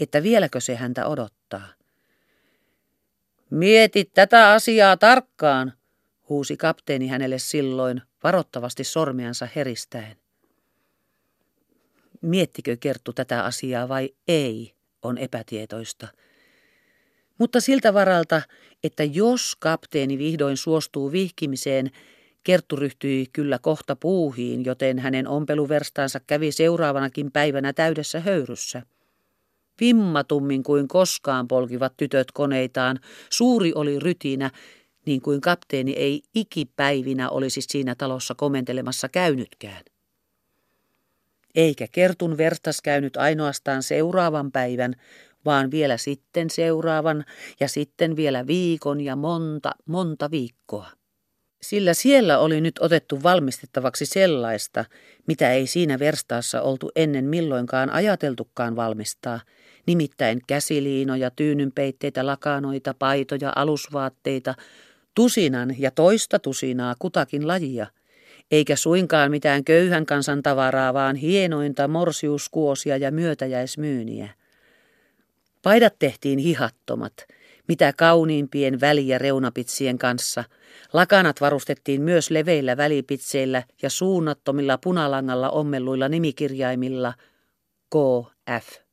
että 0.00 0.22
vieläkö 0.22 0.60
se 0.60 0.74
häntä 0.76 1.06
odottaa. 1.06 1.68
Mieti 3.54 4.04
tätä 4.04 4.52
asiaa 4.52 4.96
tarkkaan, 4.96 5.72
huusi 6.28 6.56
kapteeni 6.56 7.08
hänelle 7.08 7.38
silloin, 7.38 8.02
varottavasti 8.22 8.84
sormiansa 8.84 9.48
heristäen. 9.56 10.16
Miettikö 12.20 12.76
Kerttu 12.80 13.12
tätä 13.12 13.44
asiaa 13.44 13.88
vai 13.88 14.10
ei, 14.28 14.74
on 15.02 15.18
epätietoista. 15.18 16.08
Mutta 17.38 17.60
siltä 17.60 17.94
varalta, 17.94 18.42
että 18.84 19.04
jos 19.04 19.56
kapteeni 19.56 20.18
vihdoin 20.18 20.56
suostuu 20.56 21.12
vihkimiseen, 21.12 21.90
Kerttu 22.44 22.76
ryhtyi 22.76 23.26
kyllä 23.32 23.58
kohta 23.58 23.96
puuhiin, 23.96 24.64
joten 24.64 24.98
hänen 24.98 25.28
ompeluverstaansa 25.28 26.20
kävi 26.26 26.52
seuraavanakin 26.52 27.32
päivänä 27.32 27.72
täydessä 27.72 28.20
höyryssä. 28.20 28.82
Vimmatummin 29.80 30.62
kuin 30.62 30.88
koskaan 30.88 31.48
polkivat 31.48 31.92
tytöt 31.96 32.32
koneitaan, 32.32 33.00
suuri 33.30 33.72
oli 33.74 33.98
rytinä, 33.98 34.50
niin 35.06 35.20
kuin 35.20 35.40
kapteeni 35.40 35.92
ei 35.92 36.22
ikipäivinä 36.34 37.30
olisi 37.30 37.60
siinä 37.60 37.94
talossa 37.94 38.34
komentelemassa 38.34 39.08
käynytkään. 39.08 39.82
Eikä 41.54 41.86
Kertun 41.92 42.38
verstas 42.38 42.82
käynyt 42.82 43.16
ainoastaan 43.16 43.82
seuraavan 43.82 44.52
päivän, 44.52 44.94
vaan 45.44 45.70
vielä 45.70 45.96
sitten 45.96 46.50
seuraavan 46.50 47.24
ja 47.60 47.68
sitten 47.68 48.16
vielä 48.16 48.46
viikon 48.46 49.00
ja 49.00 49.16
monta, 49.16 49.70
monta 49.86 50.30
viikkoa. 50.30 50.90
Sillä 51.62 51.94
siellä 51.94 52.38
oli 52.38 52.60
nyt 52.60 52.74
otettu 52.80 53.22
valmistettavaksi 53.22 54.06
sellaista, 54.06 54.84
mitä 55.26 55.52
ei 55.52 55.66
siinä 55.66 55.98
verstaassa 55.98 56.62
oltu 56.62 56.90
ennen 56.96 57.24
milloinkaan 57.24 57.90
ajateltukaan 57.90 58.76
valmistaa, 58.76 59.40
nimittäin 59.86 60.40
käsiliinoja, 60.46 61.30
tyynynpeitteitä, 61.30 62.26
lakanoita, 62.26 62.94
paitoja, 62.98 63.52
alusvaatteita, 63.56 64.54
tusinan 65.14 65.74
ja 65.78 65.90
toista 65.90 66.38
tusinaa 66.38 66.94
kutakin 66.98 67.48
lajia– 67.48 67.86
eikä 68.50 68.76
suinkaan 68.76 69.30
mitään 69.30 69.64
köyhän 69.64 70.06
kansan 70.06 70.42
tavaraa, 70.42 70.94
vaan 70.94 71.16
hienointa 71.16 71.88
morsiuskuosia 71.88 72.96
ja 72.96 73.10
myötäjäismyyniä. 73.10 74.28
Paidat 75.62 75.94
tehtiin 75.98 76.38
hihattomat, 76.38 77.12
mitä 77.68 77.92
kauniimpien 77.92 78.80
väli- 78.80 79.08
ja 79.08 79.18
reunapitsien 79.18 79.98
kanssa. 79.98 80.44
Lakanat 80.92 81.40
varustettiin 81.40 82.02
myös 82.02 82.30
leveillä 82.30 82.76
välipitseillä 82.76 83.62
ja 83.82 83.90
suunnattomilla 83.90 84.78
punalangalla 84.78 85.50
ommelluilla 85.50 86.08
nimikirjaimilla 86.08 87.14
KF. 87.90 88.83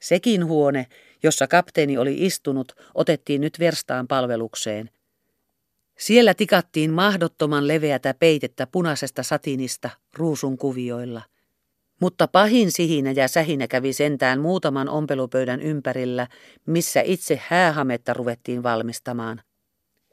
Sekin 0.00 0.46
huone, 0.46 0.86
jossa 1.22 1.46
kapteeni 1.46 1.98
oli 1.98 2.26
istunut, 2.26 2.72
otettiin 2.94 3.40
nyt 3.40 3.58
verstaan 3.58 4.08
palvelukseen. 4.08 4.90
Siellä 5.98 6.34
tikattiin 6.34 6.90
mahdottoman 6.90 7.68
leveätä 7.68 8.14
peitettä 8.14 8.66
punaisesta 8.66 9.22
satinista 9.22 9.90
ruusun 10.16 10.58
kuvioilla. 10.58 11.22
Mutta 12.00 12.28
pahin 12.28 12.72
sihinä 12.72 13.10
ja 13.10 13.28
sähinä 13.28 13.68
kävi 13.68 13.92
sentään 13.92 14.40
muutaman 14.40 14.88
ompelupöydän 14.88 15.62
ympärillä, 15.62 16.26
missä 16.66 17.00
itse 17.00 17.40
häähametta 17.48 18.14
ruvettiin 18.14 18.62
valmistamaan. 18.62 19.40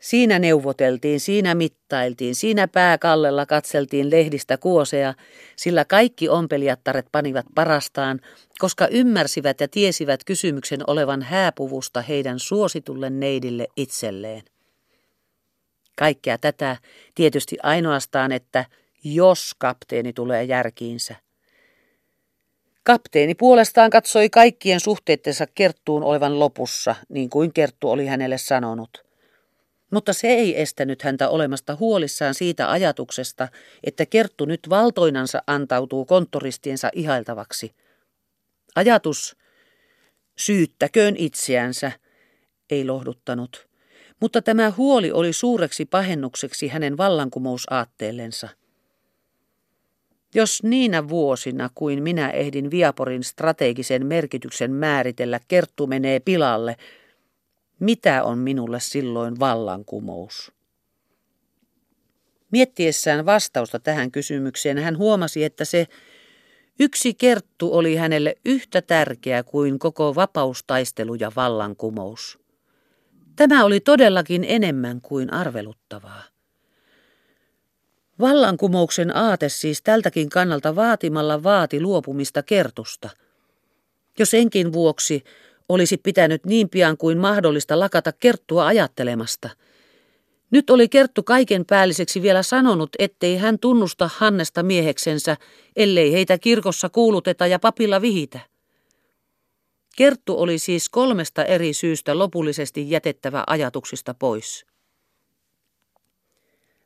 Siinä 0.05 0.39
neuvoteltiin, 0.39 1.19
siinä 1.19 1.55
mittailtiin, 1.55 2.35
siinä 2.35 2.67
pääkallella 2.67 3.45
katseltiin 3.45 4.11
lehdistä 4.11 4.57
kuoseja, 4.57 5.13
sillä 5.55 5.85
kaikki 5.85 6.29
ompelijattaret 6.29 7.05
panivat 7.11 7.45
parastaan, 7.55 8.21
koska 8.59 8.87
ymmärsivät 8.91 9.61
ja 9.61 9.67
tiesivät 9.67 10.23
kysymyksen 10.23 10.79
olevan 10.87 11.21
hääpuvusta 11.21 12.01
heidän 12.01 12.39
suositulle 12.39 13.09
neidille 13.09 13.67
itselleen. 13.75 14.43
Kaikkea 15.97 16.37
tätä 16.37 16.77
tietysti 17.15 17.57
ainoastaan, 17.63 18.31
että 18.31 18.65
jos 19.03 19.51
kapteeni 19.57 20.13
tulee 20.13 20.43
järkiinsä. 20.43 21.15
Kapteeni 22.83 23.35
puolestaan 23.35 23.89
katsoi 23.89 24.29
kaikkien 24.29 24.79
suhteittensa 24.79 25.45
Kerttuun 25.55 26.03
olevan 26.03 26.39
lopussa, 26.39 26.95
niin 27.09 27.29
kuin 27.29 27.53
Kerttu 27.53 27.91
oli 27.91 28.05
hänelle 28.05 28.37
sanonut. 28.37 29.05
Mutta 29.95 30.13
se 30.13 30.27
ei 30.27 30.61
estänyt 30.61 31.01
häntä 31.01 31.29
olemasta 31.29 31.77
huolissaan 31.79 32.33
siitä 32.33 32.71
ajatuksesta, 32.71 33.47
että 33.83 34.05
Kerttu 34.05 34.45
nyt 34.45 34.59
valtoinansa 34.69 35.43
antautuu 35.47 36.05
konttoristiensa 36.05 36.89
ihailtavaksi. 36.93 37.75
Ajatus, 38.75 39.35
syyttäköön 40.37 41.15
itseänsä, 41.17 41.91
ei 42.69 42.85
lohduttanut 42.85 43.67
mutta 44.19 44.41
tämä 44.41 44.71
huoli 44.77 45.11
oli 45.11 45.33
suureksi 45.33 45.85
pahennukseksi 45.85 46.67
hänen 46.67 46.97
vallankumousaatteellensa. 46.97 48.49
Jos 50.33 50.63
niinä 50.63 51.09
vuosina 51.09 51.69
kuin 51.75 52.03
minä 52.03 52.29
ehdin 52.29 52.71
Viaporin 52.71 53.23
strategisen 53.23 54.05
merkityksen 54.05 54.71
määritellä 54.71 55.39
Kerttu 55.47 55.87
menee 55.87 56.19
pilalle, 56.19 56.75
mitä 57.79 58.23
on 58.23 58.37
minulle 58.37 58.79
silloin 58.79 59.39
vallankumous? 59.39 60.51
Miettiessään 62.51 63.25
vastausta 63.25 63.79
tähän 63.79 64.11
kysymykseen 64.11 64.77
hän 64.77 64.97
huomasi, 64.97 65.43
että 65.43 65.65
se 65.65 65.87
yksi 66.79 67.13
kerttu 67.13 67.73
oli 67.73 67.95
hänelle 67.95 68.35
yhtä 68.45 68.81
tärkeä 68.81 69.43
kuin 69.43 69.79
koko 69.79 70.15
vapaustaistelu 70.15 71.15
ja 71.15 71.31
vallankumous. 71.35 72.39
Tämä 73.35 73.65
oli 73.65 73.79
todellakin 73.79 74.45
enemmän 74.47 75.01
kuin 75.01 75.33
arveluttavaa. 75.33 76.23
Vallankumouksen 78.19 79.15
aate 79.15 79.49
siis 79.49 79.81
tältäkin 79.81 80.29
kannalta 80.29 80.75
vaatimalla 80.75 81.43
vaati 81.43 81.81
luopumista 81.81 82.43
kertusta. 82.43 83.09
Jos 84.19 84.33
enkin 84.33 84.73
vuoksi 84.73 85.23
olisi 85.69 85.97
pitänyt 85.97 86.45
niin 86.45 86.69
pian 86.69 86.97
kuin 86.97 87.17
mahdollista 87.17 87.79
lakata 87.79 88.11
kerttua 88.11 88.67
ajattelemasta. 88.67 89.49
Nyt 90.51 90.69
oli 90.69 90.89
Kerttu 90.89 91.23
kaiken 91.23 91.65
päälliseksi 91.65 92.21
vielä 92.21 92.43
sanonut, 92.43 92.89
ettei 92.99 93.37
hän 93.37 93.59
tunnusta 93.59 94.09
Hannesta 94.15 94.63
mieheksensä, 94.63 95.37
ellei 95.75 96.13
heitä 96.13 96.37
kirkossa 96.37 96.89
kuuluteta 96.89 97.47
ja 97.47 97.59
papilla 97.59 98.01
vihitä. 98.01 98.39
Kerttu 99.97 100.39
oli 100.39 100.59
siis 100.59 100.89
kolmesta 100.89 101.45
eri 101.45 101.73
syystä 101.73 102.17
lopullisesti 102.17 102.89
jätettävä 102.89 103.43
ajatuksista 103.47 104.13
pois. 104.13 104.65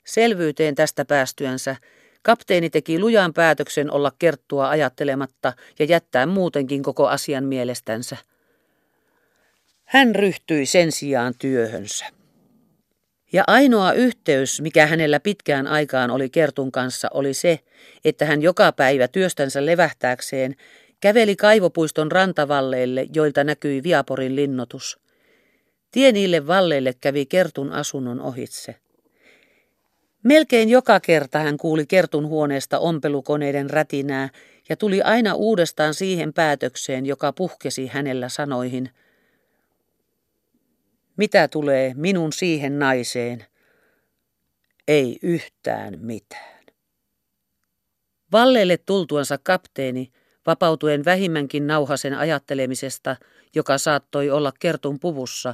Selvyyteen 0.06 0.76
tästä 0.76 1.06
päästyänsä 1.06 1.76
kapteeni 2.22 2.70
teki 2.70 3.00
lujan 3.00 3.34
päätöksen 3.34 3.92
olla 3.92 4.12
Kerttua 4.20 4.70
ajattelematta 4.70 5.54
ja 5.80 5.86
jättää 5.86 6.26
muutenkin 6.26 6.84
koko 6.84 7.08
asian 7.08 7.44
mielestänsä. 7.44 8.18
Hän 9.90 10.16
ryhtyi 10.16 10.66
sen 10.66 10.92
sijaan 10.92 11.34
työhönsä. 11.40 12.06
Ja 13.34 13.44
ainoa 13.48 13.94
yhteys, 13.94 14.62
mikä 14.62 14.88
hänellä 14.88 15.20
pitkään 15.20 15.68
aikaan 15.68 16.12
oli 16.12 16.30
Kertun 16.30 16.72
kanssa, 16.72 17.08
oli 17.14 17.34
se, 17.34 17.60
että 18.06 18.26
hän 18.26 18.42
joka 18.42 18.72
päivä 18.72 19.08
työstänsä 19.08 19.66
levähtääkseen 19.66 20.56
käveli 21.02 21.36
kaivopuiston 21.36 22.12
rantavalleille, 22.12 23.08
joilta 23.14 23.44
näkyi 23.44 23.84
Viaporin 23.84 24.36
linnotus. 24.36 25.00
Tie 25.92 26.12
niille 26.12 26.48
valleille 26.48 26.94
kävi 27.02 27.26
Kertun 27.26 27.72
asunnon 27.72 28.22
ohitse. 28.22 28.76
Melkein 30.24 30.70
joka 30.70 31.00
kerta 31.00 31.40
hän 31.40 31.58
kuuli 31.58 31.86
Kertun 31.86 32.28
huoneesta 32.28 32.80
ompelukoneiden 32.80 33.70
rätinää 33.70 34.30
ja 34.70 34.76
tuli 34.76 35.02
aina 35.02 35.34
uudestaan 35.34 35.94
siihen 35.94 36.34
päätökseen, 36.34 37.06
joka 37.06 37.34
puhkesi 37.34 37.88
hänellä 37.88 38.30
sanoihin. 38.30 38.90
Mitä 41.20 41.48
tulee 41.48 41.94
minun 41.96 42.34
siihen 42.34 42.80
naiseen? 42.80 43.46
Ei 44.88 45.20
yhtään 45.22 45.94
mitään. 46.02 46.64
Valleille 48.32 48.78
tultuansa 48.78 49.38
kapteeni, 49.44 50.12
vapautuen 50.46 51.06
vähimmänkin 51.06 51.68
nauhasen 51.68 52.18
ajattelemisesta, 52.18 53.16
joka 53.56 53.78
saattoi 53.78 54.30
olla 54.30 54.52
kertun 54.60 55.00
puvussa, 55.00 55.54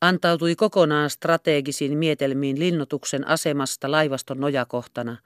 antautui 0.00 0.54
kokonaan 0.54 1.10
strategisiin 1.10 1.98
mietelmiin 1.98 2.58
linnotuksen 2.58 3.28
asemasta 3.28 3.90
laivaston 3.90 4.40
nojakohtana. 4.40 5.16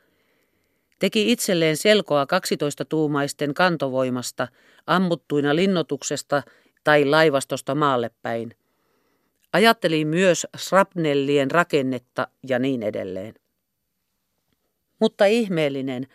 Teki 0.98 1.32
itselleen 1.32 1.76
selkoa 1.76 2.24
12-tuumaisten 2.24 3.54
kantovoimasta, 3.54 4.48
ammuttuina 4.86 5.54
linnotuksesta 5.54 6.42
tai 6.84 7.04
laivastosta 7.04 7.74
maalle 7.74 8.10
päin. 8.22 8.54
Ajatteli 9.56 10.04
myös 10.04 10.46
srapnellien 10.56 11.50
rakennetta 11.50 12.28
ja 12.48 12.58
niin 12.58 12.82
edelleen. 12.82 13.34
Mutta 15.00 15.24
ihmeellinen, 15.24 16.06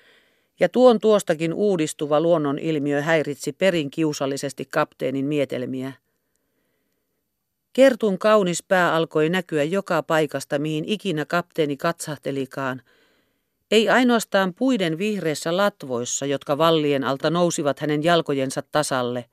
ja 0.60 0.70
tuon 0.70 1.00
tuostakin 1.00 1.54
uudistuva 1.54 2.22
luonnon 2.22 2.60
ilmiö 2.60 3.02
häiritsi 3.02 3.54
perin 3.54 3.92
kiusallisesti 3.92 4.66
kapteenin 4.66 5.26
mietelmiä. 5.26 5.94
Kertun 7.74 8.20
kaunis 8.20 8.64
pää 8.64 8.96
alkoi 8.96 9.30
näkyä 9.30 9.64
joka 9.64 10.04
paikasta, 10.04 10.60
mihin 10.60 10.86
ikinä 10.86 11.26
kapteeni 11.26 11.78
katsahtelikaan. 11.78 12.82
Ei 13.72 13.89
ainoastaan 13.89 14.54
puiden 14.54 14.98
vihreissä 14.98 15.58
latvoissa, 15.58 16.26
jotka 16.26 16.58
vallien 16.58 17.04
alta 17.04 17.30
nousivat 17.30 17.80
hänen 17.80 18.04
jalkojensa 18.04 18.64
tasalle, 18.72 19.26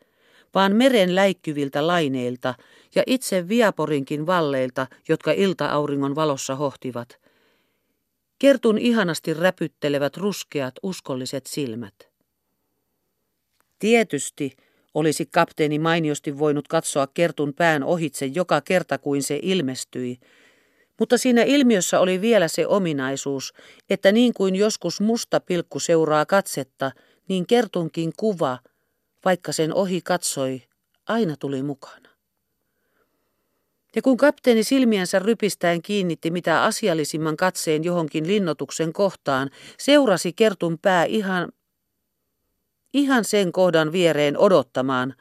vaan 0.55 0.77
meren 0.77 1.15
läikkyviltä 1.15 1.87
laineilta 1.87 2.55
ja 2.95 3.03
itse 3.07 3.49
Viaporinkin 3.49 4.27
valleilta, 4.27 4.87
jotka 5.09 5.33
ilta-auringon 5.33 6.15
valossa 6.15 6.57
hohtivat– 6.57 7.09
Kertun 8.39 8.79
ihanasti 8.79 9.35
räpyttelevät 9.35 10.17
ruskeat 10.17 10.75
uskolliset 10.83 11.47
silmät. 11.47 11.95
Tietysti 13.79 14.57
olisi 14.95 15.27
kapteeni 15.27 15.79
mainiosti 15.79 16.39
voinut 16.39 16.69
katsoa 16.69 17.07
Kertun 17.07 17.55
pään 17.55 17.83
ohitse 17.85 18.27
joka 18.27 18.61
kerta 18.61 18.99
kuin 18.99 19.23
se 19.23 19.39
ilmestyi, 19.43 20.19
mutta 20.99 21.19
siinä 21.19 21.43
ilmiössä 21.43 22.01
oli 22.01 22.21
vielä 22.21 22.49
se 22.49 22.67
ominaisuus, 22.67 23.53
että 23.91 24.13
niin 24.13 24.35
kuin 24.35 24.57
joskus 24.57 25.01
musta 25.01 25.41
pilkku 25.41 25.81
seuraa 25.81 26.27
katsetta, 26.27 26.91
niin 27.29 27.47
Kertunkin 27.47 28.13
kuva, 28.17 28.59
vaikka 29.25 29.53
sen 29.53 29.75
ohi 29.75 30.01
katsoi, 30.05 30.63
aina 31.09 31.37
tuli 31.37 31.63
mukana. 31.63 32.08
Ja 33.97 34.03
kun 34.03 34.17
kapteeni 34.17 34.65
silmiänsä 34.65 35.19
rypistäen 35.19 35.83
kiinnitti 35.83 36.31
mitä 36.31 36.65
asiallisimman 36.65 37.37
katseen 37.37 37.85
johonkin 37.85 38.27
linnotuksen 38.27 38.93
kohtaan, 38.93 39.51
seurasi 39.79 40.33
Kertun 40.33 40.79
pää 40.83 41.05
ihan, 41.05 41.49
ihan 42.95 43.25
sen 43.25 43.53
kohdan 43.53 43.93
viereen 43.93 44.39
odottamaan, 44.39 45.15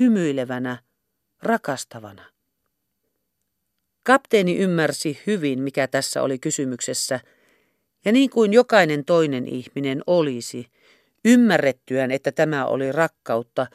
hymyilevänä, 0.00 0.78
rakastavana. 1.42 2.24
Kapteeni 4.04 4.56
ymmärsi 4.56 5.20
hyvin, 5.26 5.62
mikä 5.62 5.86
tässä 5.86 6.22
oli 6.22 6.38
kysymyksessä, 6.38 7.20
ja 8.04 8.12
niin 8.12 8.30
kuin 8.30 8.52
jokainen 8.52 9.04
toinen 9.04 9.48
ihminen 9.48 10.02
olisi, 10.06 10.66
ymmärrettyään, 11.24 12.10
että 12.10 12.32
tämä 12.32 12.66
oli 12.66 12.92
rakkautta, 12.92 13.66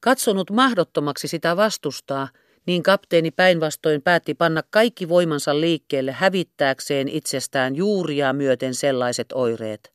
katsonut 0.00 0.50
mahdottomaksi 0.50 1.28
sitä 1.28 1.56
vastustaa– 1.56 2.28
niin 2.66 2.82
kapteeni 2.82 3.30
päinvastoin 3.30 4.02
päätti 4.02 4.34
panna 4.34 4.62
kaikki 4.70 5.08
voimansa 5.08 5.60
liikkeelle 5.60 6.12
hävittääkseen 6.12 7.08
itsestään 7.08 7.76
juuria 7.76 8.32
myöten 8.32 8.74
sellaiset 8.74 9.26
oireet. 9.34 9.92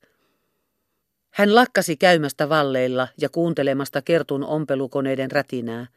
Hän 1.33 1.55
lakkasi 1.55 1.97
käymästä 1.97 2.49
valleilla 2.49 3.07
ja 3.21 3.29
kuuntelemasta 3.29 4.01
kertun 4.01 4.43
ompelukoneiden 4.43 5.31
rätinää. 5.31 5.87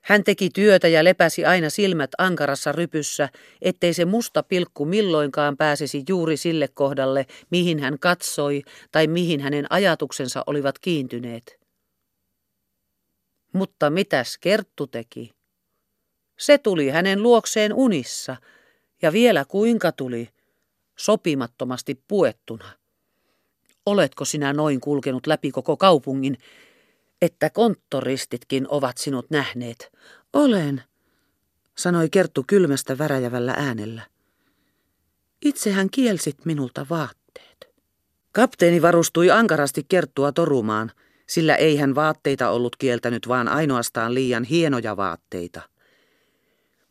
Hän 0.00 0.24
teki 0.24 0.48
työtä 0.54 0.88
ja 0.88 1.04
lepäsi 1.04 1.44
aina 1.44 1.70
silmät 1.70 2.10
ankarassa 2.18 2.72
rypyssä, 2.72 3.28
ettei 3.62 3.94
se 3.94 4.04
musta 4.04 4.42
pilkku 4.42 4.84
milloinkaan 4.84 5.56
pääsisi 5.56 6.02
juuri 6.08 6.36
sille 6.36 6.68
kohdalle, 6.68 7.26
mihin 7.50 7.78
hän 7.78 7.98
katsoi 7.98 8.62
tai 8.92 9.06
mihin 9.06 9.40
hänen 9.40 9.66
ajatuksensa 9.70 10.44
olivat 10.46 10.78
kiintyneet. 10.78 11.58
Mutta 13.52 13.90
mitäs 13.90 14.38
Kerttu 14.38 14.86
teki? 14.86 15.33
Se 16.36 16.58
tuli 16.58 16.88
hänen 16.88 17.22
luokseen 17.22 17.72
unissa, 17.72 18.36
ja 19.02 19.12
vielä 19.12 19.44
kuinka 19.44 19.92
tuli, 19.92 20.28
sopimattomasti 20.96 22.02
puettuna. 22.08 22.64
Oletko 23.86 24.24
sinä 24.24 24.52
noin 24.52 24.80
kulkenut 24.80 25.26
läpi 25.26 25.50
koko 25.50 25.76
kaupungin, 25.76 26.38
että 27.22 27.50
konttoristitkin 27.50 28.66
ovat 28.68 28.98
sinut 28.98 29.30
nähneet? 29.30 29.92
Olen, 30.32 30.82
sanoi 31.76 32.10
Kerttu 32.10 32.44
kylmästä 32.46 32.98
väräjävällä 32.98 33.54
äänellä. 33.56 34.02
Itsehän 35.44 35.90
kielsit 35.90 36.44
minulta 36.44 36.86
vaatteet. 36.90 37.74
Kapteeni 38.32 38.82
varustui 38.82 39.30
ankarasti 39.30 39.84
Kerttua 39.88 40.32
torumaan, 40.32 40.92
sillä 41.26 41.56
ei 41.56 41.76
hän 41.76 41.94
vaatteita 41.94 42.50
ollut 42.50 42.76
kieltänyt, 42.76 43.28
vaan 43.28 43.48
ainoastaan 43.48 44.14
liian 44.14 44.44
hienoja 44.44 44.96
vaatteita– 44.96 45.62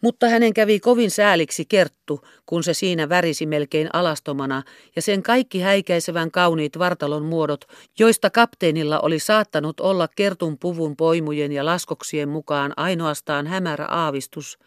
mutta 0.03 0.29
hänen 0.29 0.53
kävi 0.53 0.79
kovin 0.79 1.11
sääliksi 1.11 1.65
kerttu, 1.65 2.21
kun 2.45 2.63
se 2.63 2.73
siinä 2.73 3.09
värisi 3.09 3.45
melkein 3.45 3.89
alastomana, 3.93 4.63
ja 4.95 5.01
sen 5.01 5.23
kaikki 5.23 5.59
häikäisevän 5.59 6.31
kauniit 6.31 6.79
vartalon 6.79 7.25
muodot, 7.25 7.65
joista 7.99 8.29
kapteenilla 8.29 8.99
oli 8.99 9.19
saattanut 9.19 9.79
olla 9.79 10.07
kertun 10.15 10.57
puvun 10.59 10.95
poimujen 10.95 11.51
ja 11.51 11.65
laskoksien 11.65 12.29
mukaan 12.29 12.73
ainoastaan 12.77 13.47
hämärä 13.47 13.85
aavistus, 13.85 14.59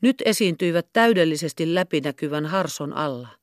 nyt 0.00 0.22
esiintyivät 0.24 0.86
täydellisesti 0.92 1.74
läpinäkyvän 1.74 2.46
harson 2.46 2.92
alla. 2.92 3.41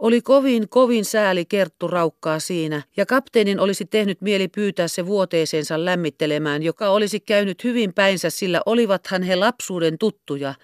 Oli 0.00 0.20
kovin, 0.20 0.68
kovin 0.68 1.04
sääli 1.04 1.44
Kerttu 1.44 1.88
raukkaa 1.88 2.40
siinä, 2.40 2.82
ja 2.96 3.06
kapteenin 3.06 3.60
olisi 3.60 3.84
tehnyt 3.84 4.20
mieli 4.20 4.48
pyytää 4.48 4.88
se 4.88 5.06
vuoteeseensa 5.06 5.84
lämmittelemään, 5.84 6.62
joka 6.62 6.88
olisi 6.88 7.20
käynyt 7.20 7.64
hyvin 7.64 7.94
päinsä, 7.94 8.30
sillä 8.30 8.60
olivathan 8.66 9.22
he 9.22 9.36
lapsuuden 9.36 9.98
tuttuja, 9.98 10.54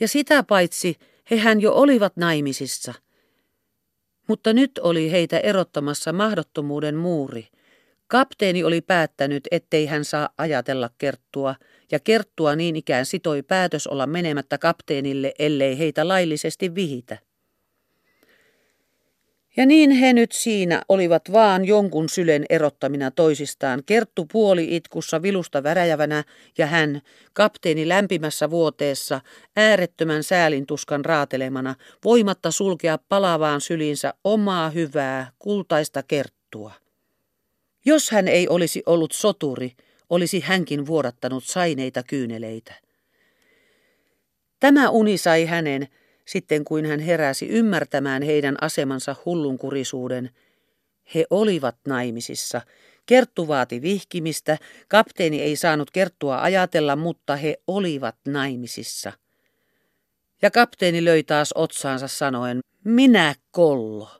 ja 0.00 0.08
sitä 0.08 0.42
paitsi 0.42 0.96
hehän 1.30 1.60
jo 1.60 1.72
olivat 1.72 2.16
naimisissa. 2.16 2.94
Mutta 4.28 4.52
nyt 4.52 4.70
oli 4.82 5.10
heitä 5.10 5.38
erottamassa 5.38 6.12
mahdottomuuden 6.12 6.96
muuri. 6.96 7.48
Kapteeni 8.06 8.64
oli 8.64 8.80
päättänyt, 8.80 9.48
ettei 9.50 9.86
hän 9.86 10.04
saa 10.04 10.28
ajatella 10.38 10.90
Kerttua, 10.98 11.54
ja 11.92 12.00
Kerttua 12.00 12.56
niin 12.56 12.76
ikään 12.76 13.06
sitoi 13.06 13.42
päätös 13.42 13.86
olla 13.86 14.06
menemättä 14.06 14.58
kapteenille, 14.58 15.32
ellei 15.38 15.78
heitä 15.78 16.08
laillisesti 16.08 16.74
vihitä. 16.74 17.27
Ja 19.58 19.66
niin 19.66 19.90
he 19.90 20.12
nyt 20.12 20.32
siinä 20.32 20.82
olivat 20.88 21.32
vaan 21.32 21.64
jonkun 21.64 22.08
sylen 22.08 22.44
erottamina 22.50 23.10
toisistaan, 23.10 23.82
Kerttu 23.86 24.26
puoli 24.32 24.76
itkussa 24.76 25.22
vilusta 25.22 25.62
väräjävänä 25.62 26.24
ja 26.58 26.66
hän, 26.66 27.00
kapteeni 27.32 27.88
lämpimässä 27.88 28.50
vuoteessa, 28.50 29.20
äärettömän 29.56 30.24
säälintuskan 30.24 31.04
raatelemana, 31.04 31.74
voimatta 32.04 32.50
sulkea 32.50 32.98
palavaan 33.08 33.60
sylinsä 33.60 34.14
omaa 34.24 34.70
hyvää, 34.70 35.32
kultaista 35.38 36.02
Kerttua. 36.02 36.72
Jos 37.84 38.10
hän 38.10 38.28
ei 38.28 38.48
olisi 38.48 38.82
ollut 38.86 39.12
soturi, 39.12 39.72
olisi 40.10 40.40
hänkin 40.40 40.86
vuodattanut 40.86 41.44
saineita 41.44 42.02
kyyneleitä. 42.02 42.74
Tämä 44.60 44.90
uni 44.90 45.18
sai 45.18 45.44
hänen, 45.44 45.88
sitten 46.28 46.64
kuin 46.64 46.86
hän 46.86 47.00
heräsi 47.00 47.48
ymmärtämään 47.48 48.22
heidän 48.22 48.56
asemansa 48.60 49.16
hullunkurisuuden. 49.24 50.30
He 51.14 51.24
olivat 51.30 51.76
naimisissa. 51.86 52.60
Kerttu 53.06 53.48
vaati 53.48 53.82
vihkimistä, 53.82 54.58
kapteeni 54.88 55.42
ei 55.42 55.56
saanut 55.56 55.90
Kerttua 55.90 56.42
ajatella, 56.42 56.96
mutta 56.96 57.36
he 57.36 57.60
olivat 57.66 58.16
naimisissa. 58.26 59.12
Ja 60.42 60.50
kapteeni 60.50 61.04
löi 61.04 61.22
taas 61.22 61.52
otsaansa 61.52 62.08
sanoen, 62.08 62.60
minä 62.84 63.34
kollo. 63.50 64.10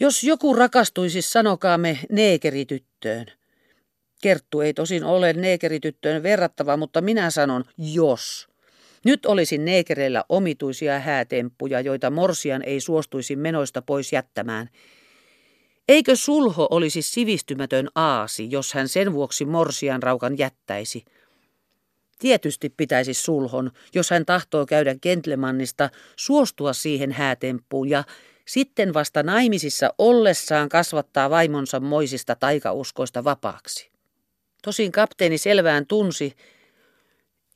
Jos 0.00 0.24
joku 0.24 0.54
rakastuisi, 0.54 1.22
sanokaamme 1.22 1.98
neekerityttöön. 2.10 3.26
Kerttu 4.22 4.60
ei 4.60 4.74
tosin 4.74 5.04
ole 5.04 5.32
neekerityttöön 5.32 6.22
verrattava, 6.22 6.76
mutta 6.76 7.00
minä 7.00 7.30
sanon, 7.30 7.64
jos. 7.78 8.55
Nyt 9.06 9.26
olisi 9.26 9.58
neekereillä 9.58 10.24
omituisia 10.28 11.00
häätemppuja, 11.00 11.80
joita 11.80 12.10
Morsian 12.10 12.62
ei 12.62 12.80
suostuisi 12.80 13.36
menoista 13.36 13.82
pois 13.82 14.12
jättämään. 14.12 14.68
Eikö 15.88 16.16
sulho 16.16 16.68
olisi 16.70 17.02
sivistymätön 17.02 17.88
aasi, 17.94 18.50
jos 18.50 18.74
hän 18.74 18.88
sen 18.88 19.12
vuoksi 19.12 19.44
Morsian 19.44 20.02
raukan 20.02 20.38
jättäisi? 20.38 21.04
Tietysti 22.18 22.70
pitäisi 22.76 23.14
sulhon, 23.14 23.70
jos 23.94 24.10
hän 24.10 24.26
tahtoo 24.26 24.66
käydä 24.66 24.94
Gentlemannista, 25.02 25.90
suostua 26.16 26.72
siihen 26.72 27.12
häätemppuun 27.12 27.88
ja 27.88 28.04
sitten 28.46 28.94
vasta 28.94 29.22
naimisissa 29.22 29.94
ollessaan 29.98 30.68
kasvattaa 30.68 31.30
vaimonsa 31.30 31.80
moisista 31.80 32.34
taikauskoista 32.34 33.24
vapaaksi. 33.24 33.90
Tosin 34.62 34.92
kapteeni 34.92 35.38
selvään 35.38 35.86
tunsi, 35.86 36.32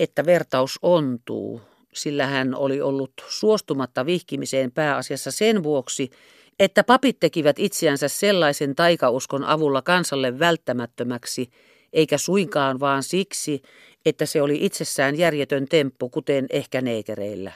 että 0.01 0.27
vertaus 0.27 0.79
ontuu, 0.83 1.61
sillä 1.95 2.27
hän 2.27 2.55
oli 2.55 2.81
ollut 2.81 3.13
suostumatta 3.29 4.07
vihkimiseen 4.07 4.73
pääasiassa 4.73 5.31
sen 5.31 5.63
vuoksi, 5.63 6.11
että 6.59 6.85
papit 6.85 7.21
tekivät 7.21 7.59
itseänsä 7.59 8.09
sellaisen 8.09 8.75
taikauskon 8.75 9.45
avulla 9.45 9.83
kansalle 9.83 10.39
välttämättömäksi, 10.39 11.51
eikä 11.93 12.19
suinkaan 12.19 12.81
vaan 12.81 13.03
siksi, 13.03 13.63
että 14.07 14.27
se 14.27 14.43
oli 14.43 14.65
itsessään 14.65 15.19
järjetön 15.19 15.67
temppu, 15.69 16.09
kuten 16.09 16.47
ehkä 16.51 16.81
neekereillä. 16.81 17.53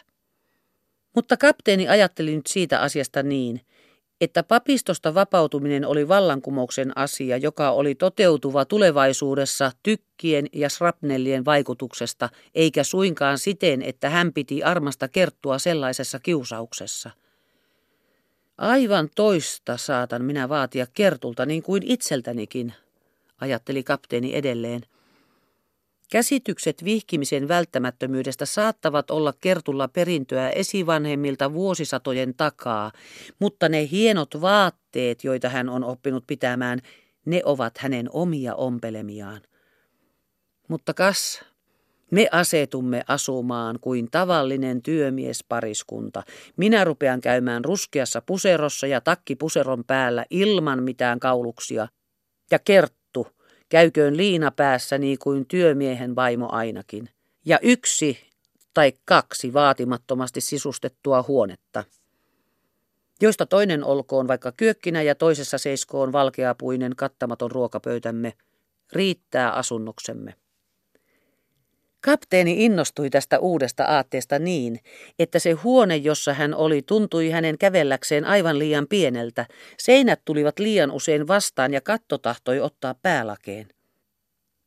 Mutta 1.15 1.37
kapteeni 1.37 1.89
ajatteli 1.89 2.37
nyt 2.37 2.47
siitä 2.47 2.81
asiasta 2.81 3.23
niin, 3.23 3.61
että 4.25 4.43
papistosta 4.43 5.15
vapautuminen 5.15 5.87
oli 5.87 6.09
vallankumouksen 6.09 6.99
asia, 6.99 7.37
joka 7.37 7.71
oli 7.71 7.95
toteutuva 7.95 8.65
tulevaisuudessa 8.65 9.73
tykkien 9.83 10.47
ja 10.53 10.69
srapnellien 10.69 11.45
vaikutuksesta, 11.45 12.29
eikä 12.55 12.85
suinkaan 12.85 13.39
siten, 13.39 13.83
että 13.83 14.11
hän 14.11 14.33
piti 14.33 14.63
armasta 14.63 15.09
kerttua 15.09 15.59
sellaisessa 15.59 16.19
kiusauksessa. 16.19 17.11
Aivan 18.59 19.09
toista 19.17 19.77
saatan 19.77 20.25
minä 20.25 20.49
vaatia 20.49 20.87
kertulta 20.95 21.47
niin 21.47 21.63
kuin 21.63 21.83
itseltänikin, 21.87 22.73
ajatteli 23.41 23.83
kapteeni 23.83 24.37
edelleen. 24.37 24.83
Käsitykset 26.11 26.85
vihkimisen 26.85 27.49
välttämättömyydestä 27.49 28.47
saattavat 28.47 29.11
olla 29.11 29.35
kertulla 29.41 29.89
perintöä 29.89 30.51
esivanhemmilta 30.51 31.53
vuosisatojen 31.53 32.35
takaa, 32.35 32.93
mutta 33.39 33.69
ne 33.69 33.89
hienot 33.91 34.41
vaatteet, 34.41 35.25
joita 35.25 35.49
hän 35.49 35.69
on 35.69 35.85
oppinut 35.85 36.25
pitämään, 36.27 36.79
ne 37.25 37.43
ovat 37.45 37.79
hänen 37.79 38.09
omia 38.13 38.55
ompelemiaan. 38.55 39.43
Mutta 40.69 40.95
kas, 40.95 41.45
me 42.11 42.29
asetumme 42.33 43.05
asumaan 43.09 43.79
kuin 43.81 44.11
tavallinen 44.11 44.83
työmiespariskunta. 44.83 46.23
Minä 46.57 46.85
rupean 46.85 47.21
käymään 47.21 47.65
ruskeassa 47.65 48.23
puserossa 48.27 48.87
ja 48.87 49.01
takki 49.01 49.37
puseron 49.37 49.85
päällä 49.85 50.25
ilman 50.31 50.83
mitään 50.83 51.21
kauluksia. 51.21 51.89
Ja 52.51 52.59
Kerttu 52.59 53.04
käyköön 53.75 54.17
liina 54.17 54.51
päässä 54.51 54.99
niin 54.99 55.19
kuin 55.19 55.47
työmiehen 55.47 56.17
vaimo 56.17 56.49
ainakin. 56.53 57.09
Ja 57.45 57.59
yksi 57.63 58.19
tai 58.75 58.93
kaksi 59.05 59.53
vaatimattomasti 59.53 60.41
sisustettua 60.41 61.25
huonetta, 61.29 61.85
joista 63.21 63.47
toinen 63.47 63.85
olkoon 63.85 64.29
vaikka 64.29 64.53
kyökkinä 64.53 65.03
ja 65.03 65.15
toisessa 65.15 65.59
seiskoon 65.59 66.13
valkeapuinen 66.13 66.97
kattamaton 66.97 67.51
ruokapöytämme, 67.51 68.33
riittää 68.93 69.53
asunnoksemme. 69.53 70.35
Kapteeni 72.05 72.65
innostui 72.65 73.11
tästä 73.11 73.39
uudesta 73.39 73.85
aatteesta 73.85 74.39
niin, 74.39 74.81
että 75.19 75.39
se 75.39 75.53
huone, 75.53 75.97
jossa 75.97 76.35
hän 76.35 76.55
oli, 76.55 76.83
tuntui 76.83 77.31
hänen 77.31 77.59
kävelläkseen 77.59 78.25
aivan 78.25 78.59
liian 78.59 78.87
pieneltä. 78.89 79.47
Seinät 79.79 80.21
tulivat 80.25 80.59
liian 80.59 80.91
usein 80.91 81.29
vastaan 81.29 81.73
ja 81.73 81.81
katto 81.81 82.19
tahtoi 82.19 82.61
ottaa 82.61 82.95
päälakeen. 83.03 83.69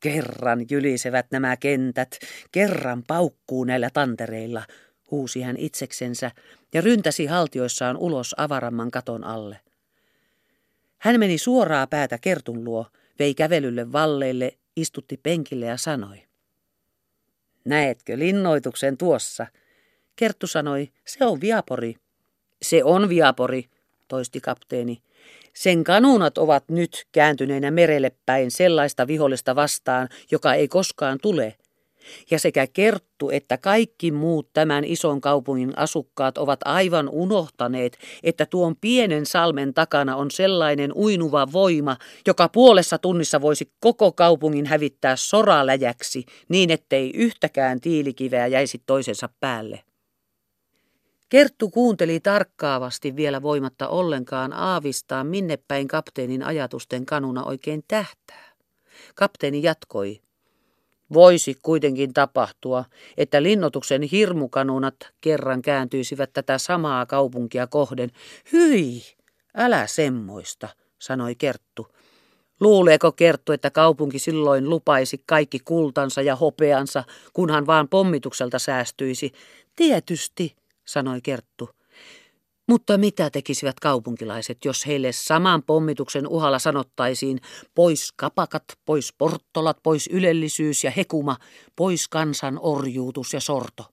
Kerran 0.00 0.66
jylisevät 0.70 1.26
nämä 1.30 1.56
kentät, 1.56 2.18
kerran 2.52 3.02
paukkuu 3.06 3.64
näillä 3.64 3.90
tantereilla, 3.92 4.62
huusi 5.10 5.42
hän 5.42 5.56
itseksensä 5.56 6.30
ja 6.74 6.80
ryntäsi 6.80 7.26
haltioissaan 7.26 7.96
ulos 7.96 8.34
avaramman 8.36 8.90
katon 8.90 9.24
alle. 9.24 9.60
Hän 10.98 11.20
meni 11.20 11.38
suoraa 11.38 11.86
päätä 11.86 12.18
Kertun 12.18 12.64
luo, 12.64 12.86
vei 13.18 13.34
kävelylle 13.34 13.92
valleille, 13.92 14.58
istutti 14.76 15.16
penkille 15.22 15.66
ja 15.66 15.76
sanoi. 15.76 16.27
Näetkö 17.68 18.18
linnoituksen 18.18 18.96
tuossa? 18.96 19.46
Kerttu 20.16 20.46
sanoi, 20.46 20.88
se 21.06 21.24
on 21.24 21.40
Viapori. 21.40 21.96
Se 22.62 22.84
on 22.84 23.08
Viapori, 23.08 23.64
toisti 24.08 24.40
kapteeni. 24.40 25.02
Sen 25.54 25.84
kanunat 25.84 26.38
ovat 26.38 26.64
nyt 26.68 27.06
kääntyneinä 27.12 27.70
merelle 27.70 28.12
päin 28.26 28.50
sellaista 28.50 29.06
vihollista 29.06 29.56
vastaan, 29.56 30.08
joka 30.30 30.54
ei 30.54 30.68
koskaan 30.68 31.18
tule. 31.22 31.54
Ja 32.30 32.38
sekä 32.38 32.66
Kerttu 32.66 33.30
että 33.30 33.58
kaikki 33.58 34.12
muut 34.12 34.48
tämän 34.52 34.84
ison 34.84 35.20
kaupungin 35.20 35.78
asukkaat 35.78 36.38
ovat 36.38 36.60
aivan 36.64 37.08
unohtaneet, 37.08 37.98
että 38.22 38.46
tuon 38.46 38.76
pienen 38.80 39.26
salmen 39.26 39.74
takana 39.74 40.16
on 40.16 40.30
sellainen 40.30 40.92
uinuva 40.92 41.52
voima, 41.52 41.96
joka 42.26 42.48
puolessa 42.48 42.98
tunnissa 42.98 43.40
voisi 43.40 43.72
koko 43.80 44.12
kaupungin 44.12 44.66
hävittää 44.66 45.16
soraläjäksi 45.16 46.24
niin, 46.48 46.70
ettei 46.70 47.10
yhtäkään 47.14 47.80
tiilikiveä 47.80 48.46
jäisi 48.46 48.82
toisensa 48.86 49.28
päälle. 49.40 49.82
Kerttu 51.28 51.70
kuunteli 51.70 52.20
tarkkaavasti 52.20 53.16
vielä 53.16 53.42
voimatta 53.42 53.88
ollenkaan 53.88 54.52
aavistaa, 54.52 55.24
minne 55.24 55.58
päin 55.68 55.88
kapteenin 55.88 56.42
ajatusten 56.42 57.06
kanuna 57.06 57.44
oikein 57.44 57.84
tähtää. 57.88 58.52
Kapteeni 59.14 59.62
jatkoi. 59.62 60.20
Voisi 61.12 61.56
kuitenkin 61.62 62.12
tapahtua, 62.12 62.84
että 63.16 63.42
linnotuksen 63.42 64.02
hirmukanunat 64.02 64.96
kerran 65.20 65.62
kääntyisivät 65.62 66.32
tätä 66.32 66.58
samaa 66.58 67.06
kaupunkia 67.06 67.66
kohden. 67.66 68.10
Hyi, 68.52 69.02
älä 69.54 69.86
semmoista, 69.86 70.68
sanoi 70.98 71.34
Kerttu. 71.34 71.86
Luuleeko 72.60 73.12
Kerttu, 73.12 73.52
että 73.52 73.70
kaupunki 73.70 74.18
silloin 74.18 74.70
lupaisi 74.70 75.22
kaikki 75.26 75.58
kultansa 75.58 76.22
ja 76.22 76.36
hopeansa, 76.36 77.04
kunhan 77.32 77.66
vaan 77.66 77.88
pommitukselta 77.88 78.58
säästyisi? 78.58 79.32
Tietysti, 79.76 80.56
sanoi 80.84 81.20
Kerttu. 81.22 81.77
Mutta 82.68 82.98
mitä 82.98 83.30
tekisivät 83.30 83.80
kaupunkilaiset, 83.80 84.64
jos 84.64 84.86
heille 84.86 85.12
saman 85.12 85.62
pommituksen 85.62 86.28
uhalla 86.28 86.58
sanottaisiin 86.58 87.40
pois 87.74 88.12
kapakat, 88.16 88.64
pois 88.84 89.14
porttolat, 89.18 89.76
pois 89.82 90.08
ylellisyys 90.12 90.84
ja 90.84 90.90
hekuma, 90.90 91.36
pois 91.76 92.08
kansan 92.08 92.58
orjuutus 92.62 93.32
ja 93.34 93.40
sorto? 93.40 93.84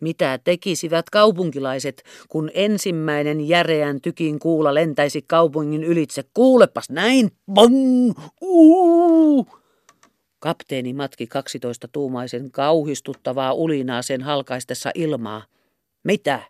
Mitä 0.00 0.38
tekisivät 0.44 1.10
kaupunkilaiset, 1.10 2.02
kun 2.28 2.50
ensimmäinen 2.54 3.48
järeän 3.48 4.00
tykin 4.00 4.38
kuula 4.38 4.74
lentäisi 4.74 5.22
kaupungin 5.22 5.84
ylitse? 5.84 6.24
Kuulepas 6.34 6.90
näin! 6.90 7.30
Bong! 7.52 8.12
Uu! 8.40 9.46
Kapteeni 10.38 10.92
matki 10.92 11.26
12 11.26 11.88
tuumaisen 11.88 12.50
kauhistuttavaa 12.50 13.52
ulinaa 13.52 14.02
sen 14.02 14.22
halkaistessa 14.22 14.90
ilmaa. 14.94 15.42
Mitä? 16.04 16.40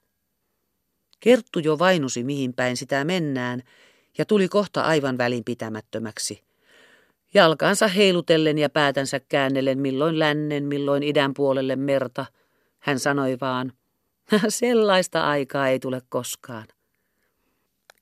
Kerttu 1.21 1.59
jo 1.59 1.79
vainusi 1.79 2.25
mihin 2.25 2.55
päin 2.55 2.77
sitä 2.77 3.05
mennään 3.05 3.63
ja 4.19 4.25
tuli 4.25 4.49
kohta 4.49 4.83
aivan 4.83 5.19
välinpitämättömäksi. 5.19 6.43
Jalkaansa 7.35 7.89
heilutellen 7.89 8.59
ja 8.59 8.71
päätänsä 8.71 9.21
käännellen 9.21 9.79
milloin 9.79 10.19
lännen, 10.19 10.65
milloin 10.65 11.03
idän 11.03 11.35
puolelle 11.35 11.77
merta, 11.77 12.27
hän 12.79 12.99
sanoi 12.99 13.39
vaan, 13.41 13.73
sellaista 14.49 15.29
aikaa 15.29 15.69
ei 15.69 15.79
tule 15.79 16.03
koskaan. 16.09 16.67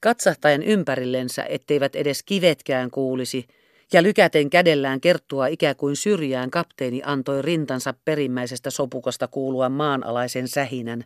Katsahtaen 0.01 0.63
ympärillensä, 0.63 1.45
etteivät 1.45 1.97
edes 1.97 2.23
kivetkään 2.23 2.91
kuulisi, 2.91 3.47
ja 3.93 4.03
lykäten 4.03 4.51
kädellään 4.51 5.01
kerttua 5.01 5.47
ikään 5.47 5.77
kuin 5.77 5.97
syrjään 5.97 6.51
kapteeni 6.51 7.03
antoi 7.05 7.43
rintansa 7.43 7.95
perimmäisestä 8.05 8.71
sopukasta 8.71 9.29
kuulua 9.29 9.69
maanalaisen 9.69 10.49
sähinän, 10.49 11.05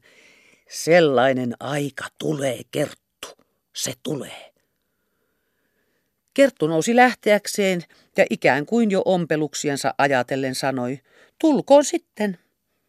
Sellainen 0.72 1.54
aika 1.60 2.04
tulee, 2.18 2.60
Kerttu. 2.70 3.28
Se 3.74 3.92
tulee. 4.02 4.52
Kerttu 6.34 6.66
nousi 6.66 6.96
lähteäkseen 6.96 7.82
ja 8.16 8.26
ikään 8.30 8.66
kuin 8.66 8.90
jo 8.90 9.02
ompeluksiansa 9.04 9.94
ajatellen 9.98 10.54
sanoi, 10.54 11.00
tulkoon 11.40 11.84
sitten. 11.84 12.38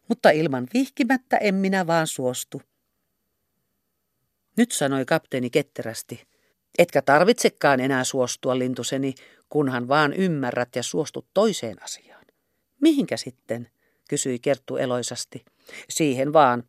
Mutta 0.08 0.30
ilman 0.30 0.66
vihkimättä 0.74 1.36
en 1.36 1.54
minä 1.54 1.86
vaan 1.86 2.06
suostu. 2.06 2.62
Nyt 4.56 4.72
sanoi 4.72 5.04
kapteeni 5.04 5.50
ketterästi. 5.50 6.26
Etkä 6.78 7.02
tarvitsekaan 7.02 7.80
enää 7.80 8.04
suostua, 8.04 8.58
lintuseni, 8.58 9.14
kunhan 9.48 9.88
vaan 9.88 10.12
ymmärrät 10.12 10.76
ja 10.76 10.82
suostut 10.82 11.26
toiseen 11.34 11.82
asiaan. 11.82 12.24
Mihinkä 12.80 13.16
sitten? 13.16 13.70
kysyi 14.08 14.38
Kerttu 14.38 14.76
eloisasti. 14.76 15.44
Siihen 15.88 16.32
vaan, 16.32 16.64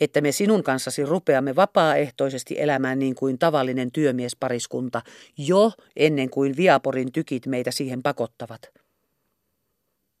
että 0.00 0.20
me 0.20 0.32
sinun 0.32 0.62
kanssasi 0.62 1.04
rupeamme 1.04 1.56
vapaaehtoisesti 1.56 2.54
elämään 2.58 2.98
niin 2.98 3.14
kuin 3.14 3.38
tavallinen 3.38 3.92
työmiespariskunta, 3.92 5.02
jo 5.38 5.72
ennen 5.96 6.30
kuin 6.30 6.56
Viaporin 6.56 7.12
tykit 7.12 7.46
meitä 7.46 7.70
siihen 7.70 8.02
pakottavat. 8.02 8.70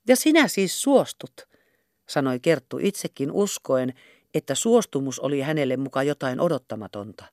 Ja 0.08 0.16
sinä 0.16 0.48
siis 0.48 0.82
suostut, 0.82 1.48
sanoi 2.08 2.40
Kerttu 2.40 2.78
itsekin 2.82 3.32
uskoen, 3.32 3.94
että 4.34 4.54
suostumus 4.54 5.20
oli 5.20 5.40
hänelle 5.40 5.76
muka 5.76 6.02
jotain 6.02 6.40
odottamatonta. 6.40 7.24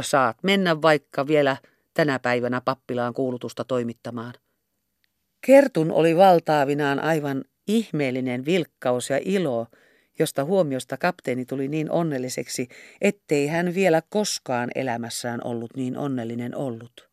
Saat 0.00 0.36
mennä 0.42 0.82
vaikka 0.82 1.26
vielä 1.26 1.56
tänä 1.94 2.18
päivänä 2.18 2.60
pappilaan 2.60 3.14
kuulutusta 3.14 3.64
toimittamaan. 3.64 4.34
Kertun 5.40 5.92
oli 5.92 6.16
valtaavinaan 6.16 7.00
aivan 7.00 7.44
ihmeellinen 7.66 8.44
vilkkaus 8.44 9.10
ja 9.10 9.20
ilo, 9.24 9.66
josta 10.18 10.44
huomiosta 10.44 10.96
kapteeni 10.96 11.44
tuli 11.44 11.68
niin 11.68 11.90
onnelliseksi, 11.90 12.68
ettei 13.00 13.46
hän 13.46 13.74
vielä 13.74 14.02
koskaan 14.08 14.70
elämässään 14.74 15.40
ollut 15.44 15.76
niin 15.76 15.96
onnellinen 15.96 16.56
ollut. 16.56 17.08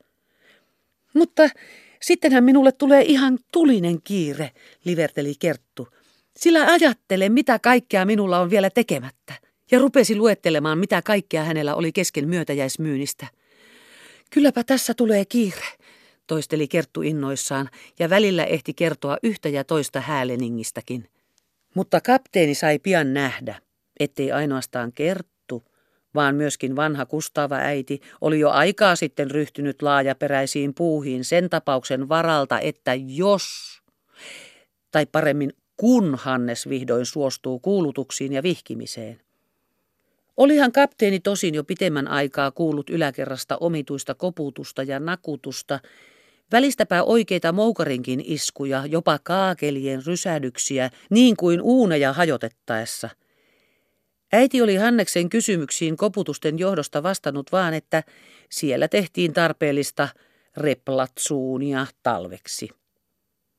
Mutta 1.14 1.50
sittenhän 2.02 2.44
minulle 2.44 2.72
tulee 2.72 3.02
ihan 3.02 3.40
tulinen 3.52 4.02
kiire, 4.04 4.52
liverteli 4.86 5.34
Kerttu. 5.40 5.88
Sillä 6.38 6.66
ajattele, 6.66 7.30
mitä 7.30 7.60
kaikkea 7.60 8.06
minulla 8.06 8.40
on 8.40 8.50
vielä 8.50 8.70
tekemättä. 8.70 9.34
Ja 9.72 9.80
rupesi 9.80 10.16
luettelemaan, 10.16 10.78
mitä 10.78 11.02
kaikkea 11.02 11.44
hänellä 11.44 11.76
oli 11.76 11.92
kesken 11.92 12.30
myötäjäismyynnistä. 12.30 13.28
Kylläpä 14.30 14.64
tässä 14.64 14.94
tulee 14.94 15.26
kiire, 15.26 15.66
toisteli 16.28 16.68
Kerttu 16.68 17.02
innoissaan, 17.02 17.70
ja 18.00 18.10
välillä 18.10 18.44
ehti 18.46 18.74
kertoa 18.74 19.18
yhtä 19.24 19.50
ja 19.50 19.64
toista 19.64 20.02
hääleningistäkin. 20.02 21.10
Mutta 21.76 22.02
kapteeni 22.02 22.56
sai 22.56 22.80
pian 22.80 23.14
nähdä, 23.14 23.56
ettei 24.00 24.32
ainoastaan 24.32 24.94
Kerttu, 24.94 25.64
vaan 26.16 26.36
myöskin 26.36 26.76
vanha 26.76 27.06
Kustava 27.06 27.56
äiti 27.56 28.02
oli 28.22 28.40
jo 28.40 28.50
aikaa 28.50 28.96
sitten 28.96 29.32
ryhtynyt 29.32 29.82
laajaperäisiin 29.82 30.74
puuhiin 30.74 31.26
sen 31.26 31.50
tapauksen 31.50 32.10
varalta, 32.10 32.60
että 32.60 32.92
jos, 32.96 33.44
tai 34.92 35.06
paremmin 35.06 35.54
kun 35.78 36.16
Hannes 36.16 36.70
vihdoin 36.70 37.06
suostuu 37.06 37.60
kuulutuksiin 37.60 38.34
ja 38.34 38.44
vihkimiseen. 38.44 39.22
Olihan 40.38 40.72
kapteeni 40.72 41.20
tosin 41.20 41.56
jo 41.56 41.64
pitemmän 41.64 42.08
aikaa 42.08 42.52
kuullut 42.52 42.90
yläkerrasta 42.90 43.58
omituista 43.58 44.16
koputusta 44.16 44.84
ja 44.84 45.00
nakutusta, 45.00 45.80
välistäpä 46.54 47.04
oikeita 47.04 47.52
moukarinkin 47.52 48.24
iskuja, 48.26 48.86
jopa 48.86 49.20
kaakelien 49.24 50.06
rysädyksiä, 50.06 50.90
niin 51.10 51.38
kuin 51.38 51.62
uuneja 51.62 52.14
hajotettaessa. 52.14 53.10
Äiti 54.34 54.62
oli 54.62 54.76
Hanneksen 54.76 55.30
kysymyksiin 55.30 55.98
koputusten 55.98 56.60
johdosta 56.60 57.04
vastannut 57.04 57.52
vaan, 57.52 57.74
että 57.74 58.04
siellä 58.50 58.88
tehtiin 58.88 59.34
tarpeellista 59.34 60.08
replatsuunia 60.58 61.88
talveksi. 62.04 62.70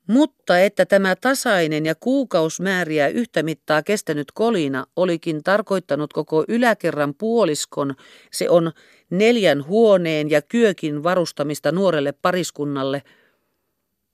Mutta 0.07 0.59
että 0.59 0.87
tämä 0.87 1.17
tasainen 1.17 1.87
ja 1.87 1.95
kuukausmääriä 1.95 3.09
yhtä 3.09 3.43
mittaa 3.43 3.83
kestänyt 3.83 4.33
kolina 4.33 4.87
olikin 4.97 5.43
tarkoittanut 5.43 6.13
koko 6.13 6.45
yläkerran 6.49 7.15
puoliskon, 7.15 7.95
se 8.33 8.51
on 8.51 8.73
neljän 9.11 9.67
huoneen 9.67 10.31
ja 10.31 10.43
kyökin 10.43 11.03
varustamista 11.03 11.73
nuorelle 11.73 12.13
pariskunnalle. 12.13 13.03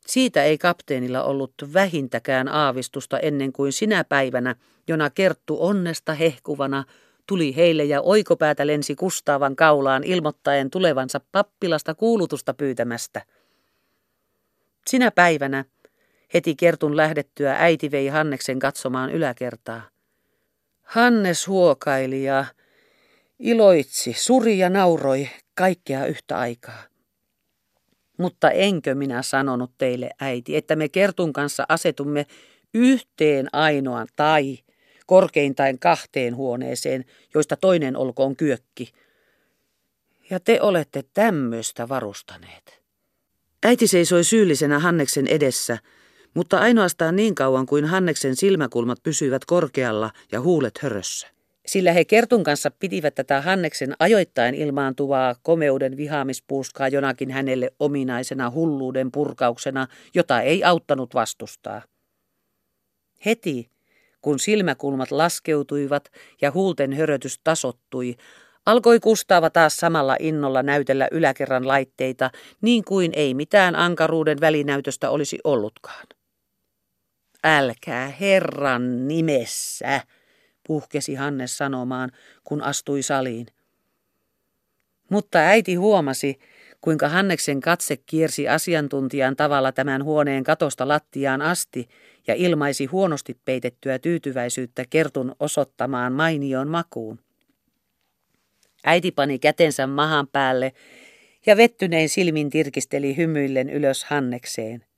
Siitä 0.07 0.45
ei 0.45 0.59
kapteenilla 0.59 1.23
ollut 1.23 1.55
vähintäkään 1.75 2.49
aavistusta 2.49 3.19
ennen 3.19 3.53
kuin 3.53 3.73
sinä 3.73 4.05
päivänä, 4.05 4.57
jona 4.89 5.11
Kerttu 5.11 5.57
onnesta 5.61 6.15
hehkuvana 6.15 6.85
tuli 7.27 7.57
heille 7.57 7.85
ja 7.85 8.01
oikopäätä 8.01 8.67
lensi 8.67 8.95
Kustaavan 8.95 9.57
kaulaan 9.57 10.05
ilmoittaen 10.05 10.71
tulevansa 10.71 11.21
pappilasta 11.33 11.95
kuulutusta 11.95 12.55
pyytämästä. 12.55 13.23
Sinä 14.87 15.11
päivänä 15.11 15.65
Heti 16.35 16.55
Kertun 16.57 16.97
lähdettyä 16.97 17.57
äiti 17.59 17.91
vei 17.91 18.09
Hanneksen 18.09 18.59
katsomaan 18.59 19.11
yläkertaa. 19.11 19.83
Hannes 20.83 21.47
huokaili 21.47 22.25
ja 22.25 22.45
iloitsi, 23.39 24.13
suri 24.13 24.59
ja 24.59 24.71
nauroi 24.71 25.29
kaikkea 25.55 26.07
yhtä 26.07 26.39
aikaa. 26.39 26.83
Mutta 28.19 28.51
enkö 28.51 28.95
minä 28.95 29.23
sanonut 29.23 29.73
teille, 29.79 30.11
äiti, 30.21 30.57
että 30.57 30.77
me 30.77 30.89
Kertun 30.89 31.33
kanssa 31.33 31.65
asetumme 31.69 32.27
yhteen 32.75 33.49
ainoan 33.53 34.07
tai 34.17 34.59
korkeintain 35.07 35.79
kahteen 35.79 36.37
huoneeseen, 36.37 37.05
joista 37.35 37.57
toinen 37.57 37.97
olkoon 37.97 38.37
kyökki. 38.37 38.93
Ja 40.31 40.41
te 40.41 40.61
olette 40.61 41.05
tämmöistä 41.15 41.89
varustaneet. 41.89 42.83
Äiti 43.63 43.87
seisoi 43.87 44.25
syyllisenä 44.25 44.79
Hanneksen 44.79 45.27
edessä, 45.27 45.79
mutta 46.35 46.59
ainoastaan 46.59 47.17
niin 47.17 47.35
kauan 47.35 47.67
kuin 47.67 47.85
Hanneksen 47.85 48.37
silmäkulmat 48.37 48.99
pysyivät 49.03 49.45
korkealla 49.45 50.11
ja 50.33 50.41
huulet 50.41 50.79
hörössä. 50.79 51.29
Sillä 51.67 51.93
he 51.93 52.05
Kertun 52.05 52.45
kanssa 52.45 52.71
pitivät 52.71 53.15
tätä 53.15 53.41
Hanneksen 53.41 53.95
ajoittain 53.99 54.55
ilmaantuvaa 54.55 55.35
komeuden 55.43 55.97
vihaamispuuskaa 55.97 56.89
jonakin 56.89 57.31
hänelle 57.31 57.71
ominaisena 57.79 58.51
hulluuden 58.51 59.13
purkauksena, 59.13 59.87
jota 60.15 60.41
ei 60.41 60.65
auttanut 60.65 61.15
vastustaa. 61.15 61.83
Heti, 63.27 63.71
kun 64.21 64.39
silmäkulmat 64.39 65.11
laskeutuivat 65.11 66.11
ja 66.41 66.51
huulten 66.51 66.93
hörötys 66.93 67.41
tasottui, 67.45 68.17
alkoi 68.67 69.01
Kustaava 69.01 69.51
taas 69.51 69.77
samalla 69.77 70.17
innolla 70.21 70.63
näytellä 70.63 71.09
yläkerran 71.11 71.69
laitteita, 71.69 72.31
niin 72.61 72.85
kuin 72.85 73.13
ei 73.15 73.35
mitään 73.35 73.77
ankaruuden 73.77 74.41
välinäytöstä 74.41 75.11
olisi 75.11 75.39
ollutkaan. 75.45 76.07
Älkää 77.45 78.09
Herran 78.21 79.09
nimessä, 79.09 80.01
puhkesi 80.67 81.15
Hannes 81.15 81.59
sanomaan, 81.59 82.11
kun 82.45 82.63
astui 82.63 83.03
saliin. 83.03 83.47
Mutta 85.11 85.39
äiti 85.39 85.75
huomasi, 85.75 86.39
kuinka 86.81 87.09
Hanneksen 87.09 87.61
katse 87.61 87.97
kiersi 87.97 88.49
asiantuntijan 88.49 89.37
tavalla 89.37 89.73
tämän 89.73 90.05
huoneen 90.05 90.45
katosta 90.45 90.89
lattiaan 90.89 91.43
asti 91.43 91.89
ja 92.27 92.35
ilmaisi 92.35 92.85
huonosti 92.85 93.39
peitettyä 93.45 93.99
tyytyväisyyttä 93.99 94.85
kertun 94.91 95.37
osoittamaan 95.41 96.13
mainion 96.13 96.69
makuun. 96.69 97.21
Äiti 98.85 99.11
pani 99.11 99.39
kätensä 99.39 99.87
mahan 99.87 100.29
päälle 100.29 100.73
ja 101.47 101.57
vettynein 101.57 102.09
silmin 102.09 102.51
tirkisteli 102.51 103.17
hymyillen 103.17 103.71
ylös 103.71 104.05
Hannekseen. 104.05 104.90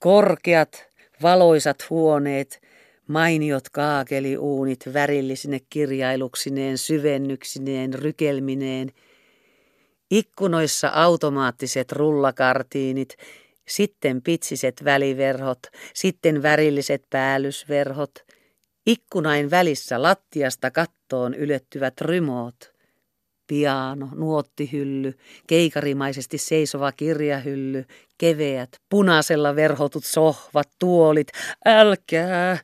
Korkeat, 0.00 0.86
valoisat 1.22 1.90
huoneet, 1.90 2.62
mainiot 3.08 3.68
kaakeliuunit 3.68 4.80
värillisine 4.94 5.60
kirjailuksineen, 5.70 6.78
syvennyksineen, 6.78 7.94
rykelmineen, 7.94 8.92
ikkunoissa 10.10 10.88
automaattiset 10.88 11.92
rullakartiinit, 11.92 13.16
sitten 13.68 14.22
pitsiset 14.22 14.84
väliverhot, 14.84 15.58
sitten 15.94 16.42
värilliset 16.42 17.02
päällysverhot, 17.10 18.24
ikkunain 18.86 19.50
välissä 19.50 20.02
lattiasta 20.02 20.70
kattoon 20.70 21.34
ylettyvät 21.34 22.00
rymoot– 22.00 22.56
piano, 23.46 24.08
nuottihylly, 24.14 25.14
keikarimaisesti 25.46 26.38
seisova 26.38 26.92
kirjahylly, 26.92 27.84
keveät, 28.18 28.68
punaisella 28.90 29.56
verhotut 29.56 30.04
sohvat, 30.04 30.68
tuolit. 30.78 31.28
Älkää, 31.64 32.58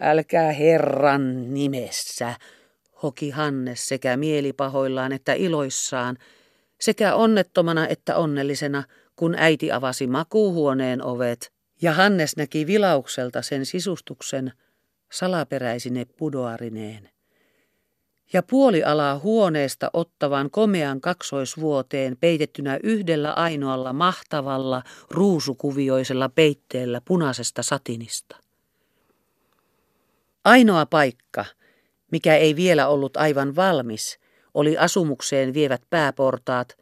älkää 0.00 0.52
Herran 0.52 1.54
nimessä, 1.54 2.34
hoki 3.02 3.30
Hannes 3.30 3.88
sekä 3.88 4.16
mielipahoillaan 4.16 5.12
että 5.12 5.32
iloissaan, 5.32 6.18
sekä 6.80 7.14
onnettomana 7.14 7.88
että 7.88 8.16
onnellisena, 8.16 8.84
kun 9.16 9.34
äiti 9.38 9.72
avasi 9.72 10.06
makuuhuoneen 10.06 11.02
ovet, 11.02 11.52
ja 11.82 11.92
Hannes 11.92 12.36
näki 12.36 12.66
vilaukselta 12.66 13.42
sen 13.42 13.66
sisustuksen 13.66 14.52
salaperäisine 15.12 16.04
pudoarineen 16.04 17.15
ja 18.32 18.42
puolialaa 18.42 19.18
huoneesta 19.18 19.90
ottavan 19.92 20.50
komean 20.50 21.00
kaksoisvuoteen 21.00 22.16
peitettynä 22.20 22.78
yhdellä 22.82 23.32
ainoalla 23.32 23.92
mahtavalla 23.92 24.82
ruusukuvioisella 25.10 26.28
peitteellä 26.28 27.00
punaisesta 27.04 27.62
satinista. 27.62 28.36
Ainoa 30.44 30.86
paikka, 30.86 31.44
mikä 32.12 32.36
ei 32.36 32.56
vielä 32.56 32.88
ollut 32.88 33.16
aivan 33.16 33.56
valmis, 33.56 34.18
oli 34.54 34.78
asumukseen 34.78 35.54
vievät 35.54 35.82
pääportaat, 35.90 36.76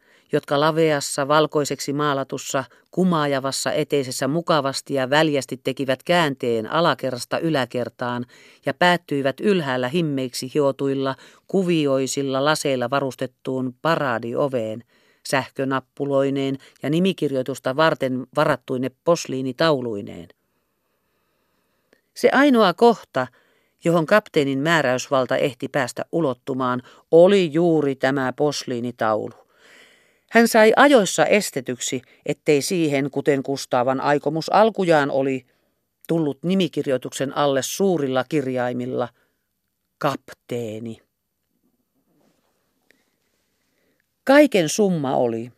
laveassa 0.55 1.27
valkoiseksi 1.27 1.93
maalatussa 1.93 2.63
kumaajavassa 2.91 3.71
eteisessä 3.71 4.27
mukavasti 4.27 4.93
ja 4.93 5.09
väljästi 5.09 5.57
tekivät 5.63 6.03
käänteen 6.03 6.71
alakerrasta 6.71 7.39
yläkertaan 7.39 8.25
ja 8.65 8.73
päättyivät 8.73 9.39
ylhäällä 9.39 9.87
himmeiksi 9.87 10.51
hiotuilla 10.53 11.15
kuvioisilla 11.47 12.45
laseilla 12.45 12.89
varustettuun 12.89 13.75
paradioveen, 13.81 14.83
sähkönappuloineen 15.27 16.57
ja 16.83 16.89
nimikirjoitusta 16.89 17.75
varten 17.75 18.27
varattuine 18.35 18.91
posliinitauluineen. 19.03 20.27
Se 22.13 22.29
ainoa 22.33 22.73
kohta, 22.73 23.27
johon 23.83 24.05
kapteenin 24.05 24.59
määräysvalta 24.59 25.37
ehti 25.37 25.67
päästä 25.67 26.05
ulottumaan, 26.11 26.81
oli 27.11 27.53
juuri 27.53 27.95
tämä 27.95 28.33
posliinitaulu. 28.33 29.44
Hän 30.31 30.47
sai 30.47 30.73
ajoissa 30.75 31.25
estetyksi, 31.25 32.01
ettei 32.25 32.61
siihen, 32.61 33.11
kuten 33.11 33.43
Kustaavan 33.43 34.01
aikomus 34.01 34.49
alkujaan 34.53 35.11
oli, 35.11 35.45
tullut 36.07 36.43
nimikirjoituksen 36.43 37.37
alle 37.37 37.61
suurilla 37.61 38.25
kirjaimilla 38.29 39.09
kapteeni. 39.97 40.97
Kaiken 44.23 44.69
summa 44.69 45.15
oli, 45.15 45.51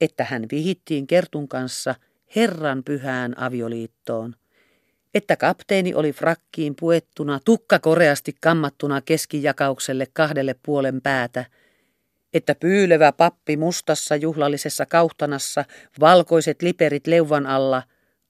että 0.00 0.24
hän 0.24 0.46
vihittiin 0.52 1.06
Kertun 1.06 1.48
kanssa 1.48 1.94
Herran 2.36 2.84
pyhään 2.84 3.38
avioliittoon, 3.38 4.34
että 5.14 5.36
kapteeni 5.36 5.94
oli 5.94 6.12
frakkiin 6.12 6.74
puettuna, 6.80 7.40
tukka 7.44 7.78
koreasti 7.78 8.34
kammattuna 8.40 9.00
keskijakaukselle 9.00 10.06
kahdelle 10.12 10.56
puolen 10.62 11.00
päätä, 11.00 11.44
että 12.34 12.54
pyylevä 12.54 13.12
pappi 13.12 13.56
mustassa 13.56 14.16
juhlallisessa 14.16 14.86
kauhtanassa, 14.86 15.64
valkoiset 16.00 16.62
liperit 16.62 17.06
leuvan 17.06 17.46
alla, 17.46 17.82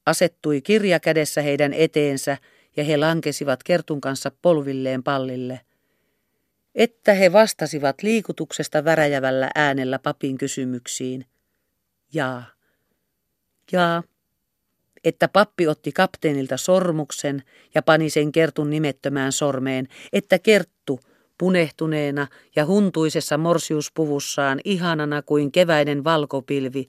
asettui 0.07 0.61
kirja 0.61 1.01
kädessä 1.01 1.43
heidän 1.43 1.73
eteensä 1.73 2.37
ja 2.77 2.85
he 2.85 2.97
lankesivat 2.97 3.63
Kertun 3.63 4.01
kanssa 4.01 4.31
polvilleen 4.43 5.03
pallille. 5.03 5.61
Että 6.75 7.15
he 7.15 7.33
vastasivat 7.33 8.03
liikutuksesta 8.03 8.85
väräjävällä 8.85 9.51
äänellä 9.55 9.99
papin 9.99 10.39
kysymyksiin. 10.39 11.27
Jaa. 12.13 12.45
Jaa 13.73 14.03
että 15.05 15.29
pappi 15.29 15.67
otti 15.67 15.93
kapteenilta 15.93 16.57
sormuksen 16.57 17.43
ja 17.75 17.83
pani 17.83 18.11
sen 18.11 18.33
Kertun 18.33 18.71
nimettömään 18.71 19.33
sormeen, 19.33 19.89
että 20.13 20.39
Kerttu, 20.39 21.01
punehtuneena 21.41 22.27
ja 22.57 22.67
huntuisessa 22.67 23.39
morsiuspuvussaan 23.39 24.61
ihanana 24.65 25.23
kuin 25.23 25.53
keväinen 25.53 26.05
valkopilvi, 26.05 26.89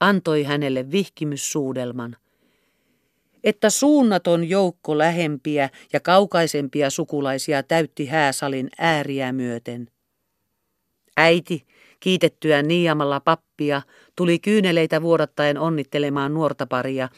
antoi 0.00 0.42
hänelle 0.42 0.90
vihkimyssuudelman. 0.90 2.16
Että 3.44 3.70
suunnaton 3.70 4.48
joukko 4.48 4.98
lähempiä 4.98 5.70
ja 5.92 6.00
kaukaisempia 6.00 6.90
sukulaisia 6.90 7.62
täytti 7.62 8.06
hääsalin 8.06 8.68
ääriä 8.78 9.32
myöten. 9.32 9.88
Äiti, 11.16 11.66
kiitettyä 12.00 12.62
niiamalla 12.62 13.20
pappia, 13.20 13.82
tuli 14.16 14.38
kyyneleitä 14.38 15.02
vuodattaen 15.02 15.58
onnittelemaan 15.58 16.34
nuorta 16.34 16.66
paria, 16.66 17.08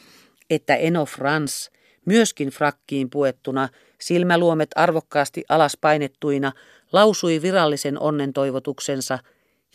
että 0.49 0.75
Eno 0.75 1.05
Frans, 1.05 1.71
myöskin 2.05 2.49
frakkiin 2.49 3.09
puettuna, 3.09 3.69
silmäluomet 3.99 4.69
arvokkaasti 4.75 5.43
alas 5.49 5.77
painettuina, 5.81 6.51
lausui 6.91 7.41
virallisen 7.41 7.99
onnen 7.99 8.33
toivotuksensa 8.33 9.19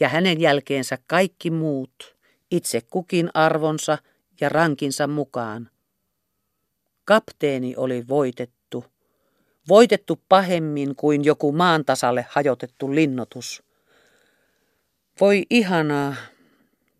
ja 0.00 0.08
hänen 0.08 0.40
jälkeensä 0.40 0.98
kaikki 1.06 1.50
muut, 1.50 2.16
itse 2.50 2.80
kukin 2.90 3.30
arvonsa 3.34 3.98
ja 4.40 4.48
rankinsa 4.48 5.06
mukaan. 5.06 5.70
Kapteeni 7.04 7.74
oli 7.76 8.08
voitettu, 8.08 8.84
voitettu 9.68 10.20
pahemmin 10.28 10.96
kuin 10.96 11.24
joku 11.24 11.52
maantasalle 11.52 12.26
hajotettu 12.28 12.94
linnotus. 12.94 13.62
Voi 15.20 15.42
ihanaa, 15.50 16.14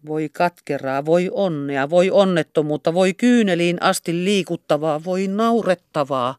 voi 0.07 0.29
katkeraa, 0.29 1.05
voi 1.05 1.31
onnea, 1.33 1.91
voi 1.91 2.11
onnettomuutta, 2.11 2.95
voi 2.95 3.15
kyyneliin 3.15 3.83
asti 3.83 4.13
liikuttavaa, 4.13 5.05
voi 5.05 5.29
naurettavaa. 5.29 6.37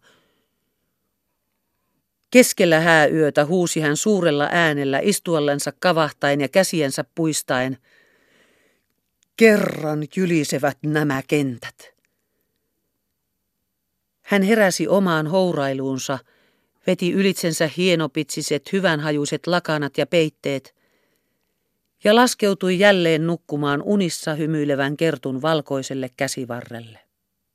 Keskellä 2.31 2.79
hääyötä 2.79 3.45
huusi 3.45 3.79
hän 3.79 3.97
suurella 3.97 4.47
äänellä 4.51 4.99
istuallensa 5.03 5.73
kavahtain 5.79 6.41
ja 6.41 6.47
käsiensä 6.47 7.05
puistaen. 7.15 7.77
Kerran 9.37 10.03
jylisevät 10.15 10.77
nämä 10.85 11.21
kentät. 11.27 11.93
Hän 14.21 14.41
heräsi 14.41 14.87
omaan 14.87 15.27
hourailuunsa, 15.27 16.19
veti 16.87 17.11
ylitsensä 17.11 17.69
hienopitsiset, 17.77 18.73
hyvänhajuiset 18.73 19.47
lakanat 19.47 19.97
ja 19.97 20.07
peitteet– 20.07 20.73
ja 22.03 22.15
laskeutui 22.15 22.79
jälleen 22.79 23.27
nukkumaan 23.27 23.81
unissa 23.81 24.33
hymyilevän 24.33 24.97
kertun 24.97 25.41
valkoiselle 25.41 26.09
käsivarrelle. 26.17 27.08